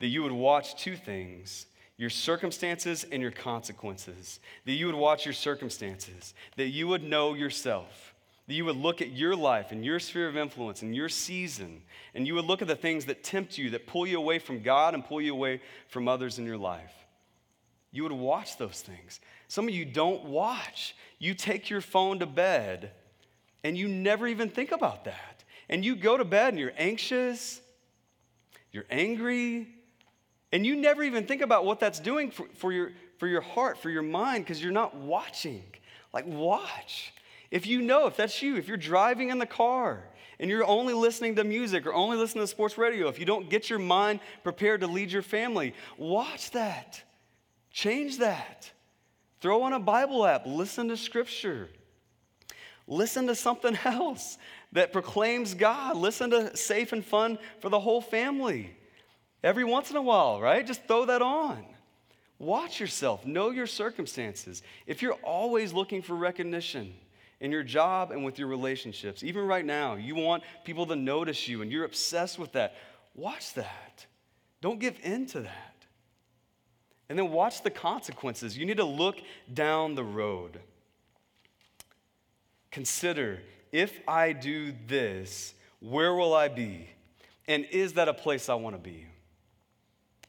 That 0.00 0.06
you 0.06 0.22
would 0.22 0.32
watch 0.32 0.80
two 0.80 0.96
things 0.96 1.66
your 2.00 2.10
circumstances 2.10 3.04
and 3.10 3.20
your 3.20 3.32
consequences. 3.32 4.38
That 4.66 4.72
you 4.72 4.86
would 4.86 4.94
watch 4.94 5.26
your 5.26 5.34
circumstances. 5.34 6.32
That 6.56 6.68
you 6.68 6.86
would 6.86 7.02
know 7.02 7.34
yourself. 7.34 8.14
That 8.46 8.54
you 8.54 8.64
would 8.66 8.76
look 8.76 9.02
at 9.02 9.10
your 9.10 9.34
life 9.34 9.72
and 9.72 9.84
your 9.84 9.98
sphere 9.98 10.28
of 10.28 10.36
influence 10.36 10.82
and 10.82 10.94
your 10.94 11.08
season. 11.08 11.82
And 12.14 12.24
you 12.24 12.36
would 12.36 12.44
look 12.44 12.62
at 12.62 12.68
the 12.68 12.76
things 12.76 13.06
that 13.06 13.24
tempt 13.24 13.58
you, 13.58 13.70
that 13.70 13.88
pull 13.88 14.06
you 14.06 14.16
away 14.16 14.38
from 14.38 14.62
God 14.62 14.94
and 14.94 15.04
pull 15.04 15.20
you 15.20 15.32
away 15.32 15.60
from 15.88 16.06
others 16.06 16.38
in 16.38 16.46
your 16.46 16.56
life. 16.56 16.97
You 17.90 18.02
would 18.02 18.12
watch 18.12 18.58
those 18.58 18.80
things. 18.80 19.20
Some 19.48 19.68
of 19.68 19.74
you 19.74 19.84
don't 19.84 20.24
watch. 20.24 20.94
You 21.18 21.34
take 21.34 21.70
your 21.70 21.80
phone 21.80 22.18
to 22.18 22.26
bed 22.26 22.92
and 23.64 23.76
you 23.76 23.88
never 23.88 24.26
even 24.26 24.50
think 24.50 24.72
about 24.72 25.04
that. 25.04 25.44
And 25.68 25.84
you 25.84 25.96
go 25.96 26.16
to 26.16 26.24
bed 26.24 26.50
and 26.50 26.58
you're 26.58 26.72
anxious, 26.76 27.60
you're 28.72 28.86
angry, 28.90 29.68
and 30.52 30.64
you 30.64 30.76
never 30.76 31.02
even 31.02 31.26
think 31.26 31.42
about 31.42 31.64
what 31.64 31.80
that's 31.80 32.00
doing 32.00 32.30
for, 32.30 32.46
for 32.54 32.72
your, 32.72 32.92
for 33.18 33.26
your 33.26 33.40
heart, 33.40 33.78
for 33.78 33.90
your 33.90 34.02
mind, 34.02 34.44
because 34.44 34.62
you're 34.62 34.72
not 34.72 34.96
watching. 34.96 35.64
Like, 36.12 36.26
watch. 36.26 37.12
If 37.50 37.66
you 37.66 37.82
know, 37.82 38.06
if 38.06 38.16
that's 38.16 38.42
you, 38.42 38.56
if 38.56 38.68
you're 38.68 38.76
driving 38.76 39.30
in 39.30 39.38
the 39.38 39.46
car 39.46 40.04
and 40.40 40.50
you're 40.50 40.64
only 40.64 40.94
listening 40.94 41.36
to 41.36 41.44
music 41.44 41.86
or 41.86 41.92
only 41.92 42.16
listening 42.16 42.44
to 42.44 42.48
sports 42.48 42.78
radio, 42.78 43.08
if 43.08 43.18
you 43.18 43.26
don't 43.26 43.50
get 43.50 43.68
your 43.68 43.78
mind 43.78 44.20
prepared 44.42 44.80
to 44.80 44.86
lead 44.86 45.10
your 45.10 45.22
family, 45.22 45.74
watch 45.98 46.50
that. 46.52 47.02
Change 47.78 48.18
that. 48.18 48.72
Throw 49.40 49.62
on 49.62 49.72
a 49.72 49.78
Bible 49.78 50.26
app, 50.26 50.46
listen 50.46 50.88
to 50.88 50.96
scripture. 50.96 51.68
listen 52.88 53.28
to 53.28 53.36
something 53.36 53.78
else 53.84 54.36
that 54.72 54.92
proclaims 54.92 55.54
God. 55.54 55.96
Listen 55.96 56.30
to 56.30 56.56
Safe 56.56 56.92
and 56.92 57.04
Fun 57.04 57.38
for 57.60 57.68
the 57.68 57.78
whole 57.78 58.00
family. 58.00 58.76
Every 59.44 59.62
once 59.62 59.92
in 59.92 59.96
a 59.96 60.02
while, 60.02 60.40
right? 60.40 60.66
Just 60.66 60.88
throw 60.88 61.04
that 61.04 61.22
on. 61.22 61.64
Watch 62.40 62.80
yourself, 62.80 63.24
know 63.24 63.50
your 63.50 63.68
circumstances. 63.68 64.64
If 64.88 65.00
you're 65.00 65.14
always 65.22 65.72
looking 65.72 66.02
for 66.02 66.16
recognition 66.16 66.92
in 67.38 67.52
your 67.52 67.62
job 67.62 68.10
and 68.10 68.24
with 68.24 68.40
your 68.40 68.48
relationships, 68.48 69.22
even 69.22 69.46
right 69.46 69.64
now, 69.64 69.94
you 69.94 70.16
want 70.16 70.42
people 70.64 70.86
to 70.86 70.96
notice 70.96 71.46
you 71.46 71.62
and 71.62 71.70
you're 71.70 71.84
obsessed 71.84 72.40
with 72.40 72.50
that, 72.54 72.74
watch 73.14 73.54
that. 73.54 74.04
Don't 74.60 74.80
give 74.80 74.98
in 75.04 75.26
to 75.26 75.42
that. 75.42 75.77
And 77.08 77.18
then 77.18 77.30
watch 77.30 77.62
the 77.62 77.70
consequences. 77.70 78.56
You 78.56 78.66
need 78.66 78.76
to 78.76 78.84
look 78.84 79.18
down 79.52 79.94
the 79.94 80.04
road. 80.04 80.60
Consider 82.70 83.40
if 83.72 84.00
I 84.06 84.32
do 84.32 84.72
this, 84.86 85.54
where 85.80 86.14
will 86.14 86.34
I 86.34 86.48
be? 86.48 86.88
And 87.46 87.64
is 87.70 87.94
that 87.94 88.08
a 88.08 88.14
place 88.14 88.48
I 88.48 88.54
want 88.54 88.76
to 88.76 88.82
be? 88.82 89.06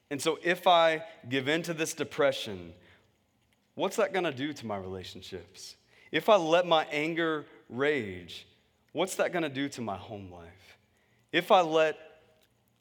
And 0.10 0.22
so, 0.22 0.40
if 0.44 0.66
I 0.66 1.04
give 1.28 1.48
in 1.48 1.62
to 1.64 1.74
this 1.74 1.94
depression, 1.94 2.74
what's 3.76 3.98
that 3.98 4.12
going 4.14 4.26
to 4.26 4.32
do 4.32 4.54
to 4.54 4.66
my 4.66 4.78
relationships? 4.78 5.76
If 6.12 6.30
I 6.30 6.36
let 6.38 6.66
my 6.66 6.86
anger 6.86 7.46
rage, 7.70 8.48
what's 8.94 9.16
that 9.16 9.32
going 9.32 9.44
to 9.44 9.50
do 9.50 9.70
to 9.70 9.82
my 9.82 9.98
home 9.98 10.32
life? 10.32 10.78
If 11.32 11.52
I 11.52 11.62
let 11.62 11.98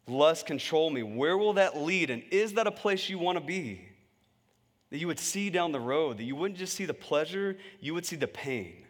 lust 0.09 0.47
control 0.47 0.91
me, 0.91 1.03
where 1.03 1.37
will 1.37 1.55
that 1.55 1.77
lead? 1.77 2.11
And 2.11 2.23
is 2.31 2.55
that 2.55 2.67
a 2.67 2.73
place 2.73 3.09
you 3.09 3.19
want 3.19 3.39
to 3.39 3.45
be? 3.45 3.83
That 4.91 4.99
you 4.99 5.07
would 5.07 5.21
see 5.21 5.51
down 5.51 5.73
the 5.73 5.81
road, 5.81 6.19
that 6.19 6.25
you 6.25 6.37
wouldn't 6.37 6.59
just 6.59 6.75
see 6.75 6.87
the 6.87 6.95
pleasure, 6.95 7.57
you 7.81 7.95
would 7.95 8.07
see 8.07 8.17
the 8.17 8.29
pain 8.29 8.85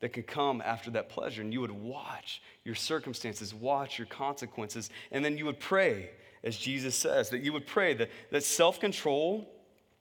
that 0.00 0.12
can 0.12 0.22
come 0.22 0.60
after 0.64 0.90
that 0.90 1.08
pleasure. 1.08 1.40
And 1.40 1.52
you 1.52 1.60
would 1.60 1.70
watch 1.70 2.42
your 2.64 2.74
circumstances, 2.74 3.54
watch 3.54 3.98
your 3.98 4.06
consequences, 4.06 4.90
and 5.10 5.24
then 5.24 5.38
you 5.38 5.46
would 5.46 5.60
pray, 5.60 6.10
as 6.42 6.56
Jesus 6.56 6.94
says, 6.94 7.30
that 7.30 7.42
you 7.42 7.52
would 7.52 7.66
pray 7.66 7.94
that, 7.94 8.10
that 8.30 8.42
self 8.42 8.80
control 8.80 9.48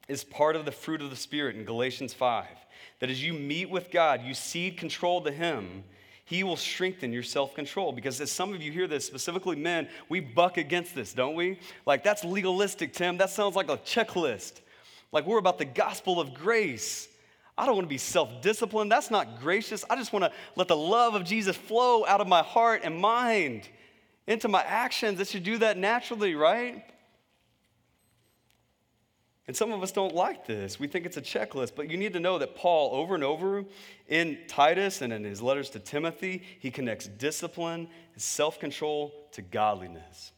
is 0.08 0.24
part 0.24 0.56
of 0.56 0.66
the 0.66 0.72
fruit 0.72 1.02
of 1.02 1.10
the 1.10 1.16
Spirit 1.16 1.56
in 1.56 1.64
Galatians 1.64 2.14
5. 2.14 2.46
That 3.00 3.10
as 3.10 3.24
you 3.24 3.34
meet 3.34 3.70
with 3.70 3.92
God, 3.92 4.22
you 4.24 4.34
cede 4.34 4.78
control 4.78 5.22
to 5.22 5.32
Him, 5.32 5.84
He 6.26 6.44
will 6.44 6.56
strengthen 6.56 7.12
your 7.12 7.24
self 7.24 7.54
control. 7.54 7.92
Because 7.92 8.22
as 8.22 8.32
some 8.32 8.54
of 8.54 8.62
you 8.62 8.72
hear 8.72 8.88
this, 8.88 9.06
specifically 9.06 9.56
men, 9.56 9.88
we 10.10 10.20
buck 10.20 10.58
against 10.58 10.96
this, 10.96 11.14
don't 11.14 11.36
we? 11.36 11.60
Like, 11.86 12.04
that's 12.04 12.24
legalistic, 12.24 12.94
Tim. 12.94 13.18
That 13.18 13.30
sounds 13.30 13.56
like 13.56 13.70
a 13.70 13.78
checklist. 13.78 14.62
Like, 15.12 15.26
we're 15.26 15.38
about 15.38 15.58
the 15.58 15.66
gospel 15.66 16.20
of 16.20 16.34
grace. 16.34 17.08
I 17.58 17.66
don't 17.66 17.76
want 17.76 17.86
to 17.86 17.90
be 17.90 17.98
self 17.98 18.42
disciplined. 18.42 18.92
That's 18.92 19.12
not 19.12 19.40
gracious. 19.40 19.84
I 19.90 19.96
just 19.96 20.14
want 20.14 20.26
to 20.26 20.32
let 20.56 20.68
the 20.68 20.78
love 20.78 21.14
of 21.14 21.24
Jesus 21.24 21.56
flow 21.56 22.06
out 22.06 22.22
of 22.22 22.28
my 22.28 22.42
heart 22.42 22.82
and 22.84 23.00
mind 23.00 23.68
into 24.26 24.48
my 24.48 24.64
actions. 24.64 25.20
It 25.20 25.28
should 25.28 25.44
do 25.44 25.58
that 25.60 25.78
naturally, 25.78 26.36
right? 26.36 26.84
And 29.48 29.56
some 29.56 29.74
of 29.74 29.84
us 29.84 29.92
don't 29.92 30.16
like 30.16 30.48
this. 30.48 30.80
We 30.80 30.88
think 30.88 31.06
it's 31.06 31.18
a 31.18 31.22
checklist, 31.22 31.74
but 31.76 31.90
you 31.90 31.98
need 31.98 32.14
to 32.14 32.20
know 32.20 32.38
that 32.40 32.56
Paul, 32.56 32.96
over 32.96 33.14
and 33.14 33.24
over 33.24 33.66
in 34.08 34.38
Titus 34.48 35.02
and 35.02 35.12
in 35.12 35.24
his 35.24 35.42
letters 35.42 35.70
to 35.72 35.80
Timothy, 35.80 36.44
he 36.60 36.72
connects 36.72 37.08
discipline 37.08 37.90
and 38.14 38.22
self 38.22 38.60
control 38.60 39.14
to 39.34 39.42
godliness. 39.42 40.32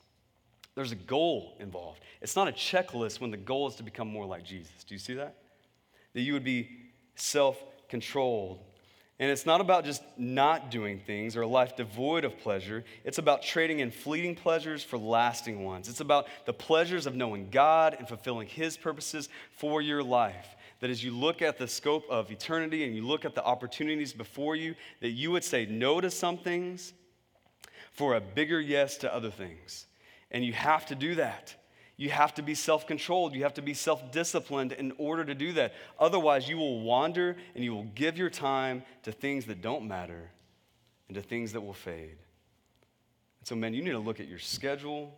There's 0.74 0.91
a 0.91 0.95
goal 0.95 1.56
involved. 1.60 2.01
It's 2.22 2.36
not 2.36 2.47
a 2.47 2.51
checklist 2.51 3.22
when 3.22 3.32
the 3.32 3.38
goal 3.38 3.68
is 3.68 3.76
to 3.76 3.84
become 3.84 4.08
more 4.08 4.26
like 4.26 4.43
Jesus. 4.43 4.84
Do 4.84 4.95
you 4.95 4.99
see 4.99 5.14
that? 5.14 5.36
That 6.14 6.22
you 6.22 6.34
would 6.34 6.43
be 6.43 6.70
self 7.16 7.64
controlled. 7.88 8.60
And 9.18 9.32
it's 9.32 9.45
not 9.45 9.61
about 9.61 9.86
just 9.86 10.03
not 10.18 10.70
doing 10.70 10.99
things 10.99 11.38
or 11.38 11.41
a 11.41 11.47
life 11.47 11.78
devoid 11.78 12.26
of 12.26 12.38
pleasure. 12.38 12.84
It's 13.05 13.18
about 13.18 13.43
trading 13.43 13.80
in 13.80 13.89
fleeting 13.89 14.36
pleasures 14.36 14.84
for 14.84 14.97
lasting 14.97 15.63
ones. 15.63 15.88
It's 15.88 16.01
about 16.01 16.28
the 16.45 16.53
pleasures 16.53 17.05
of 17.05 17.16
knowing 17.16 17.49
God 17.49 17.95
and 17.97 18.07
fulfilling 18.07 18.47
His 18.47 18.76
purposes 18.76 19.30
for 19.51 19.82
your 19.82 20.03
life. 20.03 20.57
That 20.82 20.89
as 20.89 21.01
you 21.01 21.11
look 21.11 21.41
at 21.41 21.57
the 21.57 21.68
scope 21.68 22.03
of 22.09 22.30
eternity 22.30 22.84
and 22.84 22.93
you 22.93 23.03
look 23.03 23.24
at 23.24 23.36
the 23.36 23.43
opportunities 23.43 24.11
before 24.11 24.57
you, 24.57 24.76
that 24.99 25.11
you 25.11 25.32
would 25.32 25.45
say 25.45 25.66
no 25.66 26.01
to 26.01 26.11
some 26.11 26.38
things 26.38 26.93
for 27.93 28.16
a 28.16 28.22
bigger 28.22 28.59
yes 28.59 28.97
to 28.97 29.16
other 29.16 29.32
things. 29.32 29.86
And 30.30 30.43
you 30.43 30.51
have 30.51 30.86
to 30.88 30.95
do 30.95 31.16
that. 31.16 31.55
You 31.97 32.09
have 32.09 32.33
to 32.35 32.41
be 32.41 32.55
self 32.55 32.85
controlled. 32.85 33.33
You 33.33 33.43
have 33.43 33.53
to 33.55 33.61
be 33.61 33.73
self 33.73 34.11
disciplined 34.11 34.73
in 34.73 34.93
order 34.97 35.23
to 35.23 35.33
do 35.33 35.53
that. 35.53 35.73
Otherwise, 35.97 36.49
you 36.49 36.57
will 36.57 36.81
wander 36.81 37.37
and 37.53 37.63
you 37.63 37.73
will 37.73 37.87
give 37.95 38.17
your 38.17 38.29
time 38.29 38.83
to 39.03 39.11
things 39.11 39.45
that 39.45 39.61
don't 39.61 39.87
matter 39.87 40.29
and 41.07 41.15
to 41.15 41.21
things 41.21 41.53
that 41.53 41.61
will 41.61 41.73
fade. 41.73 42.17
And 43.39 43.47
so, 43.47 43.55
men, 43.55 43.73
you 43.73 43.81
need 43.81 43.91
to 43.91 43.99
look 43.99 44.19
at 44.19 44.27
your 44.27 44.39
schedule. 44.39 45.13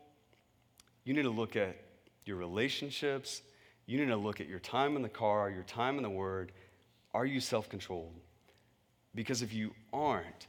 You 1.03 1.13
need 1.13 1.23
to 1.23 1.29
look 1.29 1.55
at 1.55 1.77
your 2.25 2.37
relationships. 2.37 3.41
You 3.87 3.97
need 3.97 4.07
to 4.07 4.17
look 4.17 4.41
at 4.41 4.47
your 4.47 4.59
time 4.59 4.95
in 4.95 5.01
the 5.01 5.09
car, 5.09 5.49
your 5.49 5.63
time 5.63 5.97
in 5.97 6.03
the 6.03 6.09
Word. 6.09 6.51
Are 7.13 7.25
you 7.25 7.39
self 7.39 7.69
controlled? 7.69 8.13
Because 9.15 9.41
if 9.41 9.51
you 9.51 9.73
aren't, 9.91 10.45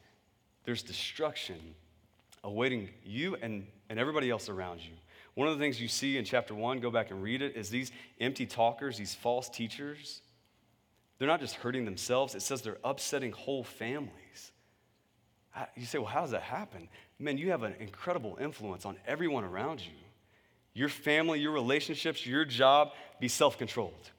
there's 0.65 0.83
destruction 0.83 1.75
awaiting 2.45 2.91
you 3.03 3.37
and, 3.37 3.67
and 3.89 3.99
everybody 3.99 4.29
else 4.29 4.51
around 4.51 4.81
you. 4.81 4.93
One 5.39 5.47
of 5.47 5.57
the 5.57 5.63
things 5.63 5.81
you 5.81 5.87
see 5.87 6.19
in 6.19 6.25
chapter 6.25 6.53
one, 6.53 6.81
go 6.81 6.91
back 6.91 7.13
and 7.13 7.23
read 7.23 7.43
it, 7.43 7.55
is 7.55 7.71
these 7.71 7.93
empty 8.21 8.45
talkers, 8.45 8.99
these 8.99 9.15
false 9.15 9.49
teachers, 9.49 10.21
they're 11.17 11.29
not 11.29 11.39
just 11.39 11.55
hurting 11.55 11.85
themselves, 11.85 12.35
it 12.35 12.43
says 12.43 12.61
they're 12.61 12.79
upsetting 12.83 13.31
whole 13.31 13.63
families. 13.63 14.51
You 15.77 15.87
say, 15.87 15.99
well, 15.99 16.09
how 16.09 16.23
does 16.23 16.33
that 16.33 16.43
happen? 16.43 16.89
Man, 17.21 17.39
you 17.39 17.53
have 17.53 17.63
an 17.63 17.77
incredible 17.79 18.37
influence 18.41 18.85
on 18.85 18.97
everyone 19.07 19.45
around 19.45 19.81
you. 19.81 19.93
Your 20.75 20.89
family, 20.89 21.39
your 21.39 21.53
relationships, 21.53 22.27
your 22.27 22.45
job, 22.45 22.91
be 23.21 23.29
self 23.29 23.59
controlled. 23.59 24.11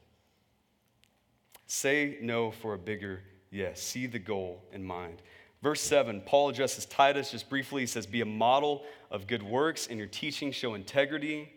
Say 1.67 2.17
no 2.21 2.49
for 2.49 2.75
a 2.75 2.77
bigger 2.77 3.23
yes. 3.51 3.81
See 3.81 4.07
the 4.07 4.19
goal 4.19 4.63
in 4.71 4.85
mind. 4.85 5.21
Verse 5.61 5.81
7, 5.81 6.21
Paul 6.21 6.49
addresses 6.49 6.85
Titus 6.85 7.31
just 7.31 7.49
briefly. 7.49 7.81
He 7.81 7.87
says, 7.87 8.05
Be 8.05 8.21
a 8.21 8.25
model 8.25 8.83
of 9.11 9.27
good 9.27 9.43
works 9.43 9.87
in 9.87 9.97
your 9.97 10.07
teaching, 10.07 10.51
show 10.51 10.73
integrity. 10.73 11.51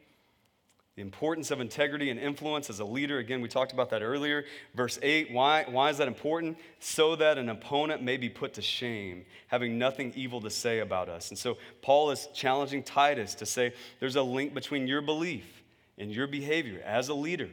The 0.97 1.03
importance 1.03 1.51
of 1.51 1.61
integrity 1.61 2.11
and 2.11 2.21
influence 2.21 2.69
as 2.69 2.81
a 2.81 2.85
leader. 2.85 3.19
Again, 3.19 3.41
we 3.41 3.49
talked 3.49 3.73
about 3.73 3.89
that 3.91 4.03
earlier. 4.03 4.45
Verse 4.75 4.99
8, 5.01 5.33
why, 5.33 5.65
why 5.67 5.89
is 5.89 5.97
that 5.97 6.07
important? 6.07 6.59
So 6.81 7.17
that 7.17 7.39
an 7.39 7.49
opponent 7.49 8.03
may 8.03 8.19
be 8.19 8.29
put 8.29 8.53
to 8.55 8.63
shame, 8.63 9.25
having 9.47 9.79
nothing 9.79 10.13
evil 10.15 10.43
to 10.43 10.51
say 10.51 10.81
about 10.81 11.09
us. 11.09 11.31
And 11.31 11.39
so 11.39 11.57
Paul 11.81 12.11
is 12.11 12.29
challenging 12.35 12.83
Titus 12.83 13.35
to 13.37 13.47
say 13.47 13.73
there's 14.01 14.17
a 14.17 14.23
link 14.23 14.53
between 14.53 14.87
your 14.87 15.01
belief 15.01 15.63
and 15.97 16.15
your 16.15 16.27
behavior 16.27 16.83
as 16.85 17.09
a 17.09 17.15
leader 17.15 17.49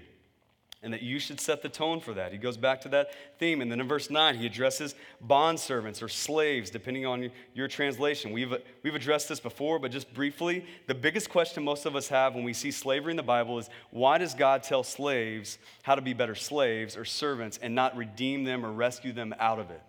and 0.82 0.94
that 0.94 1.02
you 1.02 1.20
should 1.20 1.42
set 1.42 1.62
the 1.62 1.68
tone 1.68 2.00
for 2.00 2.14
that. 2.14 2.32
He 2.32 2.38
goes 2.38 2.56
back 2.56 2.80
to 2.82 2.90
that 2.90 3.12
theme. 3.38 3.60
And 3.62 3.70
then 3.70 3.82
in 3.82 3.88
verse 3.88 4.10
9, 4.10 4.38
he 4.38 4.46
addresses 4.46 4.96
bondservants 5.26 6.02
or 6.02 6.08
slaves, 6.08 6.70
depending 6.70 7.06
on 7.06 7.32
your 7.54 7.68
translation. 7.68 8.32
We've, 8.32 8.54
we've 8.82 8.96
addressed 8.96 9.28
this 9.28 9.42
before, 9.42 9.78
but 9.80 9.92
just 9.92 10.14
briefly, 10.14 10.66
the 10.88 10.96
biggest 10.96 11.30
question 11.30 11.64
most 11.64 11.86
of 11.86 11.98
us 11.98 12.08
have 12.08 12.34
when 12.34 12.46
we 12.46 12.54
see 12.54 12.72
slavery 12.72 13.12
in 13.12 13.18
the 13.18 13.24
Bible 13.24 13.60
is 13.60 13.70
why 13.92 14.18
does 14.18 14.34
God 14.34 14.64
tell 14.64 14.84
slaves 14.84 15.58
how 15.84 15.96
to 15.96 16.02
be 16.02 16.14
better 16.14 16.36
slaves 16.36 16.96
or 16.96 17.04
servants 17.04 17.60
and 17.62 17.76
not 17.76 17.98
redeem 17.98 18.46
them 18.46 18.66
or 18.66 18.72
rescue 18.72 19.12
them 19.12 19.36
out 19.38 19.60
of 19.60 19.72
it? 19.72 19.82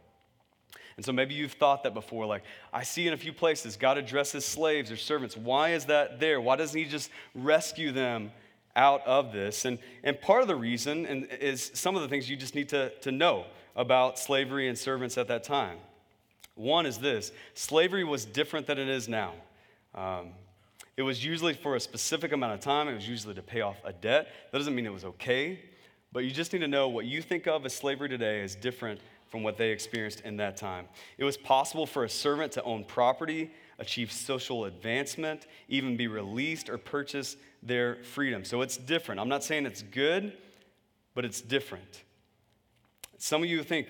And 0.97 1.07
so 1.07 1.13
maybe 1.13 1.35
you've 1.35 1.53
thought 1.53 1.85
that 1.85 1.95
before, 1.95 2.27
like, 2.27 2.43
I 2.73 2.83
see 2.83 3.07
in 3.07 3.15
a 3.15 3.17
few 3.17 3.33
places 3.33 3.77
God 3.77 3.97
addresses 3.97 4.45
slaves 4.45 4.91
or 4.91 4.97
servants. 4.97 5.37
Why 5.37 5.71
is 5.71 5.85
that 5.87 6.19
there? 6.19 6.41
Why 6.41 6.57
doesn't 6.57 6.79
He 6.79 6.85
just 6.85 7.11
rescue 7.35 7.93
them 7.93 8.33
out 8.77 9.07
of 9.07 9.33
this. 9.33 9.65
And, 9.65 9.79
and 10.03 10.21
part 10.21 10.43
of 10.43 10.49
the 10.49 10.57
reason 10.57 11.07
and 11.07 11.27
is 11.41 11.71
some 11.75 11.97
of 11.97 12.03
the 12.03 12.09
things 12.09 12.29
you 12.29 12.37
just 12.37 12.55
need 12.55 12.69
to, 12.71 12.91
to 13.01 13.13
know 13.13 13.47
about 13.77 14.19
slavery 14.19 14.69
and 14.69 14.77
servants 14.77 15.19
at 15.19 15.29
that 15.29 15.45
time. 15.45 15.79
One 16.55 16.87
is 16.87 16.99
this 16.99 17.33
slavery 17.55 18.05
was 18.05 18.25
different 18.25 18.67
than 18.67 18.79
it 18.79 18.89
is 18.89 19.09
now. 19.09 19.35
Um, 19.95 20.29
it 20.97 21.03
was 21.03 21.25
usually 21.25 21.55
for 21.55 21.77
a 21.77 21.81
specific 21.81 22.33
amount 22.33 22.53
of 22.53 22.61
time, 22.61 22.89
it 22.89 22.95
was 22.95 23.09
usually 23.09 23.35
to 23.35 23.43
pay 23.43 23.63
off 23.63 23.77
a 23.85 23.93
debt. 23.93 24.29
That 24.53 24.59
doesn't 24.59 24.75
mean 24.75 24.85
it 24.85 24.93
was 24.93 25.05
okay, 25.05 25.61
but 26.13 26.25
you 26.25 26.31
just 26.31 26.53
need 26.53 26.59
to 26.59 26.69
know 26.69 26.89
what 26.89 27.07
you 27.07 27.23
think 27.23 27.47
of 27.47 27.65
as 27.65 27.75
slavery 27.75 28.09
today 28.09 28.41
is 28.41 28.55
different 28.55 29.01
from 29.29 29.43
what 29.43 29.57
they 29.57 29.71
experienced 29.71 30.21
in 30.23 30.37
that 30.39 30.57
time. 30.57 30.89
It 31.17 31.25
was 31.25 31.37
possible 31.37 31.87
for 31.87 32.05
a 32.05 32.11
servant 32.11 32.53
to 32.53 32.63
own 32.65 32.85
property, 32.85 33.51
achieve 33.79 34.13
social 34.13 34.65
advancement, 34.65 35.47
even 35.69 35.97
be 35.97 36.09
released 36.09 36.69
or 36.69 36.77
purchase 36.77 37.37
their 37.63 37.97
freedom. 38.03 38.45
So 38.45 38.63
it's 38.63 38.77
different. 38.77 39.21
I'm 39.21 39.29
not 39.29 39.45
saying 39.45 39.67
it's 39.67 39.83
good, 39.83 40.33
but 41.15 41.25
it's 41.25 41.41
different. 41.41 42.03
Some 43.19 43.43
of 43.43 43.49
you 43.49 43.63
think, 43.63 43.89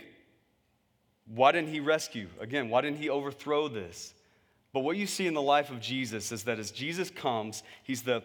why 1.26 1.52
didn't 1.52 1.68
he 1.68 1.80
rescue? 1.80 2.28
Again, 2.40 2.68
why 2.68 2.80
didn't 2.80 2.98
he 2.98 3.08
overthrow 3.08 3.68
this? 3.68 4.14
But 4.72 4.80
what 4.80 4.96
you 4.96 5.06
see 5.06 5.26
in 5.26 5.34
the 5.34 5.42
life 5.42 5.70
of 5.70 5.80
Jesus 5.80 6.32
is 6.32 6.44
that 6.44 6.58
as 6.58 6.70
Jesus 6.70 7.10
comes, 7.10 7.62
he's 7.82 8.02
the 8.02 8.22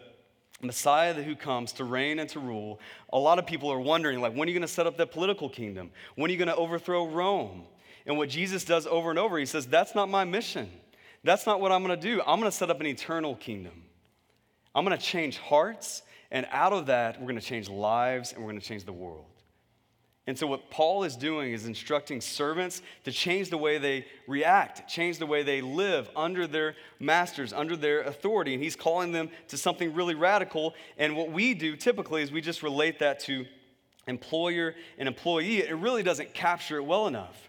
Messiah 0.60 1.14
who 1.14 1.36
comes 1.36 1.72
to 1.72 1.84
reign 1.84 2.18
and 2.18 2.28
to 2.30 2.40
rule. 2.40 2.80
A 3.12 3.18
lot 3.18 3.38
of 3.38 3.46
people 3.46 3.70
are 3.70 3.80
wondering, 3.80 4.20
like, 4.20 4.32
when 4.32 4.48
are 4.48 4.50
you 4.50 4.58
going 4.58 4.66
to 4.66 4.72
set 4.72 4.86
up 4.86 4.96
that 4.96 5.12
political 5.12 5.48
kingdom? 5.48 5.90
When 6.14 6.30
are 6.30 6.32
you 6.32 6.38
going 6.38 6.48
to 6.48 6.56
overthrow 6.56 7.06
Rome? 7.06 7.64
And 8.06 8.16
what 8.16 8.28
Jesus 8.28 8.64
does 8.64 8.86
over 8.86 9.10
and 9.10 9.18
over, 9.18 9.38
he 9.38 9.46
says, 9.46 9.66
That's 9.66 9.94
not 9.94 10.08
my 10.08 10.24
mission. 10.24 10.70
That's 11.24 11.44
not 11.44 11.60
what 11.60 11.72
I'm 11.72 11.82
gonna 11.82 11.96
do. 11.96 12.22
I'm 12.24 12.38
gonna 12.38 12.52
set 12.52 12.70
up 12.70 12.80
an 12.80 12.86
eternal 12.86 13.34
kingdom. 13.34 13.82
I'm 14.76 14.84
gonna 14.84 14.98
change 14.98 15.38
hearts, 15.38 16.02
and 16.30 16.46
out 16.50 16.74
of 16.74 16.86
that, 16.86 17.18
we're 17.18 17.28
gonna 17.28 17.40
change 17.40 17.70
lives 17.70 18.34
and 18.34 18.42
we're 18.42 18.50
gonna 18.50 18.60
change 18.60 18.84
the 18.84 18.92
world. 18.92 19.24
And 20.26 20.36
so, 20.36 20.46
what 20.46 20.70
Paul 20.70 21.04
is 21.04 21.16
doing 21.16 21.52
is 21.52 21.66
instructing 21.66 22.20
servants 22.20 22.82
to 23.04 23.12
change 23.12 23.48
the 23.48 23.56
way 23.56 23.78
they 23.78 24.04
react, 24.26 24.86
change 24.86 25.18
the 25.18 25.26
way 25.26 25.42
they 25.42 25.62
live 25.62 26.10
under 26.14 26.46
their 26.46 26.74
masters, 26.98 27.54
under 27.54 27.74
their 27.74 28.02
authority. 28.02 28.52
And 28.52 28.62
he's 28.62 28.76
calling 28.76 29.12
them 29.12 29.30
to 29.48 29.56
something 29.56 29.94
really 29.94 30.14
radical. 30.14 30.74
And 30.98 31.16
what 31.16 31.30
we 31.30 31.54
do 31.54 31.74
typically 31.74 32.22
is 32.22 32.30
we 32.30 32.42
just 32.42 32.62
relate 32.62 32.98
that 32.98 33.20
to 33.20 33.46
employer 34.06 34.74
and 34.98 35.08
employee. 35.08 35.58
It 35.58 35.76
really 35.76 36.02
doesn't 36.02 36.34
capture 36.34 36.76
it 36.76 36.84
well 36.84 37.06
enough. 37.06 37.48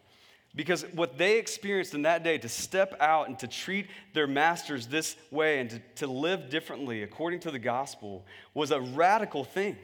Because 0.58 0.82
what 0.94 1.20
they 1.20 1.38
experienced 1.38 1.94
in 1.94 2.02
that 2.02 2.24
day 2.24 2.40
to 2.40 2.50
step 2.50 2.98
out 3.00 3.28
and 3.28 3.38
to 3.40 3.48
treat 3.48 3.86
their 4.14 4.26
masters 4.26 4.88
this 4.88 5.16
way 5.30 5.60
and 5.60 5.70
to, 5.70 5.80
to 5.98 6.08
live 6.08 6.50
differently 6.50 7.04
according 7.04 7.42
to 7.42 7.52
the 7.52 7.60
gospel 7.60 8.26
was 8.56 8.72
a 8.72 8.82
radical 8.82 9.44
thing. 9.44 9.78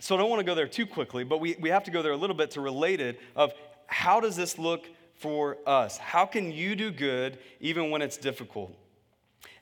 So 0.00 0.14
I 0.14 0.18
don't 0.18 0.30
want 0.30 0.40
to 0.40 0.46
go 0.46 0.54
there 0.54 0.66
too 0.66 0.86
quickly, 0.86 1.24
but 1.24 1.40
we, 1.40 1.56
we 1.60 1.68
have 1.68 1.84
to 1.84 1.90
go 1.90 2.00
there 2.00 2.12
a 2.12 2.16
little 2.16 2.34
bit 2.34 2.52
to 2.52 2.62
relate 2.62 3.02
it 3.02 3.20
of 3.36 3.52
how 3.86 4.18
does 4.18 4.34
this 4.34 4.58
look 4.58 4.88
for 5.16 5.58
us? 5.66 5.98
How 5.98 6.24
can 6.24 6.50
you 6.50 6.74
do 6.74 6.90
good 6.90 7.38
even 7.60 7.90
when 7.90 8.00
it's 8.00 8.16
difficult? 8.16 8.74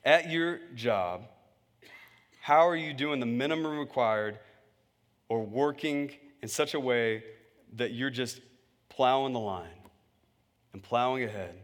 At 0.05 0.31
your 0.31 0.61
job, 0.75 1.23
how 2.39 2.65
are 2.69 2.77
you 2.77 2.93
doing 2.93 3.19
the 3.19 3.25
minimum 3.25 3.77
required 3.77 4.39
or 5.27 5.43
working 5.43 6.11
in 6.41 6.47
such 6.47 6.73
a 6.73 6.79
way 6.79 7.25
that 7.73 7.91
you're 7.91 8.09
just 8.09 8.39
plowing 8.91 9.33
the 9.33 9.39
line 9.39 9.67
and 10.73 10.83
plowing 10.83 11.23
ahead? 11.23 11.55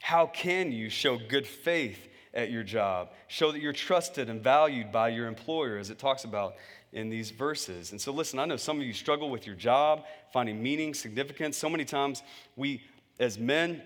How 0.00 0.26
can 0.26 0.70
you 0.70 0.88
show 0.88 1.18
good 1.18 1.46
faith 1.46 2.08
at 2.34 2.50
your 2.50 2.62
job? 2.62 3.10
Show 3.26 3.52
that 3.52 3.60
you're 3.60 3.72
trusted 3.72 4.28
and 4.28 4.42
valued 4.42 4.92
by 4.92 5.08
your 5.08 5.26
employer, 5.26 5.78
as 5.78 5.90
it 5.90 5.98
talks 5.98 6.24
about 6.24 6.54
in 6.92 7.08
these 7.08 7.30
verses. 7.30 7.90
And 7.90 8.00
so, 8.00 8.12
listen, 8.12 8.38
I 8.38 8.44
know 8.44 8.56
some 8.56 8.78
of 8.78 8.86
you 8.86 8.92
struggle 8.92 9.30
with 9.30 9.46
your 9.46 9.56
job, 9.56 10.04
finding 10.32 10.62
meaning, 10.62 10.94
significance. 10.94 11.56
So 11.56 11.68
many 11.68 11.84
times 11.84 12.22
we, 12.54 12.82
as 13.18 13.38
men 13.38 13.82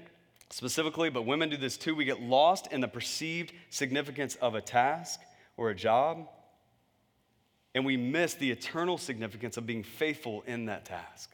specifically, 0.50 1.08
but 1.08 1.22
women 1.22 1.48
do 1.48 1.56
this 1.56 1.76
too, 1.76 1.94
we 1.94 2.04
get 2.04 2.20
lost 2.20 2.72
in 2.72 2.80
the 2.80 2.88
perceived 2.88 3.52
significance 3.70 4.34
of 4.36 4.54
a 4.54 4.60
task 4.60 5.20
or 5.56 5.70
a 5.70 5.74
job, 5.74 6.28
and 7.74 7.84
we 7.84 7.96
miss 7.96 8.34
the 8.34 8.50
eternal 8.50 8.98
significance 8.98 9.56
of 9.56 9.66
being 9.66 9.84
faithful 9.84 10.42
in 10.46 10.66
that 10.66 10.84
task. 10.84 11.30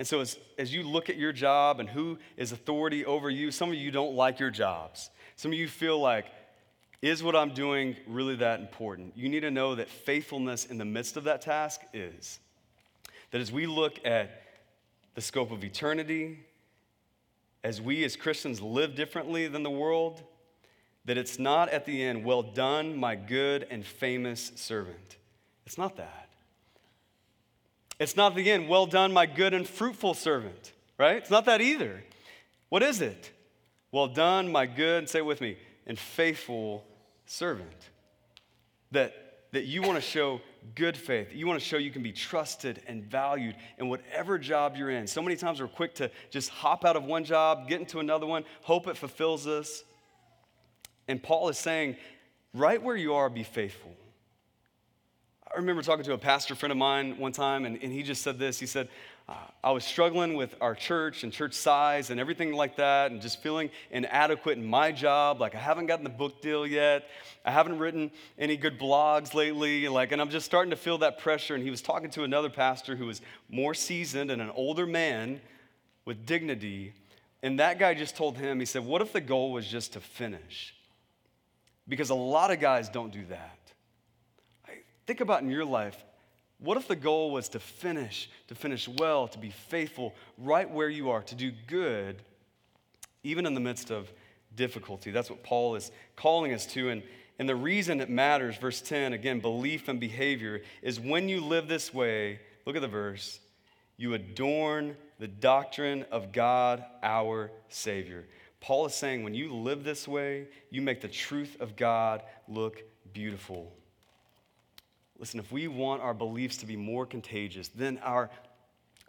And 0.00 0.08
so, 0.08 0.20
as, 0.20 0.38
as 0.56 0.72
you 0.72 0.82
look 0.82 1.10
at 1.10 1.18
your 1.18 1.30
job 1.30 1.78
and 1.78 1.86
who 1.86 2.18
is 2.38 2.52
authority 2.52 3.04
over 3.04 3.28
you, 3.28 3.50
some 3.50 3.68
of 3.68 3.74
you 3.74 3.90
don't 3.90 4.14
like 4.14 4.40
your 4.40 4.50
jobs. 4.50 5.10
Some 5.36 5.52
of 5.52 5.58
you 5.58 5.68
feel 5.68 6.00
like, 6.00 6.24
is 7.02 7.22
what 7.22 7.36
I'm 7.36 7.52
doing 7.52 7.98
really 8.06 8.34
that 8.36 8.60
important? 8.60 9.12
You 9.14 9.28
need 9.28 9.40
to 9.40 9.50
know 9.50 9.74
that 9.74 9.90
faithfulness 9.90 10.64
in 10.64 10.78
the 10.78 10.86
midst 10.86 11.18
of 11.18 11.24
that 11.24 11.42
task 11.42 11.82
is. 11.92 12.40
That 13.30 13.42
as 13.42 13.52
we 13.52 13.66
look 13.66 14.00
at 14.06 14.42
the 15.16 15.20
scope 15.20 15.50
of 15.50 15.62
eternity, 15.62 16.38
as 17.62 17.78
we 17.82 18.02
as 18.02 18.16
Christians 18.16 18.62
live 18.62 18.94
differently 18.94 19.48
than 19.48 19.62
the 19.62 19.68
world, 19.68 20.22
that 21.04 21.18
it's 21.18 21.38
not 21.38 21.68
at 21.68 21.84
the 21.84 22.02
end, 22.02 22.24
well 22.24 22.42
done, 22.42 22.96
my 22.96 23.16
good 23.16 23.66
and 23.70 23.84
famous 23.84 24.50
servant. 24.56 25.18
It's 25.66 25.76
not 25.76 25.96
that. 25.98 26.29
It's 28.00 28.16
not 28.16 28.34
the 28.34 28.50
end, 28.50 28.66
well 28.66 28.86
done, 28.86 29.12
my 29.12 29.26
good 29.26 29.52
and 29.52 29.68
fruitful 29.68 30.14
servant, 30.14 30.72
right? 30.98 31.18
It's 31.18 31.30
not 31.30 31.44
that 31.44 31.60
either. 31.60 32.02
What 32.70 32.82
is 32.82 33.02
it? 33.02 33.30
Well 33.92 34.08
done, 34.08 34.50
my 34.50 34.64
good, 34.64 35.08
say 35.08 35.20
with 35.20 35.42
me, 35.42 35.58
and 35.86 35.98
faithful 35.98 36.82
servant. 37.26 37.90
That, 38.92 39.14
that 39.52 39.64
you 39.64 39.82
want 39.82 39.96
to 39.96 40.00
show 40.00 40.40
good 40.74 40.96
faith. 40.96 41.28
You 41.34 41.46
want 41.46 41.60
to 41.60 41.64
show 41.64 41.76
you 41.76 41.90
can 41.90 42.02
be 42.02 42.12
trusted 42.12 42.82
and 42.86 43.04
valued 43.04 43.54
in 43.78 43.90
whatever 43.90 44.38
job 44.38 44.76
you're 44.76 44.90
in. 44.90 45.06
So 45.06 45.20
many 45.20 45.36
times 45.36 45.60
we're 45.60 45.68
quick 45.68 45.94
to 45.96 46.10
just 46.30 46.48
hop 46.48 46.86
out 46.86 46.96
of 46.96 47.04
one 47.04 47.24
job, 47.24 47.68
get 47.68 47.80
into 47.80 47.98
another 47.98 48.26
one, 48.26 48.44
hope 48.62 48.86
it 48.88 48.96
fulfills 48.96 49.46
us. 49.46 49.84
And 51.06 51.22
Paul 51.22 51.50
is 51.50 51.58
saying, 51.58 51.96
right 52.54 52.82
where 52.82 52.96
you 52.96 53.14
are, 53.14 53.28
be 53.28 53.42
faithful. 53.42 53.92
I 55.52 55.58
remember 55.58 55.82
talking 55.82 56.04
to 56.04 56.12
a 56.12 56.18
pastor 56.18 56.54
friend 56.54 56.70
of 56.70 56.78
mine 56.78 57.18
one 57.18 57.32
time, 57.32 57.64
and, 57.64 57.76
and 57.82 57.92
he 57.92 58.04
just 58.04 58.22
said 58.22 58.38
this. 58.38 58.60
He 58.60 58.66
said, 58.66 58.88
uh, 59.28 59.34
I 59.64 59.72
was 59.72 59.84
struggling 59.84 60.34
with 60.34 60.54
our 60.60 60.76
church 60.76 61.24
and 61.24 61.32
church 61.32 61.54
size 61.54 62.10
and 62.10 62.20
everything 62.20 62.52
like 62.52 62.76
that, 62.76 63.10
and 63.10 63.20
just 63.20 63.42
feeling 63.42 63.68
inadequate 63.90 64.58
in 64.58 64.64
my 64.64 64.92
job. 64.92 65.40
Like, 65.40 65.56
I 65.56 65.58
haven't 65.58 65.86
gotten 65.86 66.04
the 66.04 66.10
book 66.10 66.40
deal 66.40 66.64
yet. 66.64 67.08
I 67.44 67.50
haven't 67.50 67.80
written 67.80 68.12
any 68.38 68.56
good 68.56 68.78
blogs 68.78 69.34
lately. 69.34 69.88
Like, 69.88 70.12
and 70.12 70.20
I'm 70.20 70.30
just 70.30 70.46
starting 70.46 70.70
to 70.70 70.76
feel 70.76 70.98
that 70.98 71.18
pressure. 71.18 71.56
And 71.56 71.64
he 71.64 71.70
was 71.70 71.82
talking 71.82 72.10
to 72.10 72.22
another 72.22 72.50
pastor 72.50 72.94
who 72.94 73.06
was 73.06 73.20
more 73.48 73.74
seasoned 73.74 74.30
and 74.30 74.40
an 74.40 74.50
older 74.50 74.86
man 74.86 75.40
with 76.04 76.26
dignity. 76.26 76.92
And 77.42 77.58
that 77.58 77.80
guy 77.80 77.94
just 77.94 78.16
told 78.16 78.38
him, 78.38 78.60
he 78.60 78.66
said, 78.66 78.84
What 78.84 79.02
if 79.02 79.12
the 79.12 79.20
goal 79.20 79.50
was 79.50 79.66
just 79.66 79.94
to 79.94 80.00
finish? 80.00 80.76
Because 81.88 82.10
a 82.10 82.14
lot 82.14 82.52
of 82.52 82.60
guys 82.60 82.88
don't 82.88 83.12
do 83.12 83.24
that. 83.26 83.59
Think 85.10 85.22
about 85.22 85.42
in 85.42 85.50
your 85.50 85.64
life 85.64 86.04
what 86.60 86.76
if 86.76 86.86
the 86.86 86.94
goal 86.94 87.32
was 87.32 87.48
to 87.48 87.58
finish, 87.58 88.30
to 88.46 88.54
finish 88.54 88.86
well, 88.86 89.26
to 89.26 89.40
be 89.40 89.50
faithful 89.50 90.14
right 90.38 90.70
where 90.70 90.88
you 90.88 91.10
are, 91.10 91.20
to 91.22 91.34
do 91.34 91.50
good, 91.66 92.22
even 93.24 93.44
in 93.44 93.54
the 93.54 93.60
midst 93.60 93.90
of 93.90 94.08
difficulty? 94.54 95.10
That's 95.10 95.28
what 95.28 95.42
Paul 95.42 95.74
is 95.74 95.90
calling 96.14 96.54
us 96.54 96.64
to. 96.66 96.90
And, 96.90 97.02
and 97.40 97.48
the 97.48 97.56
reason 97.56 98.00
it 98.00 98.08
matters, 98.08 98.56
verse 98.56 98.80
10, 98.80 99.12
again, 99.12 99.40
belief 99.40 99.88
and 99.88 99.98
behavior, 99.98 100.62
is 100.80 101.00
when 101.00 101.28
you 101.28 101.40
live 101.40 101.66
this 101.66 101.92
way, 101.92 102.38
look 102.64 102.76
at 102.76 102.82
the 102.82 102.86
verse, 102.86 103.40
you 103.96 104.14
adorn 104.14 104.96
the 105.18 105.26
doctrine 105.26 106.04
of 106.12 106.30
God, 106.30 106.84
our 107.02 107.50
Savior. 107.68 108.26
Paul 108.60 108.86
is 108.86 108.94
saying 108.94 109.24
when 109.24 109.34
you 109.34 109.56
live 109.56 109.82
this 109.82 110.06
way, 110.06 110.46
you 110.70 110.82
make 110.82 111.00
the 111.00 111.08
truth 111.08 111.56
of 111.58 111.74
God 111.74 112.22
look 112.46 112.84
beautiful. 113.12 113.72
Listen, 115.20 115.38
if 115.38 115.52
we 115.52 115.68
want 115.68 116.00
our 116.00 116.14
beliefs 116.14 116.56
to 116.56 116.66
be 116.66 116.76
more 116.76 117.04
contagious, 117.04 117.68
then 117.68 117.98
our 118.02 118.30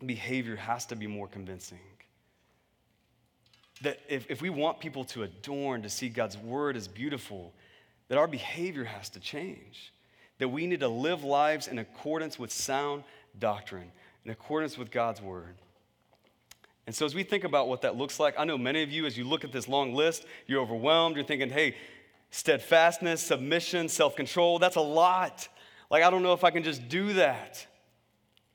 behavior 0.05 0.57
has 0.57 0.85
to 0.87 0.95
be 0.95 1.07
more 1.07 1.27
convincing. 1.27 1.79
That 3.81 3.99
if, 4.09 4.29
if 4.29 4.41
we 4.41 4.49
want 4.49 4.81
people 4.81 5.05
to 5.05 5.23
adorn, 5.23 5.81
to 5.83 5.89
see 5.89 6.09
God's 6.09 6.37
word 6.37 6.75
as 6.75 6.87
beautiful, 6.87 7.53
that 8.09 8.17
our 8.17 8.27
behavior 8.27 8.83
has 8.83 9.09
to 9.11 9.21
change. 9.21 9.93
That 10.39 10.49
we 10.49 10.67
need 10.67 10.81
to 10.81 10.89
live 10.89 11.23
lives 11.23 11.67
in 11.67 11.79
accordance 11.79 12.37
with 12.37 12.51
sound 12.51 13.03
doctrine, 13.39 13.91
in 14.25 14.31
accordance 14.31 14.77
with 14.77 14.91
God's 14.91 15.21
word. 15.21 15.55
And 16.87 16.95
so, 16.95 17.05
as 17.05 17.15
we 17.15 17.23
think 17.23 17.45
about 17.45 17.69
what 17.69 17.83
that 17.83 17.95
looks 17.95 18.19
like, 18.19 18.35
I 18.37 18.43
know 18.43 18.57
many 18.57 18.83
of 18.83 18.91
you, 18.91 19.05
as 19.05 19.17
you 19.17 19.23
look 19.23 19.45
at 19.45 19.53
this 19.53 19.67
long 19.69 19.93
list, 19.93 20.25
you're 20.45 20.61
overwhelmed. 20.61 21.15
You're 21.15 21.25
thinking, 21.25 21.49
hey, 21.49 21.75
steadfastness, 22.31 23.21
submission, 23.21 23.87
self 23.87 24.15
control, 24.15 24.59
that's 24.59 24.75
a 24.75 24.81
lot. 24.81 25.47
Like, 25.91 26.03
I 26.03 26.09
don't 26.09 26.23
know 26.23 26.31
if 26.31 26.45
I 26.45 26.51
can 26.51 26.63
just 26.63 26.87
do 26.87 27.13
that. 27.13 27.67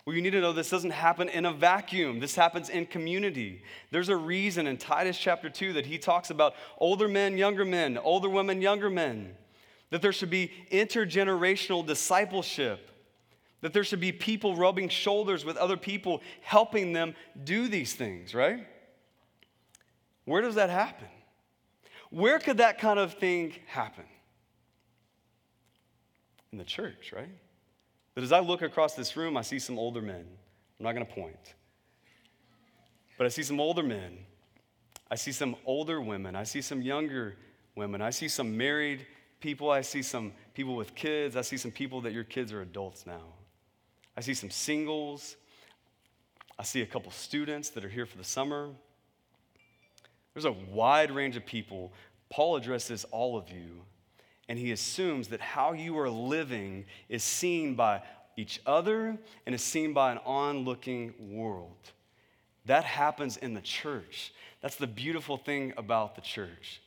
Well, 0.07 0.17
you 0.17 0.23
need 0.23 0.31
to 0.31 0.41
know 0.41 0.55
this 0.55 0.71
doesn't 0.71 0.93
happen 0.93 1.29
in 1.29 1.45
a 1.45 1.53
vacuum. 1.53 2.19
This 2.19 2.35
happens 2.35 2.71
in 2.71 2.87
community. 2.87 3.63
There's 3.91 4.09
a 4.09 4.17
reason 4.17 4.67
in 4.67 4.79
Titus 4.79 5.19
chapter 5.19 5.51
2 5.51 5.75
that 5.75 5.85
he 5.85 5.99
talks 5.99 6.31
about 6.31 6.55
older 6.79 7.09
men, 7.09 7.37
younger 7.37 7.67
men, 7.67 7.99
older 7.99 8.31
women, 8.31 8.63
younger 8.63 8.89
men, 8.89 9.37
that 9.91 10.01
there 10.01 10.13
should 10.13 10.31
be 10.31 10.51
intergenerational 10.73 11.85
discipleship, 11.85 12.91
that 13.61 13.75
there 13.75 13.85
should 13.85 14.01
be 14.01 14.13
people 14.13 14.57
rubbing 14.57 14.89
shoulders 14.89 15.45
with 15.45 15.59
other 15.59 15.77
people, 15.77 16.23
helping 16.41 16.95
them 16.95 17.15
do 17.45 17.69
these 17.69 17.93
things, 17.93 18.35
right? 18.35 18.67
Where 20.25 20.41
does 20.41 20.55
that 20.55 20.71
happen? 20.71 21.09
Where 22.09 22.39
could 22.39 22.59
that 22.59 22.79
kind 22.79 22.99
of 22.99 23.15
thing 23.15 23.53
happen? 23.67 24.05
In 26.57 26.59
the 26.59 26.65
church, 26.65 27.13
right? 27.15 27.29
That 28.15 28.25
as 28.25 28.33
I 28.33 28.41
look 28.41 28.63
across 28.63 28.95
this 28.95 29.15
room, 29.15 29.37
I 29.37 29.43
see 29.43 29.59
some 29.59 29.79
older 29.79 30.01
men. 30.01 30.25
I'm 30.81 30.85
not 30.85 30.95
going 30.95 31.05
to 31.05 31.13
point. 31.13 31.55
But 33.19 33.27
I 33.27 33.29
see 33.29 33.43
some 33.43 33.61
older 33.61 33.83
men. 33.83 34.17
I 35.11 35.17
see 35.17 35.33
some 35.33 35.55
older 35.67 36.01
women. 36.01 36.35
I 36.35 36.45
see 36.45 36.63
some 36.63 36.81
younger 36.81 37.37
women. 37.75 38.01
I 38.01 38.09
see 38.09 38.27
some 38.29 38.57
married 38.57 39.07
people. 39.41 39.71
I 39.71 39.83
see 39.83 40.01
some 40.01 40.33
people 40.55 40.77
with 40.77 40.95
kids. 40.95 41.37
I 41.37 41.43
see 41.43 41.59
some 41.59 41.71
people 41.71 42.01
that 42.01 42.15
your 42.15 42.25
kids 42.25 42.55
are 42.55 42.63
adults 42.63 43.07
now. 43.07 43.35
I 44.17 44.23
see 44.23 44.33
some 44.33 44.51
singles. 44.51 45.37
I 46.59 46.63
see 46.63 46.81
a 46.81 46.87
couple 46.87 47.13
students 47.13 47.69
that 47.71 47.85
are 47.85 47.91
here 47.91 48.07
for 48.07 48.17
the 48.17 48.25
summer. 48.25 48.71
There's 50.33 50.47
a 50.47 50.53
wide 50.53 51.11
range 51.11 51.37
of 51.37 51.45
people. 51.45 51.93
Paul 52.31 52.57
addresses 52.57 53.05
all 53.11 53.37
of 53.37 53.51
you 53.51 53.83
and 54.49 54.59
he 54.59 54.73
assumes 54.73 55.29
that 55.29 55.41
how 55.41 55.73
you 55.73 55.99
are 55.99 56.11
living 56.11 56.85
is 57.09 57.23
seen 57.23 57.75
by 57.75 58.03
each 58.37 58.61
other 58.67 59.17
and 59.45 59.55
is 59.55 59.63
seen 59.63 59.93
by 59.93 60.13
an 60.13 60.19
onlooking 60.25 61.15
world. 61.31 61.93
That 62.67 62.85
happens 62.85 63.37
in 63.37 63.55
the 63.55 63.61
church. 63.61 64.33
That's 64.61 64.77
the 64.77 64.87
beautiful 64.87 65.37
thing 65.37 65.73
about 65.77 66.15
the 66.15 66.21
church. 66.21 66.81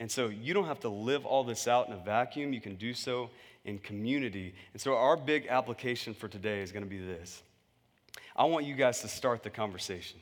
And 0.00 0.10
so 0.10 0.28
you 0.28 0.54
don't 0.54 0.66
have 0.66 0.80
to 0.80 0.88
live 0.88 1.26
all 1.26 1.42
this 1.44 1.66
out 1.66 1.88
in 1.88 1.94
a 1.94 1.98
vacuum. 1.98 2.52
You 2.52 2.60
can 2.60 2.76
do 2.76 2.94
so 2.94 3.30
in 3.64 3.78
community. 3.78 4.54
And 4.72 4.80
so 4.80 4.96
our 4.96 5.16
big 5.16 5.46
application 5.48 6.14
for 6.14 6.28
today 6.28 6.60
is 6.60 6.72
going 6.72 6.84
to 6.84 6.90
be 6.90 6.98
this 6.98 7.42
I 8.36 8.44
want 8.44 8.66
you 8.66 8.74
guys 8.74 9.00
to 9.00 9.08
start 9.08 9.42
the 9.42 9.50
conversation. 9.50 10.20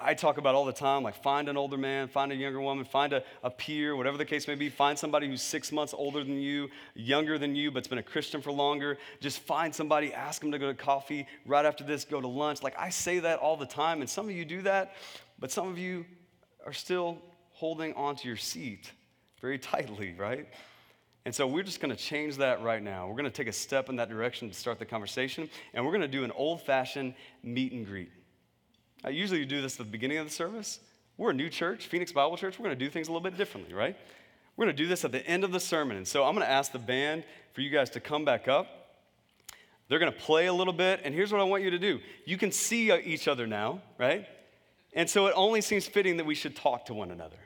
I 0.00 0.14
talk 0.14 0.38
about 0.38 0.54
all 0.54 0.64
the 0.64 0.72
time 0.72 1.02
like 1.02 1.22
find 1.22 1.48
an 1.48 1.56
older 1.56 1.76
man, 1.76 2.08
find 2.08 2.32
a 2.32 2.34
younger 2.34 2.60
woman, 2.60 2.84
find 2.84 3.12
a, 3.12 3.22
a 3.42 3.50
peer, 3.50 3.96
whatever 3.96 4.16
the 4.16 4.24
case 4.24 4.46
may 4.46 4.54
be. 4.54 4.68
Find 4.68 4.98
somebody 4.98 5.26
who's 5.26 5.42
six 5.42 5.72
months 5.72 5.94
older 5.94 6.22
than 6.22 6.38
you, 6.38 6.68
younger 6.94 7.38
than 7.38 7.54
you, 7.54 7.70
but's 7.70 7.88
been 7.88 7.98
a 7.98 8.02
Christian 8.02 8.40
for 8.40 8.52
longer. 8.52 8.98
Just 9.20 9.40
find 9.40 9.74
somebody, 9.74 10.12
ask 10.12 10.40
them 10.40 10.52
to 10.52 10.58
go 10.58 10.68
to 10.68 10.74
coffee 10.74 11.26
right 11.46 11.64
after 11.64 11.84
this, 11.84 12.04
go 12.04 12.20
to 12.20 12.28
lunch. 12.28 12.62
Like 12.62 12.78
I 12.78 12.90
say 12.90 13.18
that 13.20 13.38
all 13.38 13.56
the 13.56 13.66
time, 13.66 14.00
and 14.00 14.08
some 14.08 14.28
of 14.28 14.34
you 14.34 14.44
do 14.44 14.62
that, 14.62 14.94
but 15.38 15.50
some 15.50 15.68
of 15.68 15.78
you 15.78 16.04
are 16.64 16.72
still 16.72 17.18
holding 17.50 17.92
onto 17.94 18.28
your 18.28 18.36
seat 18.36 18.92
very 19.40 19.58
tightly, 19.58 20.14
right? 20.16 20.46
And 21.24 21.34
so 21.34 21.46
we're 21.46 21.62
just 21.62 21.80
going 21.80 21.94
to 21.94 22.02
change 22.02 22.36
that 22.36 22.62
right 22.62 22.82
now. 22.82 23.06
We're 23.06 23.14
going 23.14 23.24
to 23.24 23.30
take 23.30 23.48
a 23.48 23.52
step 23.52 23.88
in 23.88 23.96
that 23.96 24.08
direction 24.08 24.48
to 24.48 24.54
start 24.54 24.78
the 24.78 24.86
conversation, 24.86 25.50
and 25.74 25.84
we're 25.84 25.92
going 25.92 26.02
to 26.02 26.08
do 26.08 26.24
an 26.24 26.30
old 26.30 26.62
fashioned 26.62 27.14
meet 27.42 27.72
and 27.72 27.84
greet. 27.84 28.10
I 29.04 29.10
usually 29.10 29.44
do 29.44 29.62
this 29.62 29.74
at 29.74 29.78
the 29.78 29.90
beginning 29.90 30.18
of 30.18 30.26
the 30.26 30.32
service. 30.32 30.80
We're 31.16 31.30
a 31.30 31.34
new 31.34 31.48
church, 31.48 31.86
Phoenix 31.86 32.12
Bible 32.12 32.36
Church. 32.36 32.58
We're 32.58 32.64
going 32.64 32.78
to 32.78 32.84
do 32.84 32.90
things 32.90 33.08
a 33.08 33.12
little 33.12 33.22
bit 33.22 33.36
differently, 33.36 33.74
right? 33.74 33.96
We're 34.56 34.66
going 34.66 34.76
to 34.76 34.82
do 34.82 34.88
this 34.88 35.04
at 35.04 35.12
the 35.12 35.24
end 35.26 35.44
of 35.44 35.52
the 35.52 35.60
sermon. 35.60 35.96
And 35.96 36.06
so 36.06 36.24
I'm 36.24 36.34
going 36.34 36.44
to 36.46 36.50
ask 36.50 36.72
the 36.72 36.78
band 36.78 37.24
for 37.52 37.60
you 37.60 37.70
guys 37.70 37.90
to 37.90 38.00
come 38.00 38.24
back 38.24 38.48
up. 38.48 38.66
They're 39.88 39.98
going 39.98 40.12
to 40.12 40.18
play 40.18 40.46
a 40.46 40.52
little 40.52 40.72
bit. 40.72 41.00
And 41.04 41.14
here's 41.14 41.32
what 41.32 41.40
I 41.40 41.44
want 41.44 41.62
you 41.62 41.70
to 41.70 41.78
do 41.78 42.00
you 42.24 42.36
can 42.36 42.52
see 42.52 42.90
uh, 42.90 42.98
each 43.02 43.28
other 43.28 43.46
now, 43.46 43.80
right? 43.98 44.26
And 44.94 45.08
so 45.08 45.26
it 45.26 45.32
only 45.36 45.60
seems 45.60 45.86
fitting 45.86 46.16
that 46.16 46.26
we 46.26 46.34
should 46.34 46.56
talk 46.56 46.86
to 46.86 46.94
one 46.94 47.10
another, 47.10 47.36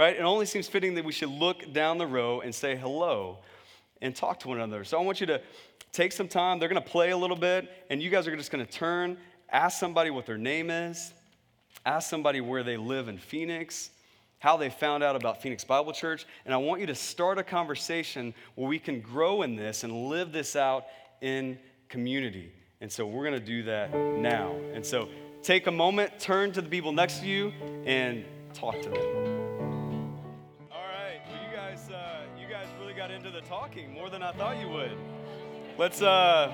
right? 0.00 0.16
It 0.16 0.22
only 0.22 0.46
seems 0.46 0.68
fitting 0.68 0.94
that 0.94 1.04
we 1.04 1.12
should 1.12 1.30
look 1.30 1.72
down 1.72 1.98
the 1.98 2.06
row 2.06 2.40
and 2.40 2.54
say 2.54 2.76
hello 2.76 3.38
and 4.00 4.14
talk 4.14 4.40
to 4.40 4.48
one 4.48 4.58
another. 4.58 4.84
So 4.84 4.98
I 4.98 5.02
want 5.02 5.20
you 5.20 5.26
to 5.28 5.40
take 5.92 6.12
some 6.12 6.28
time. 6.28 6.58
They're 6.58 6.68
going 6.68 6.82
to 6.82 6.88
play 6.88 7.10
a 7.10 7.16
little 7.16 7.36
bit, 7.36 7.68
and 7.90 8.02
you 8.02 8.10
guys 8.10 8.26
are 8.26 8.36
just 8.36 8.50
going 8.50 8.64
to 8.64 8.70
turn 8.70 9.16
Ask 9.50 9.78
somebody 9.78 10.10
what 10.10 10.26
their 10.26 10.38
name 10.38 10.70
is. 10.70 11.12
Ask 11.86 12.10
somebody 12.10 12.40
where 12.40 12.62
they 12.62 12.76
live 12.76 13.08
in 13.08 13.16
Phoenix, 13.16 13.90
how 14.40 14.58
they 14.58 14.68
found 14.68 15.02
out 15.02 15.16
about 15.16 15.40
Phoenix 15.40 15.64
Bible 15.64 15.92
Church. 15.92 16.26
And 16.44 16.52
I 16.52 16.58
want 16.58 16.80
you 16.80 16.86
to 16.88 16.94
start 16.94 17.38
a 17.38 17.42
conversation 17.42 18.34
where 18.56 18.68
we 18.68 18.78
can 18.78 19.00
grow 19.00 19.42
in 19.42 19.56
this 19.56 19.84
and 19.84 20.08
live 20.08 20.32
this 20.32 20.54
out 20.54 20.84
in 21.22 21.58
community. 21.88 22.52
And 22.80 22.92
so 22.92 23.06
we're 23.06 23.24
going 23.24 23.40
to 23.40 23.46
do 23.46 23.62
that 23.64 23.94
now. 23.94 24.54
And 24.74 24.84
so 24.84 25.08
take 25.42 25.66
a 25.66 25.72
moment, 25.72 26.18
turn 26.18 26.52
to 26.52 26.60
the 26.60 26.68
people 26.68 26.92
next 26.92 27.20
to 27.20 27.26
you, 27.26 27.52
and 27.86 28.24
talk 28.52 28.80
to 28.82 28.90
them. 28.90 28.98
All 30.70 30.84
right. 30.84 31.20
Well, 31.26 31.42
you 31.50 31.56
guys, 31.56 31.88
uh, 31.90 32.20
you 32.38 32.46
guys 32.48 32.66
really 32.78 32.94
got 32.94 33.10
into 33.10 33.30
the 33.30 33.40
talking 33.42 33.94
more 33.94 34.10
than 34.10 34.22
I 34.22 34.32
thought 34.32 34.60
you 34.60 34.68
would. 34.68 34.96
Let's. 35.78 36.02
Uh, 36.02 36.52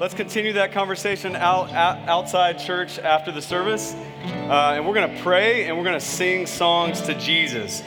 Let's 0.00 0.12
continue 0.12 0.54
that 0.54 0.72
conversation 0.72 1.36
out, 1.36 1.70
out 1.70 2.08
outside 2.08 2.58
church 2.58 2.98
after 2.98 3.30
the 3.30 3.40
service. 3.40 3.94
Uh, 3.94 4.72
and 4.74 4.84
we're 4.84 4.92
to 5.14 5.22
pray 5.22 5.66
and 5.66 5.78
we're 5.78 5.84
to 5.94 6.04
sing 6.04 6.46
songs 6.46 7.00
to 7.02 7.14
Jesus. 7.14 7.80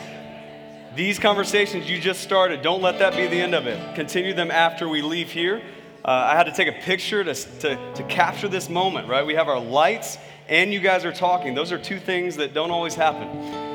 These 0.96 1.20
conversations 1.20 1.90
you 1.90 2.00
just 2.00 2.22
started, 2.22 2.62
don't 2.62 2.82
let 2.82 3.00
that 3.00 3.14
be 3.14 3.28
the 3.28 3.42
end 3.42 3.54
of 3.54 3.68
it. 3.68 3.94
Continue 3.94 4.34
them 4.34 4.52
after 4.52 4.88
we 4.88 5.02
leave 5.02 5.30
here. 5.30 5.62
Uh, 6.06 6.12
I 6.12 6.38
had 6.38 6.46
to 6.46 6.54
take 6.54 6.70
a 6.70 6.82
picture 6.84 7.26
to, 7.26 7.34
to, 7.34 7.94
to 7.96 8.04
capture 8.04 8.48
this 8.48 8.70
moment, 8.70 9.10
right? 9.10 9.26
We 9.26 9.36
have 9.36 9.50
our 9.50 9.60
lights 9.60 10.18
and 10.48 10.72
you 10.72 10.80
guys 10.80 11.04
are 11.04 11.12
talking. 11.12 11.56
Those 11.56 11.74
are 11.74 11.78
two 11.78 12.00
things 12.00 12.38
that 12.38 12.54
don't 12.54 12.72
always 12.72 12.96
happen. 12.96 13.67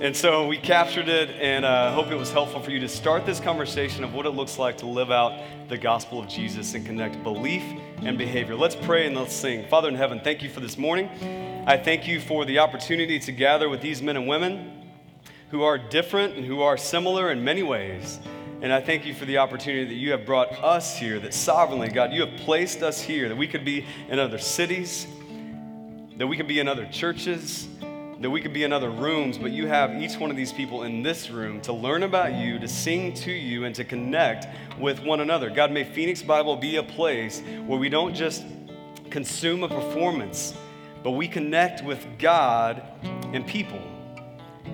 And 0.00 0.16
so 0.16 0.46
we 0.46 0.56
captured 0.56 1.10
it, 1.10 1.28
and 1.42 1.66
I 1.66 1.88
uh, 1.88 1.92
hope 1.92 2.10
it 2.10 2.16
was 2.16 2.32
helpful 2.32 2.62
for 2.62 2.70
you 2.70 2.80
to 2.80 2.88
start 2.88 3.26
this 3.26 3.38
conversation 3.38 4.02
of 4.02 4.14
what 4.14 4.24
it 4.24 4.30
looks 4.30 4.58
like 4.58 4.78
to 4.78 4.86
live 4.86 5.10
out 5.10 5.38
the 5.68 5.76
gospel 5.76 6.18
of 6.18 6.26
Jesus 6.26 6.72
and 6.72 6.86
connect 6.86 7.22
belief 7.22 7.62
and 7.98 8.16
behavior. 8.16 8.56
Let's 8.56 8.74
pray 8.74 9.06
and 9.06 9.14
let's 9.14 9.34
sing. 9.34 9.68
Father 9.68 9.90
in 9.90 9.94
heaven, 9.94 10.18
thank 10.24 10.42
you 10.42 10.48
for 10.48 10.60
this 10.60 10.78
morning. 10.78 11.10
I 11.66 11.76
thank 11.76 12.08
you 12.08 12.18
for 12.18 12.46
the 12.46 12.60
opportunity 12.60 13.18
to 13.18 13.30
gather 13.30 13.68
with 13.68 13.82
these 13.82 14.00
men 14.00 14.16
and 14.16 14.26
women 14.26 14.90
who 15.50 15.64
are 15.64 15.76
different 15.76 16.34
and 16.34 16.46
who 16.46 16.62
are 16.62 16.78
similar 16.78 17.30
in 17.30 17.44
many 17.44 17.62
ways. 17.62 18.20
And 18.62 18.72
I 18.72 18.80
thank 18.80 19.04
you 19.04 19.12
for 19.12 19.26
the 19.26 19.36
opportunity 19.36 19.84
that 19.84 20.00
you 20.00 20.12
have 20.12 20.24
brought 20.24 20.50
us 20.64 20.96
here, 20.96 21.20
that 21.20 21.34
sovereignly, 21.34 21.88
God, 21.90 22.14
you 22.14 22.24
have 22.24 22.38
placed 22.38 22.82
us 22.82 23.02
here, 23.02 23.28
that 23.28 23.36
we 23.36 23.46
could 23.46 23.66
be 23.66 23.84
in 24.08 24.18
other 24.18 24.38
cities, 24.38 25.06
that 26.16 26.26
we 26.26 26.38
could 26.38 26.48
be 26.48 26.58
in 26.58 26.68
other 26.68 26.86
churches 26.86 27.68
that 28.20 28.28
we 28.28 28.42
could 28.42 28.52
be 28.52 28.64
in 28.64 28.72
other 28.72 28.90
rooms, 28.90 29.38
but 29.38 29.50
you 29.50 29.66
have 29.66 30.00
each 30.00 30.18
one 30.18 30.30
of 30.30 30.36
these 30.36 30.52
people 30.52 30.82
in 30.82 31.02
this 31.02 31.30
room 31.30 31.58
to 31.62 31.72
learn 31.72 32.02
about 32.02 32.34
you, 32.34 32.58
to 32.58 32.68
sing 32.68 33.14
to 33.14 33.32
you, 33.32 33.64
and 33.64 33.74
to 33.74 33.82
connect 33.82 34.46
with 34.78 35.02
one 35.02 35.20
another. 35.20 35.48
God, 35.48 35.72
may 35.72 35.84
Phoenix 35.84 36.20
Bible 36.20 36.56
be 36.56 36.76
a 36.76 36.82
place 36.82 37.40
where 37.66 37.78
we 37.78 37.88
don't 37.88 38.14
just 38.14 38.44
consume 39.08 39.62
a 39.62 39.68
performance, 39.68 40.54
but 41.02 41.12
we 41.12 41.26
connect 41.26 41.82
with 41.82 42.06
God 42.18 42.82
and 43.32 43.46
people. 43.46 43.80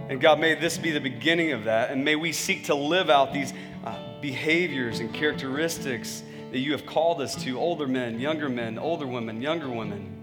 And 0.09 0.21
God, 0.21 0.41
may 0.41 0.55
this 0.57 0.77
be 0.77 0.91
the 0.91 1.01
beginning 1.01 1.53
of 1.53 1.65
that, 1.65 1.91
and 1.93 2.05
may 2.05 2.17
we 2.17 2.33
seek 2.33 2.65
to 2.65 2.75
live 2.75 3.11
out 3.11 3.33
these 3.33 3.53
uh, 3.85 3.97
behaviors 4.21 4.99
and 4.99 5.15
characteristics 5.15 6.25
that 6.51 6.59
you 6.59 6.73
have 6.73 6.85
called 6.85 7.21
us 7.21 7.37
to 7.45 7.59
older 7.59 7.87
men, 7.87 8.19
younger 8.19 8.49
men, 8.49 8.77
older 8.77 9.07
women, 9.07 9.41
younger 9.41 9.69
women. 9.69 10.16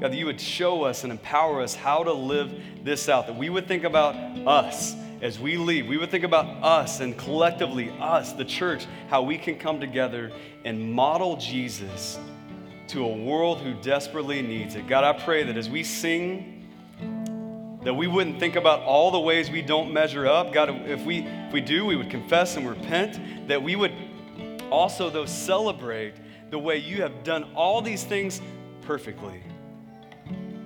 God, 0.00 0.12
that 0.12 0.16
you 0.16 0.26
would 0.26 0.40
show 0.40 0.84
us 0.84 1.02
and 1.02 1.10
empower 1.10 1.60
us 1.60 1.74
how 1.74 2.04
to 2.04 2.12
live 2.12 2.52
this 2.84 3.08
out, 3.08 3.26
that 3.26 3.36
we 3.36 3.50
would 3.50 3.66
think 3.66 3.82
about 3.82 4.14
us 4.46 4.94
as 5.20 5.40
we 5.40 5.56
leave. 5.56 5.88
We 5.88 5.98
would 5.98 6.10
think 6.10 6.22
about 6.22 6.46
us 6.62 7.00
and 7.00 7.18
collectively, 7.18 7.90
us, 7.98 8.32
the 8.32 8.44
church, 8.44 8.86
how 9.08 9.22
we 9.22 9.38
can 9.38 9.58
come 9.58 9.80
together 9.80 10.30
and 10.64 10.92
model 10.92 11.36
Jesus 11.36 12.16
to 12.88 13.04
a 13.04 13.16
world 13.16 13.60
who 13.60 13.74
desperately 13.82 14.40
needs 14.40 14.76
it. 14.76 14.86
God, 14.86 15.02
I 15.02 15.12
pray 15.18 15.42
that 15.42 15.56
as 15.56 15.68
we 15.68 15.82
sing, 15.82 16.54
that 17.82 17.94
we 17.94 18.06
wouldn't 18.06 18.38
think 18.38 18.54
about 18.54 18.80
all 18.82 19.10
the 19.10 19.18
ways 19.18 19.50
we 19.50 19.62
don't 19.62 19.92
measure 19.92 20.28
up. 20.28 20.52
God, 20.52 20.70
if 20.86 21.04
we 21.04 21.18
if 21.18 21.52
we 21.52 21.60
do, 21.60 21.84
we 21.84 21.96
would 21.96 22.10
confess 22.10 22.56
and 22.56 22.68
repent. 22.68 23.48
That 23.48 23.62
we 23.62 23.74
would 23.74 23.92
also, 24.70 25.10
though, 25.10 25.26
celebrate 25.26 26.14
the 26.50 26.58
way 26.58 26.76
you 26.76 27.02
have 27.02 27.24
done 27.24 27.50
all 27.54 27.82
these 27.82 28.04
things 28.04 28.40
perfectly 28.82 29.42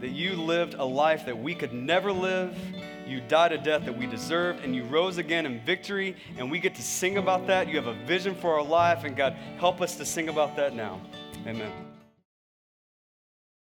that 0.03 0.11
you 0.11 0.35
lived 0.35 0.75
a 0.75 0.85
life 0.85 1.25
that 1.27 1.39
we 1.39 1.55
could 1.55 1.73
never 1.73 2.13
live. 2.13 2.59
You 3.07 3.21
died 3.21 3.53
a 3.53 3.59
death 3.59 3.85
that 3.85 3.97
we 3.97 4.07
deserved, 4.07 4.65
and 4.65 4.75
you 4.75 4.83
rose 4.85 5.17
again 5.19 5.47
in 5.47 5.61
victory, 5.61 6.17
and 6.37 6.51
we 6.51 6.59
get 6.59 6.75
to 6.75 6.83
sing 6.83 7.19
about 7.19 7.47
that. 7.47 7.69
You 7.69 7.77
have 7.77 7.87
a 7.87 8.05
vision 8.05 8.35
for 8.35 8.53
our 8.55 8.65
life, 8.65 9.05
and 9.05 9.17
God, 9.17 9.35
help 9.59 9.81
us 9.81 9.97
to 9.97 10.05
sing 10.05 10.29
about 10.29 10.57
that 10.57 10.75
now. 10.75 11.01
Amen. 11.47 11.92